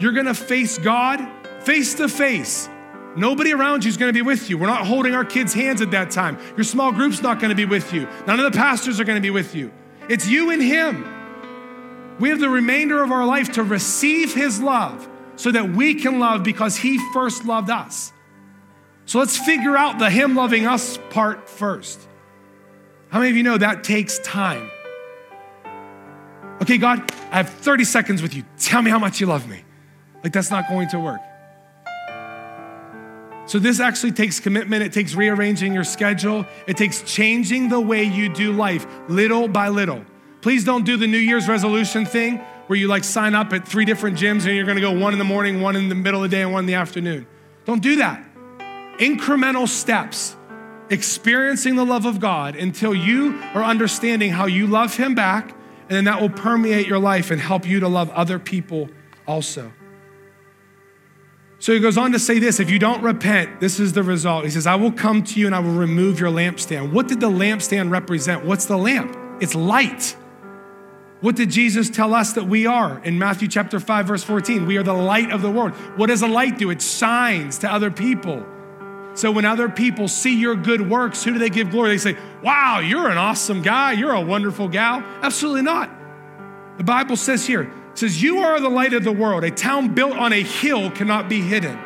You're 0.00 0.12
gonna 0.12 0.34
face 0.34 0.78
God 0.78 1.20
face 1.64 1.94
to 1.94 2.08
face. 2.08 2.68
Nobody 3.16 3.52
around 3.52 3.84
you 3.84 3.88
is 3.88 3.96
going 3.96 4.08
to 4.08 4.12
be 4.12 4.22
with 4.22 4.50
you. 4.50 4.58
We're 4.58 4.66
not 4.66 4.86
holding 4.86 5.14
our 5.14 5.24
kids' 5.24 5.54
hands 5.54 5.80
at 5.80 5.90
that 5.92 6.10
time. 6.10 6.38
Your 6.56 6.64
small 6.64 6.92
group's 6.92 7.22
not 7.22 7.40
going 7.40 7.50
to 7.50 7.56
be 7.56 7.64
with 7.64 7.92
you. 7.92 8.08
None 8.26 8.40
of 8.40 8.52
the 8.52 8.56
pastors 8.56 9.00
are 9.00 9.04
going 9.04 9.16
to 9.16 9.22
be 9.22 9.30
with 9.30 9.54
you. 9.54 9.72
It's 10.08 10.28
you 10.28 10.50
and 10.50 10.62
Him. 10.62 11.10
We 12.18 12.28
have 12.28 12.40
the 12.40 12.48
remainder 12.48 13.02
of 13.02 13.10
our 13.10 13.24
life 13.24 13.52
to 13.52 13.62
receive 13.62 14.34
His 14.34 14.60
love 14.60 15.08
so 15.36 15.50
that 15.52 15.70
we 15.70 15.94
can 15.94 16.18
love 16.18 16.42
because 16.42 16.76
He 16.76 16.98
first 17.12 17.44
loved 17.44 17.70
us. 17.70 18.12
So 19.06 19.18
let's 19.18 19.36
figure 19.36 19.76
out 19.76 19.98
the 19.98 20.10
Him 20.10 20.34
loving 20.34 20.66
us 20.66 20.98
part 21.10 21.48
first. 21.48 22.08
How 23.10 23.20
many 23.20 23.30
of 23.30 23.36
you 23.36 23.42
know 23.44 23.58
that 23.58 23.84
takes 23.84 24.18
time? 24.20 24.70
Okay, 26.64 26.78
God, 26.78 27.12
I 27.30 27.36
have 27.36 27.50
30 27.50 27.84
seconds 27.84 28.22
with 28.22 28.32
you. 28.32 28.42
Tell 28.58 28.80
me 28.80 28.90
how 28.90 28.98
much 28.98 29.20
you 29.20 29.26
love 29.26 29.46
me. 29.46 29.62
Like, 30.22 30.32
that's 30.32 30.50
not 30.50 30.66
going 30.66 30.88
to 30.88 30.98
work. 30.98 31.20
So, 33.44 33.58
this 33.58 33.80
actually 33.80 34.12
takes 34.12 34.40
commitment. 34.40 34.82
It 34.82 34.90
takes 34.90 35.14
rearranging 35.14 35.74
your 35.74 35.84
schedule. 35.84 36.46
It 36.66 36.78
takes 36.78 37.02
changing 37.02 37.68
the 37.68 37.78
way 37.78 38.04
you 38.04 38.30
do 38.30 38.50
life 38.52 38.86
little 39.08 39.46
by 39.46 39.68
little. 39.68 40.06
Please 40.40 40.64
don't 40.64 40.86
do 40.86 40.96
the 40.96 41.06
New 41.06 41.18
Year's 41.18 41.48
resolution 41.48 42.06
thing 42.06 42.38
where 42.68 42.78
you 42.78 42.88
like 42.88 43.04
sign 43.04 43.34
up 43.34 43.52
at 43.52 43.68
three 43.68 43.84
different 43.84 44.16
gyms 44.16 44.46
and 44.46 44.56
you're 44.56 44.64
gonna 44.64 44.80
go 44.80 44.98
one 44.98 45.12
in 45.12 45.18
the 45.18 45.24
morning, 45.26 45.60
one 45.60 45.76
in 45.76 45.90
the 45.90 45.94
middle 45.94 46.24
of 46.24 46.30
the 46.30 46.34
day, 46.34 46.40
and 46.44 46.50
one 46.50 46.60
in 46.60 46.66
the 46.66 46.76
afternoon. 46.76 47.26
Don't 47.66 47.82
do 47.82 47.96
that. 47.96 48.24
Incremental 48.98 49.68
steps, 49.68 50.34
experiencing 50.88 51.76
the 51.76 51.84
love 51.84 52.06
of 52.06 52.20
God 52.20 52.56
until 52.56 52.94
you 52.94 53.38
are 53.52 53.62
understanding 53.62 54.30
how 54.30 54.46
you 54.46 54.66
love 54.66 54.96
Him 54.96 55.14
back, 55.14 55.53
and 55.88 55.96
then 55.96 56.04
that 56.04 56.20
will 56.20 56.30
permeate 56.30 56.86
your 56.86 56.98
life 56.98 57.30
and 57.30 57.40
help 57.40 57.66
you 57.66 57.80
to 57.80 57.88
love 57.88 58.10
other 58.10 58.38
people 58.38 58.88
also. 59.26 59.72
So 61.58 61.72
he 61.72 61.80
goes 61.80 61.96
on 61.96 62.12
to 62.12 62.18
say 62.18 62.38
this 62.38 62.60
if 62.60 62.70
you 62.70 62.78
don't 62.78 63.02
repent, 63.02 63.60
this 63.60 63.80
is 63.80 63.92
the 63.92 64.02
result. 64.02 64.44
He 64.44 64.50
says, 64.50 64.66
I 64.66 64.74
will 64.74 64.92
come 64.92 65.22
to 65.24 65.40
you 65.40 65.46
and 65.46 65.54
I 65.54 65.60
will 65.60 65.72
remove 65.72 66.20
your 66.20 66.30
lampstand. 66.30 66.92
What 66.92 67.08
did 67.08 67.20
the 67.20 67.30
lampstand 67.30 67.90
represent? 67.90 68.44
What's 68.44 68.66
the 68.66 68.76
lamp? 68.76 69.16
It's 69.40 69.54
light. 69.54 70.16
What 71.20 71.36
did 71.36 71.50
Jesus 71.50 71.88
tell 71.88 72.12
us 72.12 72.34
that 72.34 72.44
we 72.44 72.66
are 72.66 73.02
in 73.02 73.18
Matthew 73.18 73.48
chapter 73.48 73.80
5 73.80 74.06
verse 74.06 74.22
14? 74.22 74.66
We 74.66 74.76
are 74.76 74.82
the 74.82 74.92
light 74.92 75.30
of 75.30 75.40
the 75.40 75.50
world. 75.50 75.72
What 75.96 76.08
does 76.08 76.20
a 76.20 76.28
light 76.28 76.58
do? 76.58 76.68
It 76.68 76.82
shines 76.82 77.58
to 77.58 77.72
other 77.72 77.90
people. 77.90 78.46
So 79.14 79.30
when 79.30 79.44
other 79.44 79.68
people 79.68 80.08
see 80.08 80.36
your 80.36 80.56
good 80.56 80.88
works, 80.88 81.22
who 81.22 81.32
do 81.32 81.38
they 81.38 81.50
give 81.50 81.70
glory? 81.70 81.90
They 81.90 81.98
say, 81.98 82.16
"Wow, 82.42 82.80
you're 82.80 83.08
an 83.08 83.16
awesome 83.16 83.62
guy. 83.62 83.92
You're 83.92 84.12
a 84.12 84.20
wonderful 84.20 84.68
gal." 84.68 85.02
Absolutely 85.22 85.62
not. 85.62 85.88
The 86.78 86.84
Bible 86.84 87.16
says 87.16 87.46
here, 87.46 87.62
it 87.62 87.98
says, 87.98 88.20
You 88.20 88.38
are 88.38 88.58
the 88.58 88.68
light 88.68 88.92
of 88.92 89.04
the 89.04 89.12
world. 89.12 89.44
A 89.44 89.50
town 89.52 89.94
built 89.94 90.16
on 90.16 90.32
a 90.32 90.42
hill 90.42 90.90
cannot 90.90 91.28
be 91.28 91.40
hidden. 91.40 91.78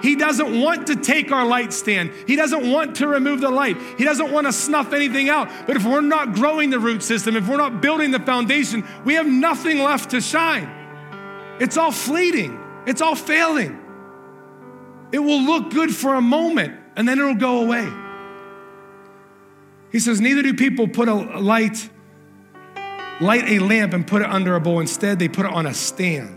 He 0.00 0.14
doesn't 0.14 0.60
want 0.60 0.86
to 0.88 0.96
take 0.96 1.32
our 1.32 1.44
light 1.44 1.72
stand. 1.72 2.12
He 2.26 2.36
doesn't 2.36 2.70
want 2.70 2.96
to 2.96 3.08
remove 3.08 3.40
the 3.40 3.50
light. 3.50 3.76
He 3.98 4.04
doesn't 4.04 4.30
want 4.30 4.46
to 4.46 4.52
snuff 4.52 4.92
anything 4.92 5.28
out. 5.28 5.50
But 5.66 5.76
if 5.76 5.84
we're 5.84 6.02
not 6.02 6.34
growing 6.34 6.70
the 6.70 6.78
root 6.78 7.02
system, 7.02 7.34
if 7.34 7.48
we're 7.48 7.56
not 7.56 7.80
building 7.80 8.12
the 8.12 8.20
foundation, 8.20 8.84
we 9.04 9.14
have 9.14 9.26
nothing 9.26 9.78
left 9.78 10.10
to 10.10 10.20
shine. 10.20 10.70
It's 11.58 11.76
all 11.76 11.90
fleeting, 11.90 12.60
it's 12.86 13.00
all 13.00 13.16
failing. 13.16 13.82
It 15.12 15.18
will 15.18 15.42
look 15.42 15.70
good 15.70 15.94
for 15.94 16.14
a 16.14 16.20
moment 16.20 16.78
and 16.96 17.08
then 17.08 17.18
it'll 17.18 17.34
go 17.34 17.62
away. 17.62 17.90
He 19.92 20.00
says, 20.00 20.20
Neither 20.20 20.42
do 20.42 20.54
people 20.54 20.88
put 20.88 21.08
a 21.08 21.14
light 21.14 21.88
light 23.20 23.44
a 23.48 23.58
lamp 23.60 23.92
and 23.94 24.06
put 24.06 24.22
it 24.22 24.28
under 24.28 24.54
a 24.54 24.60
bowl. 24.60 24.80
Instead, 24.80 25.18
they 25.18 25.28
put 25.28 25.46
it 25.46 25.52
on 25.52 25.66
a 25.66 25.74
stand. 25.74 26.36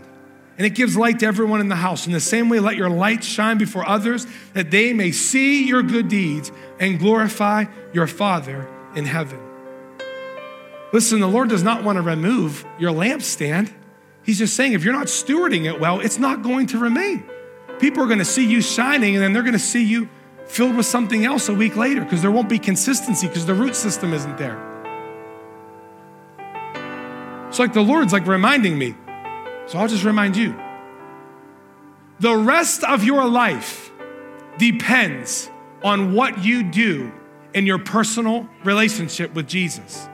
And 0.56 0.66
it 0.66 0.74
gives 0.74 0.96
light 0.96 1.20
to 1.20 1.26
everyone 1.26 1.60
in 1.60 1.68
the 1.68 1.76
house. 1.76 2.06
In 2.06 2.12
the 2.12 2.20
same 2.20 2.48
way, 2.48 2.60
let 2.60 2.76
your 2.76 2.90
light 2.90 3.24
shine 3.24 3.56
before 3.56 3.86
others 3.88 4.26
that 4.52 4.70
they 4.70 4.92
may 4.92 5.10
see 5.10 5.64
your 5.64 5.82
good 5.82 6.08
deeds 6.08 6.52
and 6.78 6.98
glorify 6.98 7.64
your 7.92 8.06
Father 8.06 8.68
in 8.94 9.06
heaven. 9.06 9.40
Listen, 10.92 11.20
the 11.20 11.28
Lord 11.28 11.48
does 11.48 11.62
not 11.62 11.84
want 11.84 11.96
to 11.96 12.02
remove 12.02 12.66
your 12.78 12.92
lampstand. 12.92 13.72
He's 14.22 14.38
just 14.38 14.54
saying 14.54 14.74
if 14.74 14.84
you're 14.84 14.92
not 14.92 15.06
stewarding 15.06 15.64
it 15.64 15.80
well, 15.80 16.00
it's 16.00 16.18
not 16.18 16.42
going 16.42 16.66
to 16.68 16.78
remain. 16.78 17.24
People 17.80 18.02
are 18.02 18.06
going 18.06 18.18
to 18.18 18.24
see 18.24 18.46
you 18.46 18.60
shining 18.60 19.16
and 19.16 19.24
then 19.24 19.32
they're 19.32 19.42
going 19.42 19.54
to 19.54 19.58
see 19.58 19.82
you 19.82 20.08
filled 20.46 20.76
with 20.76 20.86
something 20.86 21.24
else 21.24 21.48
a 21.48 21.54
week 21.54 21.76
later 21.76 22.02
because 22.02 22.20
there 22.20 22.30
won't 22.30 22.48
be 22.48 22.58
consistency 22.58 23.26
because 23.26 23.46
the 23.46 23.54
root 23.54 23.74
system 23.74 24.12
isn't 24.12 24.36
there. 24.36 24.66
It's 27.48 27.58
like 27.58 27.72
the 27.72 27.82
Lord's 27.82 28.12
like 28.12 28.26
reminding 28.26 28.78
me. 28.78 28.94
So 29.66 29.78
I'll 29.78 29.88
just 29.88 30.04
remind 30.04 30.36
you. 30.36 30.54
The 32.20 32.36
rest 32.36 32.84
of 32.84 33.02
your 33.02 33.26
life 33.26 33.90
depends 34.58 35.48
on 35.82 36.12
what 36.12 36.44
you 36.44 36.62
do 36.62 37.10
in 37.54 37.66
your 37.66 37.78
personal 37.78 38.48
relationship 38.62 39.34
with 39.34 39.48
Jesus. 39.48 40.08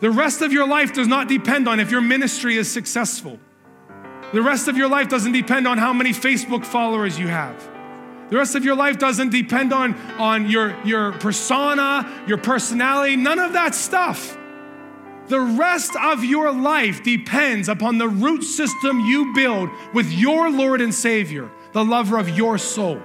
The 0.00 0.10
rest 0.10 0.42
of 0.42 0.52
your 0.52 0.66
life 0.66 0.92
does 0.92 1.06
not 1.06 1.28
depend 1.28 1.68
on 1.68 1.78
if 1.78 1.90
your 1.90 2.00
ministry 2.00 2.56
is 2.56 2.70
successful. 2.70 3.38
The 4.34 4.42
rest 4.42 4.66
of 4.66 4.76
your 4.76 4.88
life 4.88 5.08
doesn't 5.08 5.30
depend 5.30 5.68
on 5.68 5.78
how 5.78 5.92
many 5.92 6.10
Facebook 6.10 6.66
followers 6.66 7.16
you 7.16 7.28
have. 7.28 7.56
The 8.30 8.36
rest 8.36 8.56
of 8.56 8.64
your 8.64 8.74
life 8.74 8.98
doesn't 8.98 9.30
depend 9.30 9.72
on, 9.72 9.94
on 10.18 10.50
your, 10.50 10.76
your 10.84 11.12
persona, 11.12 12.24
your 12.26 12.38
personality, 12.38 13.14
none 13.14 13.38
of 13.38 13.52
that 13.52 13.76
stuff. 13.76 14.36
The 15.28 15.38
rest 15.38 15.94
of 15.94 16.24
your 16.24 16.50
life 16.50 17.04
depends 17.04 17.68
upon 17.68 17.98
the 17.98 18.08
root 18.08 18.42
system 18.42 18.98
you 18.98 19.32
build 19.34 19.70
with 19.94 20.10
your 20.10 20.50
Lord 20.50 20.80
and 20.80 20.92
Savior, 20.92 21.48
the 21.72 21.84
lover 21.84 22.18
of 22.18 22.28
your 22.28 22.58
soul. 22.58 22.96
In 22.96 23.02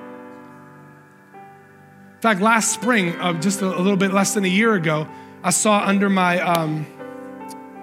fact, 2.22 2.42
last 2.42 2.74
spring, 2.74 3.15
uh, 3.18 3.34
just 3.34 3.62
a, 3.62 3.68
little 3.68 3.98
bit 3.98 4.13
less 4.13 4.34
than 4.34 4.46
a 4.46 4.50
year 4.50 4.74
ago, 4.74 5.08
I 5.44 5.52
saw 5.52 5.86
under 5.86 6.10
my, 6.10 6.42
um, 6.42 6.88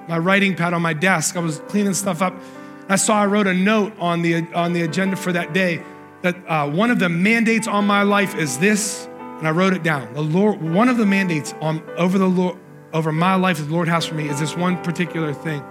my 0.08 0.18
writing 0.18 0.56
pad 0.56 0.74
on 0.74 0.82
my 0.82 0.94
desk, 0.94 1.36
I 1.36 1.38
was 1.38 1.60
cleaning 1.68 1.94
stuff 1.94 2.22
up. 2.22 2.34
I 2.88 2.96
saw 2.96 3.20
I 3.20 3.26
wrote 3.26 3.46
a 3.46 3.54
note 3.54 3.92
on 3.98 4.22
the, 4.22 4.46
on 4.54 4.72
the 4.72 4.82
agenda 4.82 5.16
for 5.16 5.32
that 5.32 5.52
day 5.52 5.82
that 6.22 6.36
uh, 6.46 6.70
one 6.70 6.90
of 6.90 6.98
the 6.98 7.08
mandates 7.08 7.66
on 7.66 7.86
my 7.86 8.02
life 8.02 8.36
is 8.36 8.58
this, 8.58 9.06
and 9.38 9.46
I 9.46 9.50
wrote 9.50 9.74
it 9.74 9.82
down. 9.82 10.14
The 10.14 10.22
Lord, 10.22 10.60
one 10.60 10.88
of 10.88 10.96
the 10.96 11.06
mandates 11.06 11.52
on, 11.60 11.82
over 11.96 12.18
the 12.18 12.28
Lord, 12.28 12.58
over 12.92 13.12
my 13.12 13.34
life 13.34 13.58
the 13.58 13.64
Lord 13.64 13.88
has 13.88 14.06
for 14.06 14.14
me 14.14 14.28
is 14.28 14.40
this 14.40 14.56
one 14.56 14.82
particular 14.82 15.34
thing. 15.34 15.62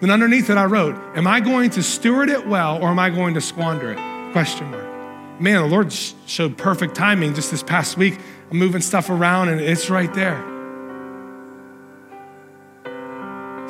Then 0.00 0.10
underneath 0.10 0.50
it, 0.50 0.56
I 0.56 0.64
wrote, 0.64 0.96
Am 1.16 1.26
I 1.26 1.40
going 1.40 1.70
to 1.70 1.82
steward 1.82 2.28
it 2.28 2.46
well 2.46 2.82
or 2.82 2.88
am 2.88 2.98
I 2.98 3.10
going 3.10 3.34
to 3.34 3.40
squander 3.40 3.92
it? 3.92 4.32
Question 4.32 4.70
mark. 4.70 5.40
Man, 5.40 5.62
the 5.62 5.68
Lord 5.68 5.92
showed 5.92 6.56
perfect 6.56 6.94
timing 6.94 7.34
just 7.34 7.50
this 7.50 7.62
past 7.62 7.96
week. 7.96 8.18
I'm 8.50 8.58
moving 8.58 8.80
stuff 8.80 9.10
around 9.10 9.48
and 9.48 9.60
it's 9.60 9.90
right 9.90 10.12
there. 10.14 10.53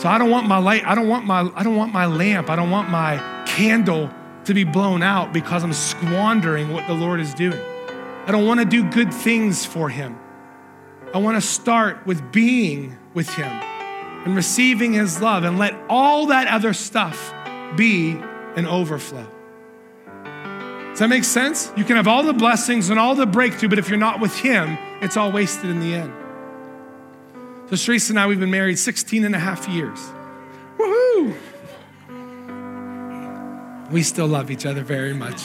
So 0.05 0.11
I 0.11 0.19
don't 0.19 0.29
want 0.29 0.47
my 0.47 0.59
light, 0.59 0.87
I 0.87 0.95
don't 0.95 1.09
want 1.09 1.25
my, 1.25 1.51
I 1.55 1.63
don't 1.63 1.77
want 1.77 1.95
my 1.95 2.05
lamp, 2.05 2.51
I 2.51 2.57
don't 2.57 2.69
want 2.69 2.91
my 2.91 3.17
candle 3.47 4.11
to 4.45 4.53
be 4.53 4.63
blown 4.63 5.03
out 5.03 5.33
because 5.33 5.65
I'm 5.65 5.73
squandering 5.73 6.75
what 6.75 6.87
the 6.87 6.93
Lord 6.93 7.21
is 7.21 7.33
doing. 7.33 7.59
I 8.27 8.31
don't 8.31 8.47
want 8.47 8.61
to 8.61 8.67
do 8.67 8.85
good 8.91 9.15
things 9.15 9.65
for 9.65 9.89
Him. 9.89 10.19
I 11.15 11.17
want 11.17 11.39
to 11.39 11.41
start 11.41 12.05
with 12.05 12.33
being 12.33 12.99
with 13.15 13.31
Him 13.31 13.47
and 13.47 14.37
receiving 14.37 14.93
His 14.93 15.23
love 15.23 15.43
and 15.43 15.59
let 15.59 15.75
all 15.89 16.27
that 16.27 16.49
other 16.49 16.75
stuff 16.75 17.33
be 17.75 18.11
an 18.57 18.67
overflow. 18.67 19.27
Does 20.91 20.99
that 20.99 21.09
make 21.09 21.25
sense? 21.25 21.73
You 21.79 21.85
can 21.85 21.97
have 21.97 22.09
all 22.09 22.25
the 22.25 22.35
blessings 22.35 22.91
and 22.91 23.01
all 23.01 23.15
the 23.15 23.25
breakthrough, 23.25 23.71
but 23.71 23.79
if 23.79 23.89
you're 23.89 23.97
not 23.97 24.21
with 24.21 24.39
Him, 24.39 24.77
it's 25.01 25.17
all 25.17 25.33
wasted 25.33 25.71
in 25.71 25.81
the 25.81 25.95
end. 25.95 26.13
So 27.67 27.77
Sharice 27.77 28.11
and 28.11 28.21
I, 28.21 28.27
we've 28.27 28.39
been 28.39 28.51
married 28.51 28.79
16 28.79 29.25
and 29.25 29.35
a 29.35 29.39
half 29.39 29.67
years. 29.69 29.99
Woohoo! 30.79 31.35
We 33.91 34.03
still 34.03 34.27
love 34.27 34.51
each 34.51 34.67
other 34.67 34.83
very 34.83 35.15
much. 35.15 35.41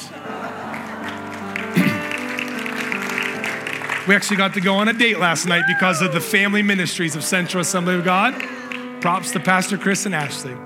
we 4.06 4.16
actually 4.16 4.36
got 4.36 4.54
to 4.56 4.62
go 4.62 4.76
on 4.76 4.90
a 4.90 4.94
date 4.94 5.18
last 5.18 5.46
night 5.46 5.64
because 5.66 6.02
of 6.02 6.12
the 6.12 6.20
family 6.20 6.62
ministries 6.62 7.16
of 7.16 7.24
Central 7.24 7.62
Assembly 7.62 7.96
of 7.96 8.04
God. 8.04 8.34
Props 9.00 9.32
to 9.32 9.40
Pastor 9.40 9.78
Chris 9.78 10.06
and 10.06 10.14
Ashley. 10.14 10.58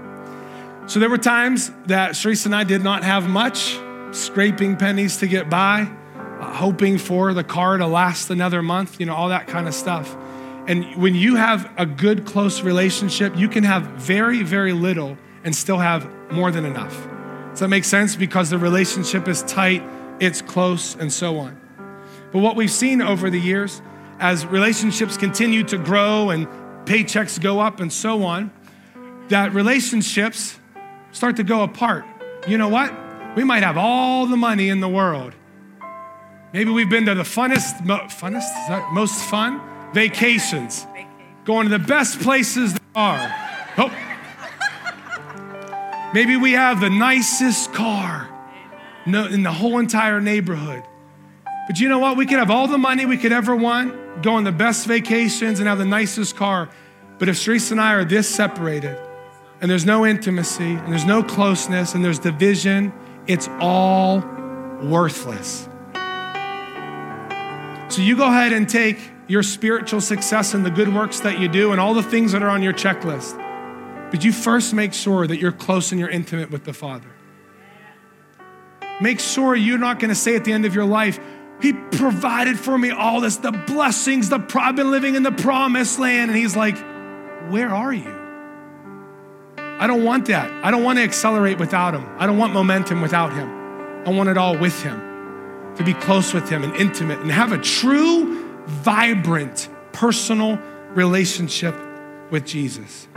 So 0.87 0.99
there 0.99 1.09
were 1.09 1.19
times 1.19 1.71
that 1.85 2.13
Sharice 2.13 2.47
and 2.47 2.55
I 2.55 2.63
did 2.63 2.83
not 2.83 3.03
have 3.03 3.29
much, 3.29 3.77
scraping 4.11 4.75
pennies 4.75 5.17
to 5.17 5.27
get 5.27 5.51
by, 5.51 5.81
uh, 6.15 6.51
hoping 6.51 6.97
for 6.97 7.35
the 7.35 7.43
car 7.43 7.77
to 7.77 7.85
last 7.85 8.31
another 8.31 8.63
month, 8.63 8.99
you 8.99 9.05
know, 9.05 9.13
all 9.13 9.29
that 9.29 9.45
kind 9.45 9.67
of 9.67 9.75
stuff. 9.75 10.15
And 10.66 10.95
when 10.95 11.14
you 11.14 11.36
have 11.36 11.70
a 11.78 11.86
good, 11.86 12.26
close 12.26 12.61
relationship, 12.61 13.36
you 13.36 13.49
can 13.49 13.64
have 13.64 13.84
very, 13.84 14.43
very 14.43 14.72
little 14.72 15.18
and 15.43 15.53
still 15.53 15.78
have 15.78 16.09
more 16.32 16.51
than 16.51 16.64
enough. 16.64 16.95
Does 17.51 17.59
that 17.59 17.68
make 17.68 17.84
sense? 17.84 18.16
Because 18.16 18.49
the 18.49 18.57
relationship 18.57 19.28
is 19.28 19.43
tight, 19.43 19.84
it's 20.22 20.41
close, 20.41 20.95
and 20.95 21.11
so 21.11 21.38
on. 21.38 21.59
But 22.32 22.39
what 22.39 22.55
we've 22.55 22.72
seen 22.72 23.01
over 23.01 23.30
the 23.30 23.39
years, 23.39 23.82
as 24.20 24.45
relationships 24.45 25.18
continue 25.18 25.64
to 25.66 25.78
grow 25.78 26.30
and 26.30 26.47
paychecks 26.86 27.39
go 27.39 27.59
up 27.59 27.82
and 27.82 27.91
so 27.91 28.24
on, 28.24 28.49
that 29.28 29.53
relationships 29.53 30.57
start 31.11 31.36
to 31.36 31.43
go 31.43 31.64
apart. 31.64 32.05
You 32.47 32.57
know 32.57 32.70
what? 32.70 32.93
We 33.36 33.43
might 33.43 33.64
have 33.64 33.78
all 33.78 34.28
the 34.28 34.38
money 34.38 34.70
in 34.70 34.80
the 34.80 34.89
world. 34.89 35.36
Maybe 36.53 36.72
we've 36.72 36.89
been 36.89 37.05
to 37.07 37.16
the 37.16 37.24
funnest, 37.24 37.86
mo- 37.86 38.05
funnest, 38.07 38.93
most 38.93 39.24
fun 39.26 39.59
vacations, 39.93 40.85
going 41.45 41.69
to 41.69 41.77
the 41.77 41.83
best 41.83 42.19
places 42.19 42.73
there 42.73 42.81
are. 42.95 43.35
Oh. 43.77 43.91
Maybe 46.13 46.37
we 46.37 46.51
have 46.53 46.79
the 46.79 46.89
nicest 46.89 47.73
car 47.73 48.29
in 49.05 49.43
the 49.43 49.51
whole 49.51 49.79
entire 49.79 50.21
neighborhood. 50.21 50.83
But 51.67 51.79
you 51.79 51.89
know 51.89 51.99
what? 51.99 52.17
We 52.17 52.25
could 52.25 52.39
have 52.39 52.51
all 52.51 52.67
the 52.67 52.77
money 52.77 53.05
we 53.05 53.17
could 53.17 53.31
ever 53.31 53.55
want, 53.55 54.21
go 54.21 54.33
on 54.33 54.43
the 54.43 54.51
best 54.51 54.85
vacations, 54.85 55.59
and 55.59 55.67
have 55.67 55.77
the 55.77 55.85
nicest 55.85 56.35
car. 56.35 56.69
But 57.19 57.29
if 57.29 57.35
Sharice 57.35 57.71
and 57.71 57.79
I 57.79 57.93
are 57.93 58.03
this 58.05 58.27
separated, 58.27 58.97
and 59.61 59.71
there's 59.71 59.85
no 59.85 60.05
intimacy, 60.05 60.73
and 60.73 60.91
there's 60.91 61.05
no 61.05 61.23
closeness, 61.23 61.95
and 61.95 62.03
there's 62.03 62.19
division, 62.19 62.91
it's 63.27 63.47
all 63.59 64.19
worthless. 64.81 65.69
So 67.87 68.01
you 68.01 68.17
go 68.17 68.27
ahead 68.27 68.51
and 68.51 68.67
take 68.67 68.97
your 69.28 69.43
spiritual 69.43 70.01
success 70.01 70.53
and 70.53 70.65
the 70.65 70.71
good 70.71 70.93
works 70.93 71.21
that 71.21 71.39
you 71.39 71.47
do 71.47 71.71
and 71.71 71.80
all 71.80 71.93
the 71.93 72.03
things 72.03 72.32
that 72.34 72.43
are 72.43 72.49
on 72.49 72.61
your 72.61 72.74
checklist. 72.74 73.39
But 74.11 74.24
you 74.24 74.32
first 74.32 74.74
make 74.74 74.93
sure 74.93 75.26
that 75.26 75.38
you're 75.38 75.51
close 75.51 75.91
and 75.91 75.99
you're 75.99 76.09
intimate 76.09 76.51
with 76.51 76.65
the 76.65 76.74
Father. 76.74 77.09
Make 79.01 79.19
sure 79.19 79.55
you're 79.55 79.80
not 79.80 79.99
going 79.99 80.09
to 80.09 80.15
say 80.15 80.36
at 80.36 80.45
the 80.45 80.53
end 80.53 80.65
of 80.65 80.76
your 80.76 80.86
life, 80.86 81.19
he 81.61 81.74
provided 81.74 82.59
for 82.59 82.78
me 82.78 82.91
all 82.91 83.21
this, 83.21 83.38
the 83.38 83.51
blessings, 83.51 84.30
the 84.30 84.45
I've 84.55 84.76
been 84.76 84.91
living 84.91 85.15
in 85.15 85.24
the 85.24 85.32
promised 85.32 85.97
land. 85.97 86.30
And 86.30 86.38
he's 86.38 86.55
like, 86.55 86.78
Where 87.49 87.69
are 87.69 87.93
you? 87.93 88.24
I 89.57 89.88
don't 89.88 90.03
want 90.03 90.28
that. 90.28 90.51
I 90.63 90.71
don't 90.71 90.84
want 90.84 90.99
to 90.99 91.03
accelerate 91.03 91.57
without 91.57 91.93
him. 91.93 92.05
I 92.17 92.28
don't 92.28 92.38
want 92.38 92.53
momentum 92.53 93.01
without 93.01 93.34
him. 93.34 93.49
I 94.05 94.09
want 94.09 94.30
it 94.30 94.38
all 94.38 94.57
with 94.57 94.82
him, 94.84 95.76
to 95.76 95.84
be 95.84 95.93
close 95.93 96.34
with 96.34 96.49
him 96.49 96.63
and 96.63 96.76
intimate 96.76 97.19
and 97.19 97.32
have 97.32 97.51
a 97.51 97.57
true, 97.57 98.42
vibrant, 98.66 99.70
personal 99.91 100.59
relationship 100.93 101.76
with 102.32 102.45
Jesus. 102.45 103.07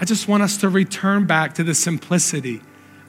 I 0.00 0.04
just 0.04 0.28
want 0.28 0.42
us 0.42 0.56
to 0.58 0.68
return 0.68 1.26
back 1.26 1.54
to 1.54 1.64
the 1.64 1.74
simplicity 1.74 2.60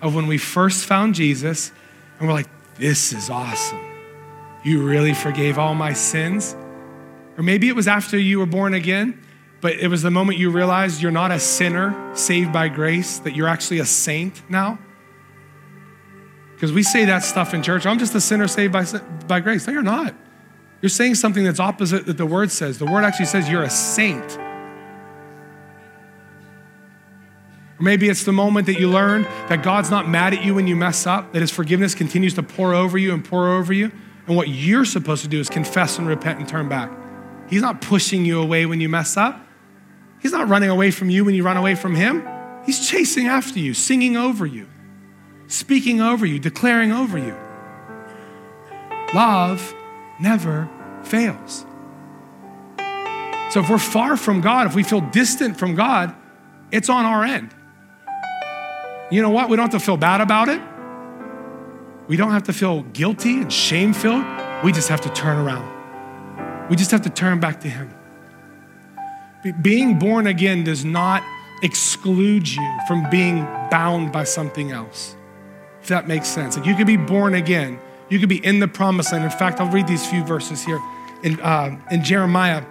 of 0.02 0.14
when 0.16 0.28
we 0.28 0.38
first 0.38 0.86
found 0.86 1.16
Jesus 1.16 1.72
and 2.20 2.28
we're 2.28 2.34
like, 2.34 2.50
this 2.76 3.12
is 3.12 3.30
awesome. 3.30 3.80
You 4.64 4.86
really 4.86 5.14
forgave 5.14 5.58
all 5.58 5.76
my 5.76 5.94
sins? 5.94 6.56
Or 7.38 7.44
maybe 7.44 7.68
it 7.68 7.76
was 7.76 7.88
after 7.88 8.18
you 8.18 8.40
were 8.40 8.46
born 8.46 8.74
again, 8.74 9.22
but 9.62 9.74
it 9.74 9.88
was 9.88 10.04
the 10.04 10.12
moment 10.12 10.38
you 10.38 10.50
realized 10.50 11.02
you're 11.02 11.12
not 11.12 11.32
a 11.32 11.40
sinner 11.40 12.16
saved 12.16 12.54
by 12.54 12.70
grace, 12.70 13.20
that 13.20 13.36
you're 13.36 13.48
actually 13.48 13.80
a 13.80 13.86
saint 13.86 14.42
now. 14.50 14.80
Because 16.66 16.74
we 16.74 16.82
say 16.82 17.06
that 17.06 17.20
stuff 17.20 17.54
in 17.54 17.62
church. 17.62 17.86
I'm 17.86 18.00
just 18.00 18.16
a 18.16 18.20
sinner 18.20 18.48
saved 18.48 18.74
by, 18.74 18.86
by 19.28 19.40
grace. 19.40 19.68
No, 19.68 19.74
you're 19.74 19.84
not. 19.84 20.16
You're 20.82 20.90
saying 20.90 21.14
something 21.14 21.44
that's 21.44 21.60
opposite 21.60 22.08
that 22.08 22.18
the 22.18 22.26
word 22.26 22.50
says. 22.50 22.80
The 22.80 22.88
word 22.88 23.04
actually 23.04 23.28
says 23.28 23.48
you're 23.48 23.62
a 23.62 23.70
saint. 23.70 24.36
Or 27.78 27.84
maybe 27.84 28.10
it's 28.10 28.24
the 28.24 28.32
moment 28.32 28.66
that 28.66 28.80
you 28.80 28.90
learn 28.90 29.28
that 29.48 29.62
God's 29.62 29.92
not 29.92 30.10
mad 30.10 30.34
at 30.34 30.44
you 30.44 30.56
when 30.56 30.66
you 30.66 30.76
mess 30.76 31.06
up, 31.06 31.34
that 31.34 31.42
His 31.42 31.52
forgiveness 31.52 31.94
continues 31.94 32.34
to 32.34 32.42
pour 32.42 32.74
over 32.74 32.98
you 32.98 33.14
and 33.14 33.24
pour 33.24 33.48
over 33.48 33.72
you. 33.72 33.92
And 34.26 34.36
what 34.36 34.48
you're 34.48 34.86
supposed 34.86 35.22
to 35.22 35.30
do 35.30 35.40
is 35.40 35.52
confess 35.52 36.00
and 36.00 36.08
repent 36.08 36.40
and 36.40 36.50
turn 36.50 36.68
back. 36.68 36.90
He's 37.48 37.62
not 37.62 37.80
pushing 37.80 38.26
you 38.26 38.42
away 38.42 38.66
when 38.66 38.82
you 38.82 38.90
mess 38.90 39.18
up. 39.18 39.40
He's 40.20 40.32
not 40.32 40.48
running 40.48 40.72
away 40.72 40.90
from 40.90 41.12
you 41.12 41.26
when 41.26 41.36
you 41.36 41.44
run 41.44 41.58
away 41.58 41.76
from 41.76 41.94
Him. 41.94 42.28
He's 42.66 42.90
chasing 42.90 43.28
after 43.28 43.60
you, 43.60 43.76
singing 43.76 44.18
over 44.18 44.48
you, 44.48 44.66
speaking 45.56 46.02
over 46.02 46.26
you, 46.26 46.40
declaring 46.40 46.92
over 46.92 47.18
you. 47.18 47.36
Love 49.14 49.74
never 50.20 50.70
fails. 51.04 51.66
So 53.52 53.62
if 53.62 53.70
we're 53.70 53.78
far 53.78 54.18
from 54.18 54.42
God, 54.42 54.68
if 54.68 54.76
we 54.76 54.84
feel 54.84 55.02
distant 55.02 55.58
from 55.58 55.76
God, 55.76 56.14
it's 56.72 56.90
on 56.90 57.06
our 57.06 57.24
end. 57.24 57.54
You 59.12 59.22
know 59.22 59.30
what? 59.30 59.50
We 59.50 59.56
don't 59.56 59.72
have 59.72 59.80
to 59.80 59.86
feel 59.86 59.98
bad 59.98 60.20
about 60.20 60.50
it. 60.50 60.62
We 62.08 62.18
don't 62.18 62.32
have 62.32 62.44
to 62.44 62.54
feel 62.54 62.82
guilty 62.84 63.42
and 63.42 63.54
shame 63.54 63.94
filled. 63.94 64.26
We 64.64 64.72
just 64.72 64.90
have 64.90 65.02
to 65.02 65.10
turn 65.10 65.38
around. 65.38 66.70
We 66.70 66.76
just 66.76 66.92
have 66.92 67.02
to 67.04 67.10
turn 67.10 67.40
back 67.40 67.62
to 67.62 67.70
Him. 67.70 67.94
Being 69.62 70.00
born 70.00 70.28
again 70.28 70.64
does 70.64 70.84
not 70.84 71.24
exclude 71.62 72.48
you 72.48 72.80
from 72.88 73.10
being 73.10 73.46
bound 73.70 74.12
by 74.12 74.24
something 74.24 74.72
else, 74.72 75.16
if 75.86 75.90
that 75.90 76.08
makes 76.08 76.28
sense. 76.28 76.58
Like 76.58 76.66
you 76.66 76.74
could 76.74 76.88
be 76.88 76.98
born 76.98 77.36
again, 77.36 77.80
you 78.10 78.18
could 78.18 78.28
be 78.28 78.44
in 78.44 78.60
the 78.60 78.68
promised 78.68 79.12
land. 79.12 79.24
In 79.24 79.30
fact, 79.30 79.62
I'll 79.62 79.70
read 79.70 79.86
these 79.86 80.04
few 80.04 80.24
verses 80.24 80.66
here. 80.66 80.80
In, 81.22 81.40
uh, 81.42 81.80
in 81.92 82.04
Jeremiah, 82.04 82.66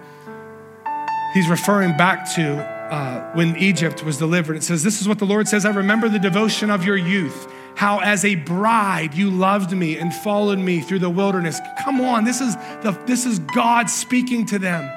he's 1.33 1.47
referring 1.47 1.95
back 1.95 2.29
to 2.35 2.57
uh, 2.57 3.31
when 3.31 3.55
Egypt 3.55 4.03
was 4.03 4.17
delivered. 4.17 4.57
It 4.57 4.63
says, 4.63 4.83
This 4.83 4.99
is 4.99 5.07
what 5.07 5.19
the 5.19 5.25
Lord 5.25 5.47
says 5.47 5.65
I 5.65 5.71
remember 5.71 6.09
the 6.09 6.19
devotion 6.19 6.69
of 6.69 6.83
your 6.83 6.97
youth, 6.97 7.49
how 7.75 7.99
as 7.99 8.25
a 8.25 8.35
bride 8.35 9.13
you 9.13 9.29
loved 9.29 9.71
me 9.71 9.97
and 9.97 10.13
followed 10.13 10.59
me 10.59 10.81
through 10.81 10.99
the 10.99 11.09
wilderness. 11.09 11.61
Come 11.85 12.01
on, 12.01 12.25
this 12.25 12.41
is, 12.41 12.57
the, 12.83 12.99
this 13.05 13.25
is 13.25 13.39
God 13.39 13.89
speaking 13.89 14.45
to 14.47 14.59
them. 14.59 14.91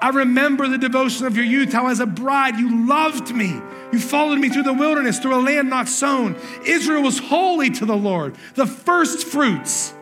I 0.00 0.08
remember 0.10 0.66
the 0.66 0.78
devotion 0.78 1.26
of 1.26 1.36
your 1.36 1.44
youth, 1.44 1.72
how 1.72 1.88
as 1.88 2.00
a 2.00 2.06
bride 2.06 2.56
you 2.56 2.86
loved 2.86 3.34
me. 3.34 3.60
You 3.92 3.98
followed 3.98 4.38
me 4.38 4.48
through 4.48 4.62
the 4.62 4.72
wilderness, 4.72 5.18
through 5.18 5.34
a 5.34 5.42
land 5.42 5.68
not 5.68 5.88
sown. 5.88 6.36
Israel 6.64 7.02
was 7.02 7.18
holy 7.18 7.70
to 7.70 7.84
the 7.84 7.96
Lord, 7.96 8.36
the 8.54 8.66
first 8.66 9.26
fruits 9.26 9.92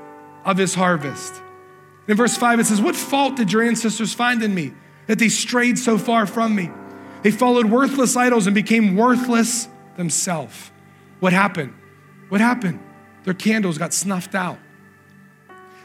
of 0.44 0.56
his 0.56 0.74
harvest. 0.74 1.42
In 2.06 2.16
verse 2.16 2.36
5, 2.36 2.60
it 2.60 2.66
says, 2.66 2.80
What 2.80 2.96
fault 2.96 3.36
did 3.36 3.52
your 3.52 3.62
ancestors 3.62 4.14
find 4.14 4.42
in 4.42 4.54
me 4.54 4.72
that 5.06 5.18
they 5.18 5.28
strayed 5.28 5.78
so 5.78 5.98
far 5.98 6.26
from 6.26 6.54
me? 6.54 6.70
They 7.22 7.30
followed 7.30 7.66
worthless 7.66 8.16
idols 8.16 8.46
and 8.46 8.54
became 8.54 8.94
worthless 8.94 9.68
themselves. 9.96 10.70
What 11.20 11.32
happened? 11.32 11.74
What 12.28 12.40
happened? 12.40 12.80
Their 13.24 13.34
candles 13.34 13.78
got 13.78 13.92
snuffed 13.92 14.34
out. 14.34 14.58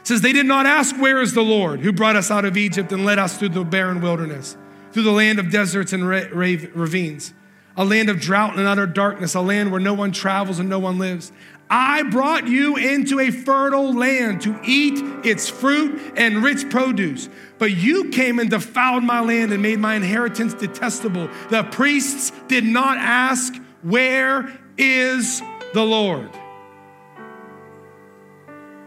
Says, 0.04 0.20
They 0.20 0.32
did 0.32 0.46
not 0.46 0.66
ask, 0.66 0.96
Where 0.96 1.20
is 1.20 1.34
the 1.34 1.42
Lord 1.42 1.80
who 1.80 1.92
brought 1.92 2.14
us 2.14 2.30
out 2.30 2.44
of 2.44 2.56
Egypt 2.56 2.92
and 2.92 3.04
led 3.04 3.18
us 3.18 3.36
through 3.36 3.48
the 3.48 3.64
barren 3.64 4.00
wilderness, 4.00 4.56
through 4.92 5.02
the 5.02 5.10
land 5.10 5.38
of 5.38 5.50
deserts 5.50 5.92
and 5.92 6.06
ravines, 6.06 7.32
a 7.76 7.84
land 7.84 8.08
of 8.08 8.20
drought 8.20 8.56
and 8.56 8.68
utter 8.68 8.86
darkness, 8.86 9.34
a 9.34 9.40
land 9.40 9.72
where 9.72 9.80
no 9.80 9.94
one 9.94 10.12
travels 10.12 10.58
and 10.60 10.68
no 10.68 10.78
one 10.78 10.98
lives. 10.98 11.32
I 11.70 12.02
brought 12.02 12.46
you 12.46 12.76
into 12.76 13.18
a 13.18 13.30
fertile 13.30 13.94
land 13.94 14.42
to 14.42 14.60
eat 14.64 15.02
its 15.24 15.48
fruit 15.48 16.12
and 16.14 16.42
rich 16.42 16.68
produce. 16.68 17.30
But 17.58 17.72
you 17.72 18.10
came 18.10 18.38
and 18.38 18.50
defiled 18.50 19.02
my 19.02 19.20
land 19.20 19.52
and 19.52 19.62
made 19.62 19.78
my 19.78 19.94
inheritance 19.94 20.52
detestable. 20.52 21.30
The 21.48 21.64
priests 21.64 22.30
did 22.48 22.64
not 22.64 22.98
ask, 22.98 23.54
Where 23.82 24.52
is 24.76 25.40
the 25.72 25.84
Lord? 25.84 26.30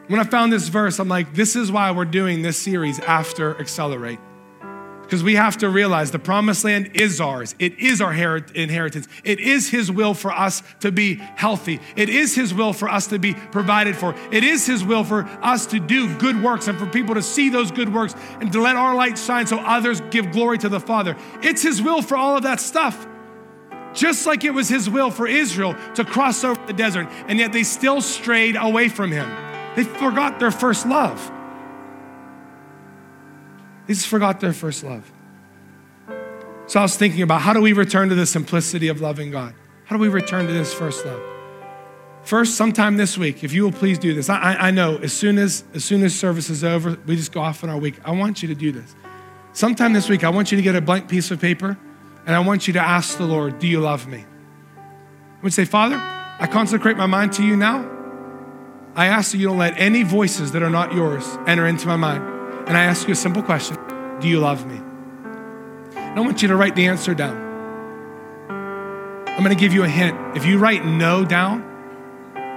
When 0.07 0.21
I 0.21 0.23
found 0.23 0.53
this 0.53 0.69
verse, 0.69 0.99
I'm 0.99 1.09
like, 1.09 1.33
This 1.33 1.55
is 1.55 1.71
why 1.71 1.91
we're 1.91 2.05
doing 2.05 2.41
this 2.41 2.57
series 2.57 2.99
after 2.99 3.59
Accelerate. 3.59 4.19
Because 5.01 5.23
we 5.23 5.35
have 5.35 5.57
to 5.57 5.69
realize 5.69 6.11
the 6.11 6.19
promised 6.19 6.65
land 6.65 6.91
is 6.93 7.21
ours. 7.21 7.55
It 7.59 7.79
is 7.79 8.01
our 8.01 8.11
inheritance. 8.11 9.07
It 9.23 9.39
is 9.39 9.69
His 9.69 9.89
will 9.89 10.13
for 10.13 10.33
us 10.33 10.63
to 10.81 10.91
be 10.91 11.15
healthy. 11.15 11.79
It 11.95 12.09
is 12.09 12.35
His 12.35 12.53
will 12.53 12.73
for 12.73 12.89
us 12.89 13.07
to 13.07 13.19
be 13.19 13.33
provided 13.33 13.95
for. 13.95 14.15
It 14.31 14.43
is 14.43 14.65
His 14.65 14.83
will 14.83 15.05
for 15.05 15.23
us 15.41 15.65
to 15.67 15.79
do 15.79 16.13
good 16.17 16.41
works 16.41 16.67
and 16.67 16.77
for 16.77 16.85
people 16.87 17.15
to 17.15 17.21
see 17.21 17.47
those 17.47 17.71
good 17.71 17.93
works 17.93 18.15
and 18.41 18.51
to 18.51 18.61
let 18.61 18.75
our 18.75 18.95
light 18.95 19.17
shine 19.17 19.47
so 19.47 19.59
others 19.59 20.01
give 20.09 20.31
glory 20.31 20.57
to 20.57 20.69
the 20.69 20.79
Father. 20.79 21.15
It's 21.41 21.61
His 21.61 21.81
will 21.81 22.01
for 22.01 22.17
all 22.17 22.35
of 22.35 22.43
that 22.43 22.59
stuff. 22.59 23.07
Just 23.93 24.25
like 24.25 24.43
it 24.43 24.53
was 24.53 24.67
His 24.67 24.89
will 24.89 25.09
for 25.09 25.27
Israel 25.27 25.75
to 25.95 26.03
cross 26.03 26.43
over 26.43 26.65
the 26.65 26.73
desert, 26.73 27.07
and 27.27 27.39
yet 27.39 27.53
they 27.53 27.63
still 27.63 28.01
strayed 28.01 28.57
away 28.57 28.89
from 28.89 29.11
Him. 29.11 29.46
They 29.77 29.83
forgot 29.83 30.39
their 30.39 30.49
first 30.49 30.87
love. 30.87 31.31
They 33.85 33.93
just 33.93 34.07
forgot 34.07 34.39
their 34.39 34.51
first 34.51 34.83
love. 34.83 35.11
So 36.65 36.79
I 36.79 36.81
was 36.81 36.97
thinking 36.97 37.21
about 37.21 37.41
how 37.41 37.53
do 37.53 37.61
we 37.61 37.73
return 37.73 38.09
to 38.09 38.15
the 38.15 38.25
simplicity 38.25 38.87
of 38.87 39.01
loving 39.01 39.29
God? 39.29 39.53
How 39.85 39.95
do 39.95 40.01
we 40.01 40.07
return 40.07 40.47
to 40.47 40.51
this 40.51 40.73
first 40.73 41.05
love? 41.05 41.21
First, 42.23 42.55
sometime 42.55 42.97
this 42.97 43.19
week, 43.19 43.43
if 43.43 43.53
you 43.53 43.61
will 43.61 43.71
please 43.71 43.99
do 43.99 44.15
this. 44.15 44.31
I, 44.31 44.55
I 44.55 44.71
know 44.71 44.97
as 44.97 45.13
soon 45.13 45.37
as 45.37 45.63
as 45.75 45.85
soon 45.85 46.03
as 46.03 46.15
service 46.15 46.49
is 46.49 46.63
over, 46.63 46.97
we 47.05 47.15
just 47.15 47.31
go 47.31 47.41
off 47.41 47.63
in 47.63 47.69
our 47.69 47.77
week. 47.77 47.99
I 48.03 48.13
want 48.13 48.41
you 48.41 48.47
to 48.47 48.55
do 48.55 48.71
this. 48.71 48.95
Sometime 49.53 49.93
this 49.93 50.09
week, 50.09 50.23
I 50.23 50.29
want 50.29 50.51
you 50.51 50.55
to 50.55 50.63
get 50.63 50.75
a 50.75 50.81
blank 50.81 51.07
piece 51.07 51.29
of 51.29 51.39
paper 51.39 51.77
and 52.25 52.35
I 52.35 52.39
want 52.39 52.65
you 52.65 52.73
to 52.73 52.81
ask 52.81 53.19
the 53.19 53.27
Lord, 53.27 53.59
Do 53.59 53.67
you 53.67 53.79
love 53.79 54.07
me? 54.07 54.25
I 54.75 55.43
would 55.43 55.53
say, 55.53 55.65
Father, 55.65 55.97
I 55.97 56.47
consecrate 56.51 56.97
my 56.97 57.05
mind 57.05 57.33
to 57.33 57.45
you 57.45 57.55
now. 57.55 57.96
I 58.97 59.05
ask 59.05 59.31
that 59.31 59.37
you 59.37 59.45
don't 59.45 59.59
let 59.59 59.77
any 59.77 60.01
voices 60.01 60.53
that 60.53 60.63
are 60.63 60.71
not 60.71 60.91
yours 60.91 61.23
enter 61.45 61.67
into 61.67 61.87
my 61.87 61.95
mind. 61.95 62.23
And 62.67 62.75
I 62.75 62.85
ask 62.85 63.07
you 63.07 63.13
a 63.13 63.15
simple 63.15 63.43
question 63.43 63.77
Do 64.19 64.27
you 64.27 64.39
love 64.39 64.65
me? 64.65 64.77
And 65.95 66.17
I 66.17 66.19
want 66.19 66.41
you 66.41 66.47
to 66.47 66.55
write 66.55 66.75
the 66.75 66.87
answer 66.87 67.13
down. 67.13 67.37
I'm 68.49 69.43
going 69.43 69.55
to 69.55 69.59
give 69.59 69.71
you 69.71 69.83
a 69.83 69.87
hint. 69.87 70.35
If 70.35 70.47
you 70.47 70.57
write 70.57 70.83
no 70.83 71.23
down, 71.23 71.63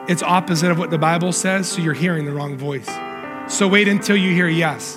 it's 0.08 0.22
opposite 0.22 0.70
of 0.70 0.78
what 0.78 0.88
the 0.88 0.96
Bible 0.96 1.30
says, 1.32 1.68
so 1.68 1.82
you're 1.82 1.92
hearing 1.92 2.24
the 2.24 2.32
wrong 2.32 2.56
voice. 2.56 2.88
So 3.46 3.68
wait 3.68 3.86
until 3.86 4.16
you 4.16 4.30
hear 4.30 4.48
yes. 4.48 4.94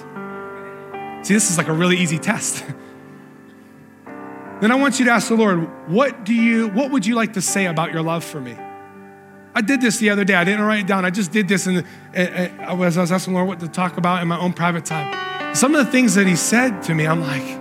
See, 1.24 1.34
this 1.34 1.52
is 1.52 1.58
like 1.58 1.68
a 1.68 1.74
really 1.74 1.98
easy 1.98 2.20
test. 2.20 2.64
then 4.06 4.72
I 4.72 4.76
want 4.76 4.98
you 4.98 5.06
to 5.06 5.12
ask 5.12 5.28
the 5.28 5.36
Lord, 5.36 5.90
what 5.90 6.24
do 6.24 6.34
you 6.34 6.70
what 6.70 6.90
would 6.92 7.06
you 7.06 7.16
like 7.16 7.34
to 7.34 7.42
say 7.42 7.66
about 7.66 7.92
your 7.92 8.02
love 8.02 8.24
for 8.24 8.40
me? 8.40 8.56
I 9.56 9.62
did 9.62 9.82
this 9.82 9.98
the 9.98 10.10
other 10.10 10.24
day. 10.24 10.34
I 10.34 10.44
didn't 10.44 10.62
write 10.62 10.82
it 10.82 10.88
down. 10.88 11.06
I 11.06 11.10
just 11.10 11.32
did 11.32 11.48
this 11.48 11.68
and, 11.68 11.86
I 12.16 12.74
was, 12.74 12.98
I 12.98 13.02
was 13.02 13.12
asking 13.12 13.34
Lord 13.34 13.48
what 13.48 13.60
to 13.60 13.68
talk 13.68 13.98
about 13.98 14.22
in 14.22 14.28
my 14.28 14.40
own 14.40 14.54
private 14.54 14.86
time. 14.86 15.56
Some 15.56 15.76
of 15.76 15.86
the 15.86 15.92
things 15.92 16.16
that 16.16 16.26
he 16.26 16.36
said 16.36 16.82
to 16.84 16.96
me, 16.96 17.06
I'm 17.06 17.22
like, 17.22 17.60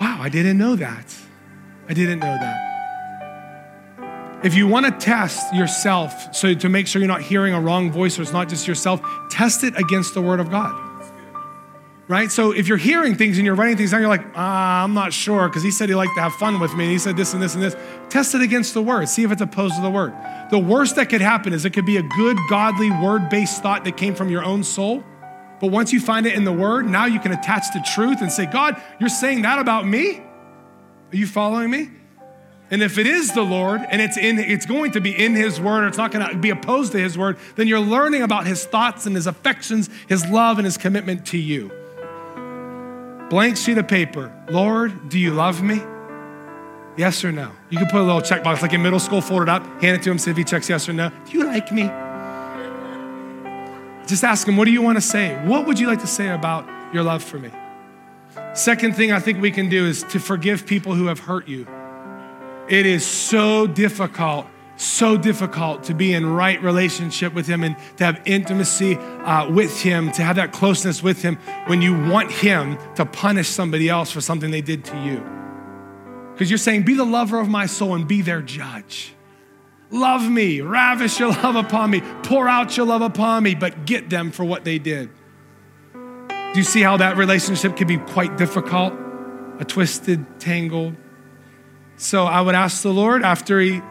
wow, 0.00 0.18
I 0.20 0.28
didn't 0.28 0.58
know 0.58 0.76
that. 0.76 1.14
I 1.88 1.94
didn't 1.94 2.20
know 2.20 2.26
that. 2.26 2.68
If 4.44 4.54
you 4.54 4.66
want 4.68 4.86
to 4.86 4.92
test 4.92 5.52
yourself 5.54 6.34
so 6.34 6.54
to 6.54 6.68
make 6.68 6.86
sure 6.86 7.00
you're 7.00 7.08
not 7.08 7.20
hearing 7.22 7.52
a 7.52 7.60
wrong 7.60 7.90
voice 7.90 8.18
or 8.18 8.22
it's 8.22 8.32
not 8.32 8.48
just 8.48 8.66
yourself, 8.66 9.02
test 9.30 9.64
it 9.64 9.76
against 9.78 10.14
the 10.14 10.22
word 10.22 10.40
of 10.40 10.50
God. 10.50 10.89
Right? 12.10 12.32
So 12.32 12.50
if 12.50 12.66
you're 12.66 12.76
hearing 12.76 13.14
things 13.14 13.38
and 13.38 13.46
you're 13.46 13.54
writing 13.54 13.76
things 13.76 13.92
down, 13.92 14.00
you're 14.00 14.08
like, 14.08 14.26
ah, 14.34 14.82
I'm 14.82 14.94
not 14.94 15.12
sure 15.12 15.48
because 15.48 15.62
he 15.62 15.70
said 15.70 15.88
he 15.88 15.94
liked 15.94 16.16
to 16.16 16.20
have 16.20 16.34
fun 16.34 16.58
with 16.58 16.74
me 16.74 16.82
and 16.82 16.92
he 16.92 16.98
said 16.98 17.16
this 17.16 17.34
and 17.34 17.40
this 17.40 17.54
and 17.54 17.62
this. 17.62 17.76
Test 18.08 18.34
it 18.34 18.40
against 18.40 18.74
the 18.74 18.82
word. 18.82 19.08
See 19.08 19.22
if 19.22 19.30
it's 19.30 19.40
opposed 19.40 19.76
to 19.76 19.80
the 19.80 19.90
word. 19.90 20.12
The 20.50 20.58
worst 20.58 20.96
that 20.96 21.08
could 21.08 21.20
happen 21.20 21.52
is 21.52 21.64
it 21.64 21.70
could 21.70 21.86
be 21.86 21.98
a 21.98 22.02
good, 22.02 22.36
godly, 22.48 22.90
word 22.90 23.28
based 23.28 23.62
thought 23.62 23.84
that 23.84 23.96
came 23.96 24.16
from 24.16 24.28
your 24.28 24.44
own 24.44 24.64
soul. 24.64 25.04
But 25.60 25.68
once 25.68 25.92
you 25.92 26.00
find 26.00 26.26
it 26.26 26.34
in 26.34 26.42
the 26.42 26.52
word, 26.52 26.90
now 26.90 27.04
you 27.04 27.20
can 27.20 27.30
attach 27.30 27.72
the 27.72 27.86
truth 27.94 28.22
and 28.22 28.32
say, 28.32 28.44
God, 28.44 28.82
you're 28.98 29.08
saying 29.08 29.42
that 29.42 29.60
about 29.60 29.86
me? 29.86 30.18
Are 31.12 31.16
you 31.16 31.28
following 31.28 31.70
me? 31.70 31.90
And 32.72 32.82
if 32.82 32.98
it 32.98 33.06
is 33.06 33.34
the 33.34 33.42
Lord 33.42 33.82
and 33.88 34.02
it's 34.02 34.16
in 34.16 34.40
it's 34.40 34.66
going 34.66 34.90
to 34.92 35.00
be 35.00 35.12
in 35.12 35.36
his 35.36 35.60
word 35.60 35.84
or 35.84 35.86
it's 35.86 35.98
not 35.98 36.10
going 36.10 36.28
to 36.28 36.36
be 36.36 36.50
opposed 36.50 36.90
to 36.90 36.98
his 36.98 37.16
word, 37.16 37.38
then 37.54 37.68
you're 37.68 37.78
learning 37.78 38.22
about 38.22 38.48
his 38.48 38.64
thoughts 38.64 39.06
and 39.06 39.14
his 39.14 39.28
affections, 39.28 39.88
his 40.08 40.26
love 40.26 40.58
and 40.58 40.64
his 40.64 40.76
commitment 40.76 41.24
to 41.26 41.38
you. 41.38 41.70
Blank 43.30 43.56
sheet 43.56 43.78
of 43.78 43.86
paper. 43.86 44.32
Lord, 44.50 45.08
do 45.08 45.16
you 45.18 45.32
love 45.32 45.62
me? 45.62 45.80
Yes 46.96 47.24
or 47.24 47.30
no? 47.30 47.52
You 47.70 47.78
can 47.78 47.86
put 47.86 48.00
a 48.00 48.02
little 48.02 48.20
checkbox 48.20 48.60
like 48.60 48.72
in 48.72 48.82
middle 48.82 48.98
school, 48.98 49.20
fold 49.20 49.42
it 49.42 49.48
up, 49.48 49.64
hand 49.80 49.96
it 49.96 50.02
to 50.02 50.10
him, 50.10 50.18
see 50.18 50.32
if 50.32 50.36
he 50.36 50.42
checks 50.42 50.68
yes 50.68 50.88
or 50.88 50.92
no. 50.92 51.10
Do 51.26 51.38
you 51.38 51.44
like 51.44 51.70
me? 51.70 51.84
Just 54.08 54.24
ask 54.24 54.48
him, 54.48 54.56
what 54.56 54.64
do 54.64 54.72
you 54.72 54.82
want 54.82 54.96
to 54.96 55.00
say? 55.00 55.36
What 55.46 55.64
would 55.66 55.78
you 55.78 55.86
like 55.86 56.00
to 56.00 56.08
say 56.08 56.28
about 56.30 56.68
your 56.92 57.04
love 57.04 57.22
for 57.22 57.38
me? 57.38 57.50
Second 58.54 58.96
thing 58.96 59.12
I 59.12 59.20
think 59.20 59.40
we 59.40 59.52
can 59.52 59.68
do 59.68 59.86
is 59.86 60.02
to 60.04 60.18
forgive 60.18 60.66
people 60.66 60.94
who 60.94 61.06
have 61.06 61.20
hurt 61.20 61.46
you. 61.46 61.68
It 62.68 62.84
is 62.84 63.06
so 63.06 63.68
difficult, 63.68 64.46
so 64.80 65.16
difficult 65.16 65.84
to 65.84 65.94
be 65.94 66.14
in 66.14 66.26
right 66.26 66.60
relationship 66.62 67.34
with 67.34 67.46
Him 67.46 67.62
and 67.62 67.76
to 67.98 68.04
have 68.04 68.20
intimacy 68.24 68.96
uh, 68.96 69.50
with 69.50 69.80
Him, 69.80 70.10
to 70.12 70.22
have 70.22 70.36
that 70.36 70.52
closeness 70.52 71.02
with 71.02 71.22
Him 71.22 71.36
when 71.66 71.82
you 71.82 71.92
want 72.08 72.30
Him 72.30 72.78
to 72.94 73.04
punish 73.04 73.48
somebody 73.48 73.88
else 73.88 74.10
for 74.10 74.20
something 74.20 74.50
they 74.50 74.62
did 74.62 74.84
to 74.86 74.96
you. 75.02 75.22
Because 76.32 76.50
you're 76.50 76.58
saying, 76.58 76.84
Be 76.84 76.94
the 76.94 77.04
lover 77.04 77.38
of 77.38 77.48
my 77.48 77.66
soul 77.66 77.94
and 77.94 78.08
be 78.08 78.22
their 78.22 78.40
judge. 78.40 79.14
Love 79.90 80.30
me, 80.30 80.60
ravish 80.60 81.18
your 81.18 81.30
love 81.30 81.56
upon 81.56 81.90
me, 81.90 82.00
pour 82.22 82.48
out 82.48 82.76
your 82.76 82.86
love 82.86 83.02
upon 83.02 83.42
me, 83.42 83.54
but 83.54 83.84
get 83.86 84.08
them 84.08 84.30
for 84.30 84.44
what 84.44 84.64
they 84.64 84.78
did. 84.78 85.10
Do 85.92 86.58
you 86.58 86.64
see 86.64 86.80
how 86.80 86.96
that 86.96 87.16
relationship 87.16 87.76
can 87.76 87.86
be 87.86 87.98
quite 87.98 88.38
difficult? 88.38 88.94
A 89.58 89.64
twisted, 89.64 90.40
tangled, 90.40 90.96
so 91.96 92.24
I 92.24 92.40
would 92.40 92.54
ask 92.54 92.82
the 92.82 92.94
Lord 92.94 93.22
after 93.22 93.60
he, 93.60 93.82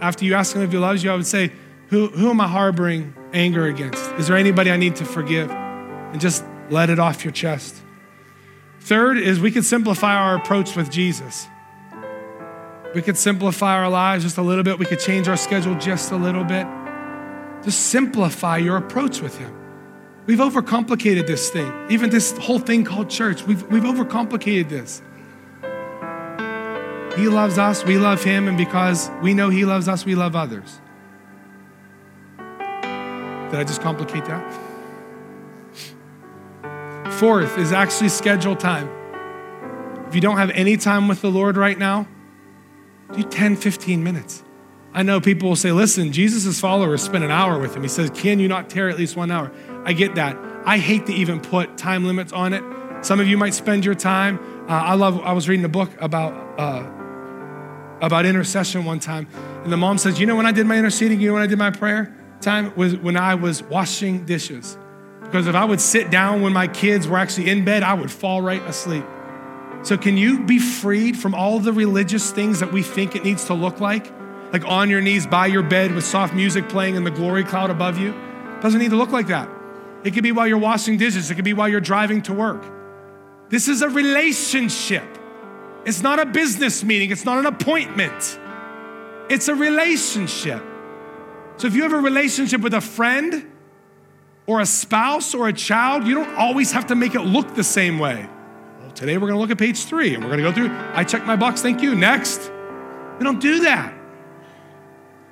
after 0.00 0.24
you 0.24 0.34
ask 0.34 0.54
him 0.54 0.62
if 0.62 0.70
he 0.70 0.78
loves 0.78 1.02
you, 1.02 1.10
I 1.10 1.16
would 1.16 1.26
say, 1.26 1.52
who, 1.88 2.08
who 2.08 2.30
am 2.30 2.40
I 2.40 2.48
harboring 2.48 3.14
anger 3.32 3.66
against? 3.66 4.02
Is 4.12 4.28
there 4.28 4.36
anybody 4.36 4.70
I 4.70 4.76
need 4.76 4.96
to 4.96 5.04
forgive? 5.04 5.50
And 5.50 6.20
just 6.20 6.44
let 6.70 6.90
it 6.90 6.98
off 6.98 7.24
your 7.24 7.32
chest. 7.32 7.76
Third 8.80 9.18
is 9.18 9.40
we 9.40 9.50
could 9.50 9.64
simplify 9.64 10.14
our 10.14 10.36
approach 10.36 10.76
with 10.76 10.90
Jesus. 10.90 11.46
We 12.94 13.02
could 13.02 13.16
simplify 13.16 13.76
our 13.76 13.88
lives 13.88 14.24
just 14.24 14.38
a 14.38 14.42
little 14.42 14.64
bit. 14.64 14.78
We 14.78 14.86
could 14.86 15.00
change 15.00 15.28
our 15.28 15.36
schedule 15.36 15.74
just 15.78 16.10
a 16.10 16.16
little 16.16 16.44
bit. 16.44 16.66
Just 17.62 17.88
simplify 17.88 18.56
your 18.56 18.76
approach 18.76 19.20
with 19.20 19.36
Him. 19.36 19.54
We've 20.26 20.38
overcomplicated 20.38 21.26
this 21.26 21.50
thing. 21.50 21.72
Even 21.90 22.10
this 22.10 22.36
whole 22.38 22.58
thing 22.58 22.84
called 22.84 23.10
church, 23.10 23.46
we've, 23.46 23.62
we've 23.68 23.82
overcomplicated 23.82 24.68
this. 24.68 25.02
He 27.18 27.28
loves 27.28 27.58
us, 27.58 27.84
we 27.84 27.98
love 27.98 28.22
Him, 28.22 28.46
and 28.46 28.56
because 28.56 29.10
we 29.22 29.34
know 29.34 29.50
He 29.50 29.64
loves 29.64 29.88
us, 29.88 30.04
we 30.04 30.14
love 30.14 30.36
others. 30.36 30.80
Did 32.38 33.58
I 33.58 33.64
just 33.64 33.82
complicate 33.82 34.24
that? 34.26 34.68
Fourth 37.14 37.58
is 37.58 37.72
actually 37.72 38.10
schedule 38.10 38.54
time. 38.54 38.88
If 40.06 40.14
you 40.14 40.20
don't 40.20 40.36
have 40.36 40.50
any 40.50 40.76
time 40.76 41.08
with 41.08 41.20
the 41.20 41.30
Lord 41.30 41.56
right 41.56 41.76
now, 41.76 42.06
do 43.12 43.22
10, 43.24 43.56
15 43.56 44.04
minutes. 44.04 44.44
I 44.92 45.02
know 45.02 45.20
people 45.20 45.48
will 45.48 45.56
say, 45.56 45.72
listen, 45.72 46.12
Jesus' 46.12 46.60
followers 46.60 47.02
spend 47.02 47.24
an 47.24 47.32
hour 47.32 47.58
with 47.58 47.74
him. 47.74 47.82
He 47.82 47.88
says, 47.88 48.10
can 48.10 48.38
you 48.38 48.46
not 48.46 48.70
tear 48.70 48.88
at 48.88 48.96
least 48.96 49.16
one 49.16 49.30
hour? 49.30 49.50
I 49.84 49.92
get 49.92 50.14
that. 50.14 50.38
I 50.64 50.78
hate 50.78 51.06
to 51.06 51.12
even 51.12 51.40
put 51.40 51.76
time 51.76 52.04
limits 52.04 52.32
on 52.32 52.52
it. 52.52 52.62
Some 53.04 53.18
of 53.18 53.26
you 53.26 53.36
might 53.36 53.54
spend 53.54 53.84
your 53.84 53.94
time. 53.94 54.38
Uh, 54.68 54.72
I 54.72 54.94
love, 54.94 55.20
I 55.20 55.32
was 55.32 55.48
reading 55.48 55.64
a 55.64 55.68
book 55.68 55.90
about 56.00 56.32
uh, 56.60 56.97
about 58.00 58.26
intercession 58.26 58.84
one 58.84 59.00
time. 59.00 59.26
And 59.62 59.72
the 59.72 59.76
mom 59.76 59.98
says, 59.98 60.20
You 60.20 60.26
know 60.26 60.36
when 60.36 60.46
I 60.46 60.52
did 60.52 60.66
my 60.66 60.76
interceding, 60.76 61.20
you 61.20 61.28
know 61.28 61.34
when 61.34 61.42
I 61.42 61.46
did 61.46 61.58
my 61.58 61.70
prayer 61.70 62.14
time? 62.40 62.74
Was 62.76 62.96
when 62.96 63.16
I 63.16 63.34
was 63.34 63.62
washing 63.62 64.24
dishes. 64.24 64.78
Because 65.22 65.46
if 65.46 65.54
I 65.54 65.64
would 65.64 65.80
sit 65.80 66.10
down 66.10 66.40
when 66.40 66.52
my 66.52 66.68
kids 66.68 67.06
were 67.06 67.18
actually 67.18 67.50
in 67.50 67.64
bed, 67.64 67.82
I 67.82 67.92
would 67.94 68.10
fall 68.10 68.40
right 68.40 68.62
asleep. 68.62 69.04
So, 69.82 69.96
can 69.96 70.16
you 70.16 70.44
be 70.44 70.58
freed 70.58 71.16
from 71.18 71.34
all 71.34 71.58
the 71.58 71.72
religious 71.72 72.30
things 72.30 72.60
that 72.60 72.72
we 72.72 72.82
think 72.82 73.14
it 73.14 73.24
needs 73.24 73.44
to 73.46 73.54
look 73.54 73.80
like? 73.80 74.12
Like 74.52 74.64
on 74.64 74.88
your 74.88 75.00
knees 75.00 75.26
by 75.26 75.46
your 75.46 75.62
bed 75.62 75.94
with 75.94 76.04
soft 76.04 76.34
music 76.34 76.68
playing 76.68 76.96
and 76.96 77.04
the 77.04 77.10
glory 77.10 77.44
cloud 77.44 77.70
above 77.70 77.98
you? 77.98 78.10
It 78.10 78.62
doesn't 78.62 78.80
need 78.80 78.90
to 78.90 78.96
look 78.96 79.10
like 79.10 79.26
that. 79.26 79.48
It 80.04 80.14
could 80.14 80.22
be 80.22 80.32
while 80.32 80.46
you're 80.46 80.58
washing 80.58 80.96
dishes, 80.96 81.30
it 81.30 81.34
could 81.34 81.44
be 81.44 81.52
while 81.52 81.68
you're 81.68 81.80
driving 81.80 82.22
to 82.22 82.32
work. 82.32 82.64
This 83.50 83.68
is 83.68 83.82
a 83.82 83.88
relationship. 83.88 85.17
It's 85.88 86.02
not 86.02 86.18
a 86.18 86.26
business 86.26 86.84
meeting, 86.84 87.10
it's 87.10 87.24
not 87.24 87.38
an 87.38 87.46
appointment, 87.46 88.38
it's 89.30 89.48
a 89.48 89.54
relationship. 89.54 90.62
So 91.56 91.66
if 91.66 91.74
you 91.74 91.82
have 91.82 91.94
a 91.94 91.98
relationship 91.98 92.60
with 92.60 92.74
a 92.74 92.80
friend 92.82 93.50
or 94.46 94.60
a 94.60 94.66
spouse 94.66 95.34
or 95.34 95.48
a 95.48 95.52
child, 95.54 96.06
you 96.06 96.14
don't 96.14 96.34
always 96.34 96.72
have 96.72 96.88
to 96.88 96.94
make 96.94 97.14
it 97.14 97.22
look 97.22 97.54
the 97.54 97.64
same 97.64 97.98
way. 97.98 98.28
Well, 98.82 98.90
today 98.90 99.16
we're 99.16 99.28
gonna 99.28 99.40
look 99.40 99.50
at 99.50 99.56
page 99.56 99.82
three 99.84 100.14
and 100.14 100.22
we're 100.22 100.28
gonna 100.28 100.42
go 100.42 100.52
through, 100.52 100.70
I 100.92 101.04
checked 101.04 101.24
my 101.24 101.36
box, 101.36 101.62
thank 101.62 101.80
you, 101.80 101.94
next. 101.94 102.52
We 103.18 103.24
don't 103.24 103.40
do 103.40 103.60
that. 103.60 103.94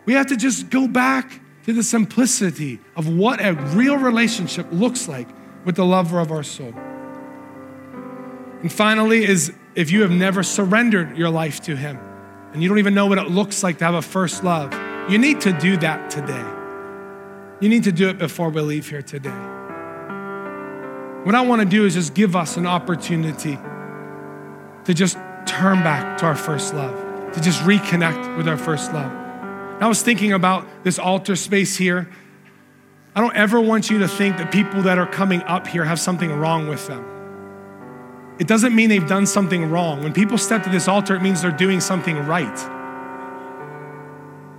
We 0.06 0.14
have 0.14 0.28
to 0.28 0.38
just 0.38 0.70
go 0.70 0.88
back 0.88 1.38
to 1.66 1.74
the 1.74 1.82
simplicity 1.82 2.80
of 2.96 3.14
what 3.14 3.44
a 3.44 3.52
real 3.74 3.98
relationship 3.98 4.66
looks 4.72 5.06
like 5.06 5.28
with 5.66 5.76
the 5.76 5.84
lover 5.84 6.18
of 6.18 6.32
our 6.32 6.42
soul. 6.42 6.72
And 8.62 8.72
finally, 8.72 9.22
is 9.22 9.52
if 9.76 9.90
you 9.90 10.00
have 10.00 10.10
never 10.10 10.42
surrendered 10.42 11.16
your 11.16 11.28
life 11.28 11.60
to 11.60 11.76
Him 11.76 11.98
and 12.52 12.62
you 12.62 12.68
don't 12.68 12.78
even 12.78 12.94
know 12.94 13.06
what 13.06 13.18
it 13.18 13.30
looks 13.30 13.62
like 13.62 13.78
to 13.78 13.84
have 13.84 13.94
a 13.94 14.02
first 14.02 14.42
love, 14.42 14.72
you 15.10 15.18
need 15.18 15.42
to 15.42 15.52
do 15.52 15.76
that 15.76 16.10
today. 16.10 16.44
You 17.60 17.68
need 17.68 17.84
to 17.84 17.92
do 17.92 18.08
it 18.08 18.18
before 18.18 18.48
we 18.48 18.62
leave 18.62 18.88
here 18.88 19.02
today. 19.02 19.38
What 21.24 21.34
I 21.34 21.42
want 21.42 21.60
to 21.60 21.68
do 21.68 21.84
is 21.84 21.94
just 21.94 22.14
give 22.14 22.34
us 22.34 22.56
an 22.56 22.66
opportunity 22.66 23.58
to 24.84 24.94
just 24.94 25.18
turn 25.44 25.82
back 25.82 26.18
to 26.18 26.24
our 26.24 26.36
first 26.36 26.72
love, 26.72 27.32
to 27.32 27.40
just 27.40 27.60
reconnect 27.60 28.36
with 28.36 28.48
our 28.48 28.56
first 28.56 28.92
love. 28.94 29.12
I 29.80 29.86
was 29.88 30.02
thinking 30.02 30.32
about 30.32 30.66
this 30.84 30.98
altar 30.98 31.36
space 31.36 31.76
here. 31.76 32.08
I 33.14 33.20
don't 33.20 33.36
ever 33.36 33.60
want 33.60 33.90
you 33.90 33.98
to 33.98 34.08
think 34.08 34.38
that 34.38 34.50
people 34.50 34.82
that 34.82 34.96
are 34.96 35.06
coming 35.06 35.42
up 35.42 35.66
here 35.66 35.84
have 35.84 36.00
something 36.00 36.32
wrong 36.32 36.66
with 36.66 36.86
them. 36.86 37.15
It 38.38 38.46
doesn't 38.46 38.74
mean 38.74 38.88
they've 38.88 39.06
done 39.06 39.26
something 39.26 39.70
wrong. 39.70 40.02
When 40.02 40.12
people 40.12 40.36
step 40.36 40.62
to 40.64 40.70
this 40.70 40.88
altar, 40.88 41.14
it 41.16 41.22
means 41.22 41.42
they're 41.42 41.50
doing 41.50 41.80
something 41.80 42.18
right. 42.26 42.56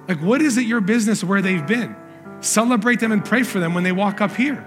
Like, 0.07 0.21
what 0.21 0.41
is 0.41 0.57
it 0.57 0.65
your 0.65 0.81
business 0.81 1.23
where 1.23 1.41
they've 1.41 1.65
been? 1.65 1.95
Celebrate 2.39 2.99
them 2.99 3.11
and 3.11 3.23
pray 3.23 3.43
for 3.43 3.59
them 3.59 3.73
when 3.73 3.83
they 3.83 3.91
walk 3.91 4.21
up 4.21 4.35
here. 4.35 4.65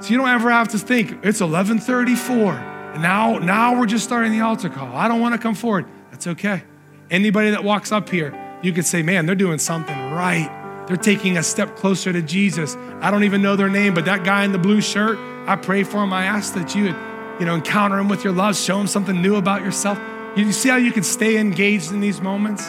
So 0.00 0.10
you 0.10 0.18
don't 0.18 0.28
ever 0.28 0.50
have 0.50 0.68
to 0.68 0.78
think, 0.78 1.10
it's 1.22 1.40
1134. 1.40 2.52
And 2.52 3.02
now, 3.02 3.38
now 3.38 3.78
we're 3.78 3.86
just 3.86 4.04
starting 4.04 4.32
the 4.32 4.40
altar 4.40 4.68
call. 4.68 4.94
I 4.94 5.08
don't 5.08 5.20
want 5.20 5.34
to 5.34 5.40
come 5.40 5.54
forward. 5.54 5.86
That's 6.10 6.26
okay. 6.26 6.64
Anybody 7.10 7.50
that 7.50 7.64
walks 7.64 7.92
up 7.92 8.08
here, 8.08 8.58
you 8.62 8.72
could 8.72 8.84
say, 8.84 9.02
man, 9.02 9.26
they're 9.26 9.34
doing 9.34 9.58
something 9.58 9.96
right. 10.10 10.50
They're 10.86 10.96
taking 10.96 11.38
a 11.38 11.42
step 11.42 11.76
closer 11.76 12.12
to 12.12 12.20
Jesus. 12.20 12.76
I 13.00 13.10
don't 13.10 13.24
even 13.24 13.40
know 13.40 13.56
their 13.56 13.70
name, 13.70 13.94
but 13.94 14.04
that 14.04 14.24
guy 14.24 14.44
in 14.44 14.52
the 14.52 14.58
blue 14.58 14.80
shirt, 14.80 15.18
I 15.46 15.56
pray 15.56 15.84
for 15.84 16.02
him. 16.02 16.12
I 16.12 16.24
ask 16.24 16.54
that 16.54 16.74
you 16.74 16.84
would, 16.84 16.96
you 17.38 17.46
know, 17.46 17.54
encounter 17.54 17.98
him 17.98 18.08
with 18.08 18.24
your 18.24 18.32
love, 18.32 18.56
show 18.56 18.80
him 18.80 18.86
something 18.86 19.20
new 19.20 19.36
about 19.36 19.62
yourself. 19.62 19.98
You 20.36 20.50
see 20.52 20.68
how 20.68 20.76
you 20.76 20.92
can 20.92 21.02
stay 21.02 21.38
engaged 21.38 21.92
in 21.92 22.00
these 22.00 22.20
moments? 22.20 22.64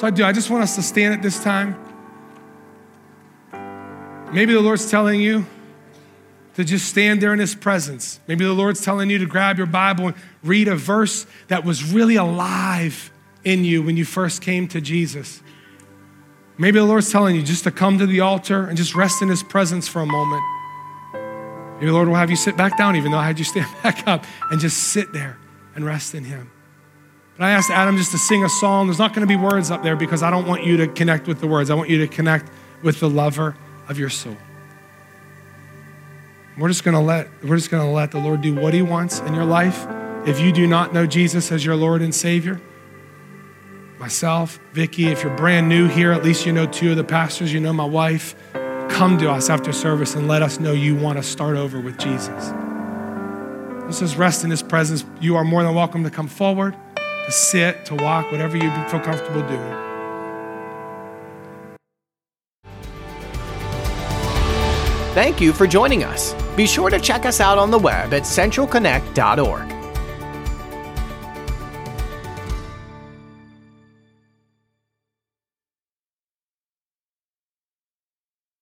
So 0.00 0.06
I 0.06 0.10
do. 0.10 0.24
I 0.24 0.32
just 0.32 0.50
want 0.50 0.62
us 0.62 0.74
to 0.76 0.82
stand 0.82 1.14
at 1.14 1.22
this 1.22 1.42
time. 1.42 1.76
Maybe 4.32 4.52
the 4.52 4.60
Lord's 4.60 4.90
telling 4.90 5.20
you 5.20 5.46
to 6.54 6.64
just 6.64 6.86
stand 6.86 7.20
there 7.20 7.32
in 7.32 7.38
His 7.38 7.54
presence. 7.54 8.20
Maybe 8.26 8.44
the 8.44 8.52
Lord's 8.52 8.84
telling 8.84 9.10
you 9.10 9.18
to 9.18 9.26
grab 9.26 9.58
your 9.58 9.66
Bible 9.66 10.08
and 10.08 10.16
read 10.42 10.68
a 10.68 10.76
verse 10.76 11.26
that 11.48 11.64
was 11.64 11.92
really 11.92 12.16
alive 12.16 13.10
in 13.44 13.64
you 13.64 13.82
when 13.82 13.96
you 13.96 14.04
first 14.04 14.42
came 14.42 14.68
to 14.68 14.80
Jesus. 14.80 15.42
Maybe 16.58 16.78
the 16.78 16.84
Lord's 16.84 17.10
telling 17.10 17.36
you 17.36 17.42
just 17.42 17.64
to 17.64 17.70
come 17.70 17.98
to 17.98 18.06
the 18.06 18.20
altar 18.20 18.66
and 18.66 18.76
just 18.76 18.94
rest 18.94 19.22
in 19.22 19.28
His 19.28 19.42
presence 19.42 19.88
for 19.88 20.00
a 20.00 20.06
moment. 20.06 20.42
Maybe 21.82 21.90
the 21.90 21.96
Lord 21.96 22.06
will 22.06 22.14
have 22.14 22.30
you 22.30 22.36
sit 22.36 22.56
back 22.56 22.78
down, 22.78 22.94
even 22.94 23.10
though 23.10 23.18
I 23.18 23.26
had 23.26 23.40
you 23.40 23.44
stand 23.44 23.66
back 23.82 24.06
up, 24.06 24.24
and 24.52 24.60
just 24.60 24.92
sit 24.92 25.12
there 25.12 25.36
and 25.74 25.84
rest 25.84 26.14
in 26.14 26.22
Him. 26.22 26.48
But 27.36 27.46
I 27.46 27.50
asked 27.50 27.70
Adam 27.70 27.96
just 27.96 28.12
to 28.12 28.18
sing 28.18 28.44
a 28.44 28.48
song. 28.48 28.86
There's 28.86 29.00
not 29.00 29.12
going 29.12 29.26
to 29.26 29.26
be 29.26 29.34
words 29.34 29.68
up 29.68 29.82
there 29.82 29.96
because 29.96 30.22
I 30.22 30.30
don't 30.30 30.46
want 30.46 30.62
you 30.62 30.76
to 30.76 30.86
connect 30.86 31.26
with 31.26 31.40
the 31.40 31.48
words. 31.48 31.70
I 31.70 31.74
want 31.74 31.90
you 31.90 31.98
to 31.98 32.06
connect 32.06 32.48
with 32.84 33.00
the 33.00 33.10
lover 33.10 33.56
of 33.88 33.98
your 33.98 34.10
soul. 34.10 34.36
We're 36.56 36.68
just 36.68 36.84
going 36.84 36.94
to 36.94 37.00
let 37.00 37.28
we're 37.42 37.56
just 37.56 37.72
going 37.72 37.84
to 37.84 37.92
let 37.92 38.12
the 38.12 38.20
Lord 38.20 38.42
do 38.42 38.54
what 38.54 38.74
he 38.74 38.82
wants 38.82 39.18
in 39.18 39.34
your 39.34 39.44
life. 39.44 39.84
If 40.24 40.38
you 40.38 40.52
do 40.52 40.68
not 40.68 40.94
know 40.94 41.04
Jesus 41.04 41.50
as 41.50 41.64
your 41.64 41.74
Lord 41.74 42.00
and 42.00 42.14
Savior, 42.14 42.60
myself, 43.98 44.60
Vicky, 44.72 45.08
if 45.08 45.24
you're 45.24 45.36
brand 45.36 45.68
new 45.68 45.88
here, 45.88 46.12
at 46.12 46.22
least 46.22 46.46
you 46.46 46.52
know 46.52 46.66
two 46.66 46.92
of 46.92 46.96
the 46.96 47.02
pastors, 47.02 47.52
you 47.52 47.58
know 47.58 47.72
my 47.72 47.84
wife, 47.84 48.36
come 48.92 49.16
to 49.18 49.30
us 49.30 49.48
after 49.48 49.72
service 49.72 50.14
and 50.14 50.28
let 50.28 50.42
us 50.42 50.60
know 50.60 50.72
you 50.72 50.94
want 50.94 51.16
to 51.16 51.22
start 51.22 51.56
over 51.56 51.80
with 51.80 51.98
Jesus. 51.98 52.52
Let's 53.84 54.00
just 54.00 54.16
rest 54.16 54.44
in 54.44 54.50
his 54.50 54.62
presence. 54.62 55.04
You 55.20 55.34
are 55.36 55.44
more 55.44 55.62
than 55.62 55.74
welcome 55.74 56.04
to 56.04 56.10
come 56.10 56.28
forward, 56.28 56.76
to 56.96 57.32
sit, 57.32 57.84
to 57.86 57.94
walk, 57.94 58.30
whatever 58.30 58.56
you 58.56 58.70
feel 58.88 59.00
comfortable 59.00 59.42
doing. 59.48 59.92
Thank 65.14 65.40
you 65.40 65.52
for 65.52 65.66
joining 65.66 66.04
us. 66.04 66.34
Be 66.56 66.66
sure 66.66 66.88
to 66.90 67.00
check 67.00 67.26
us 67.26 67.40
out 67.40 67.58
on 67.58 67.70
the 67.70 67.78
web 67.78 68.14
at 68.14 68.22
centralconnect.org. 68.22 69.81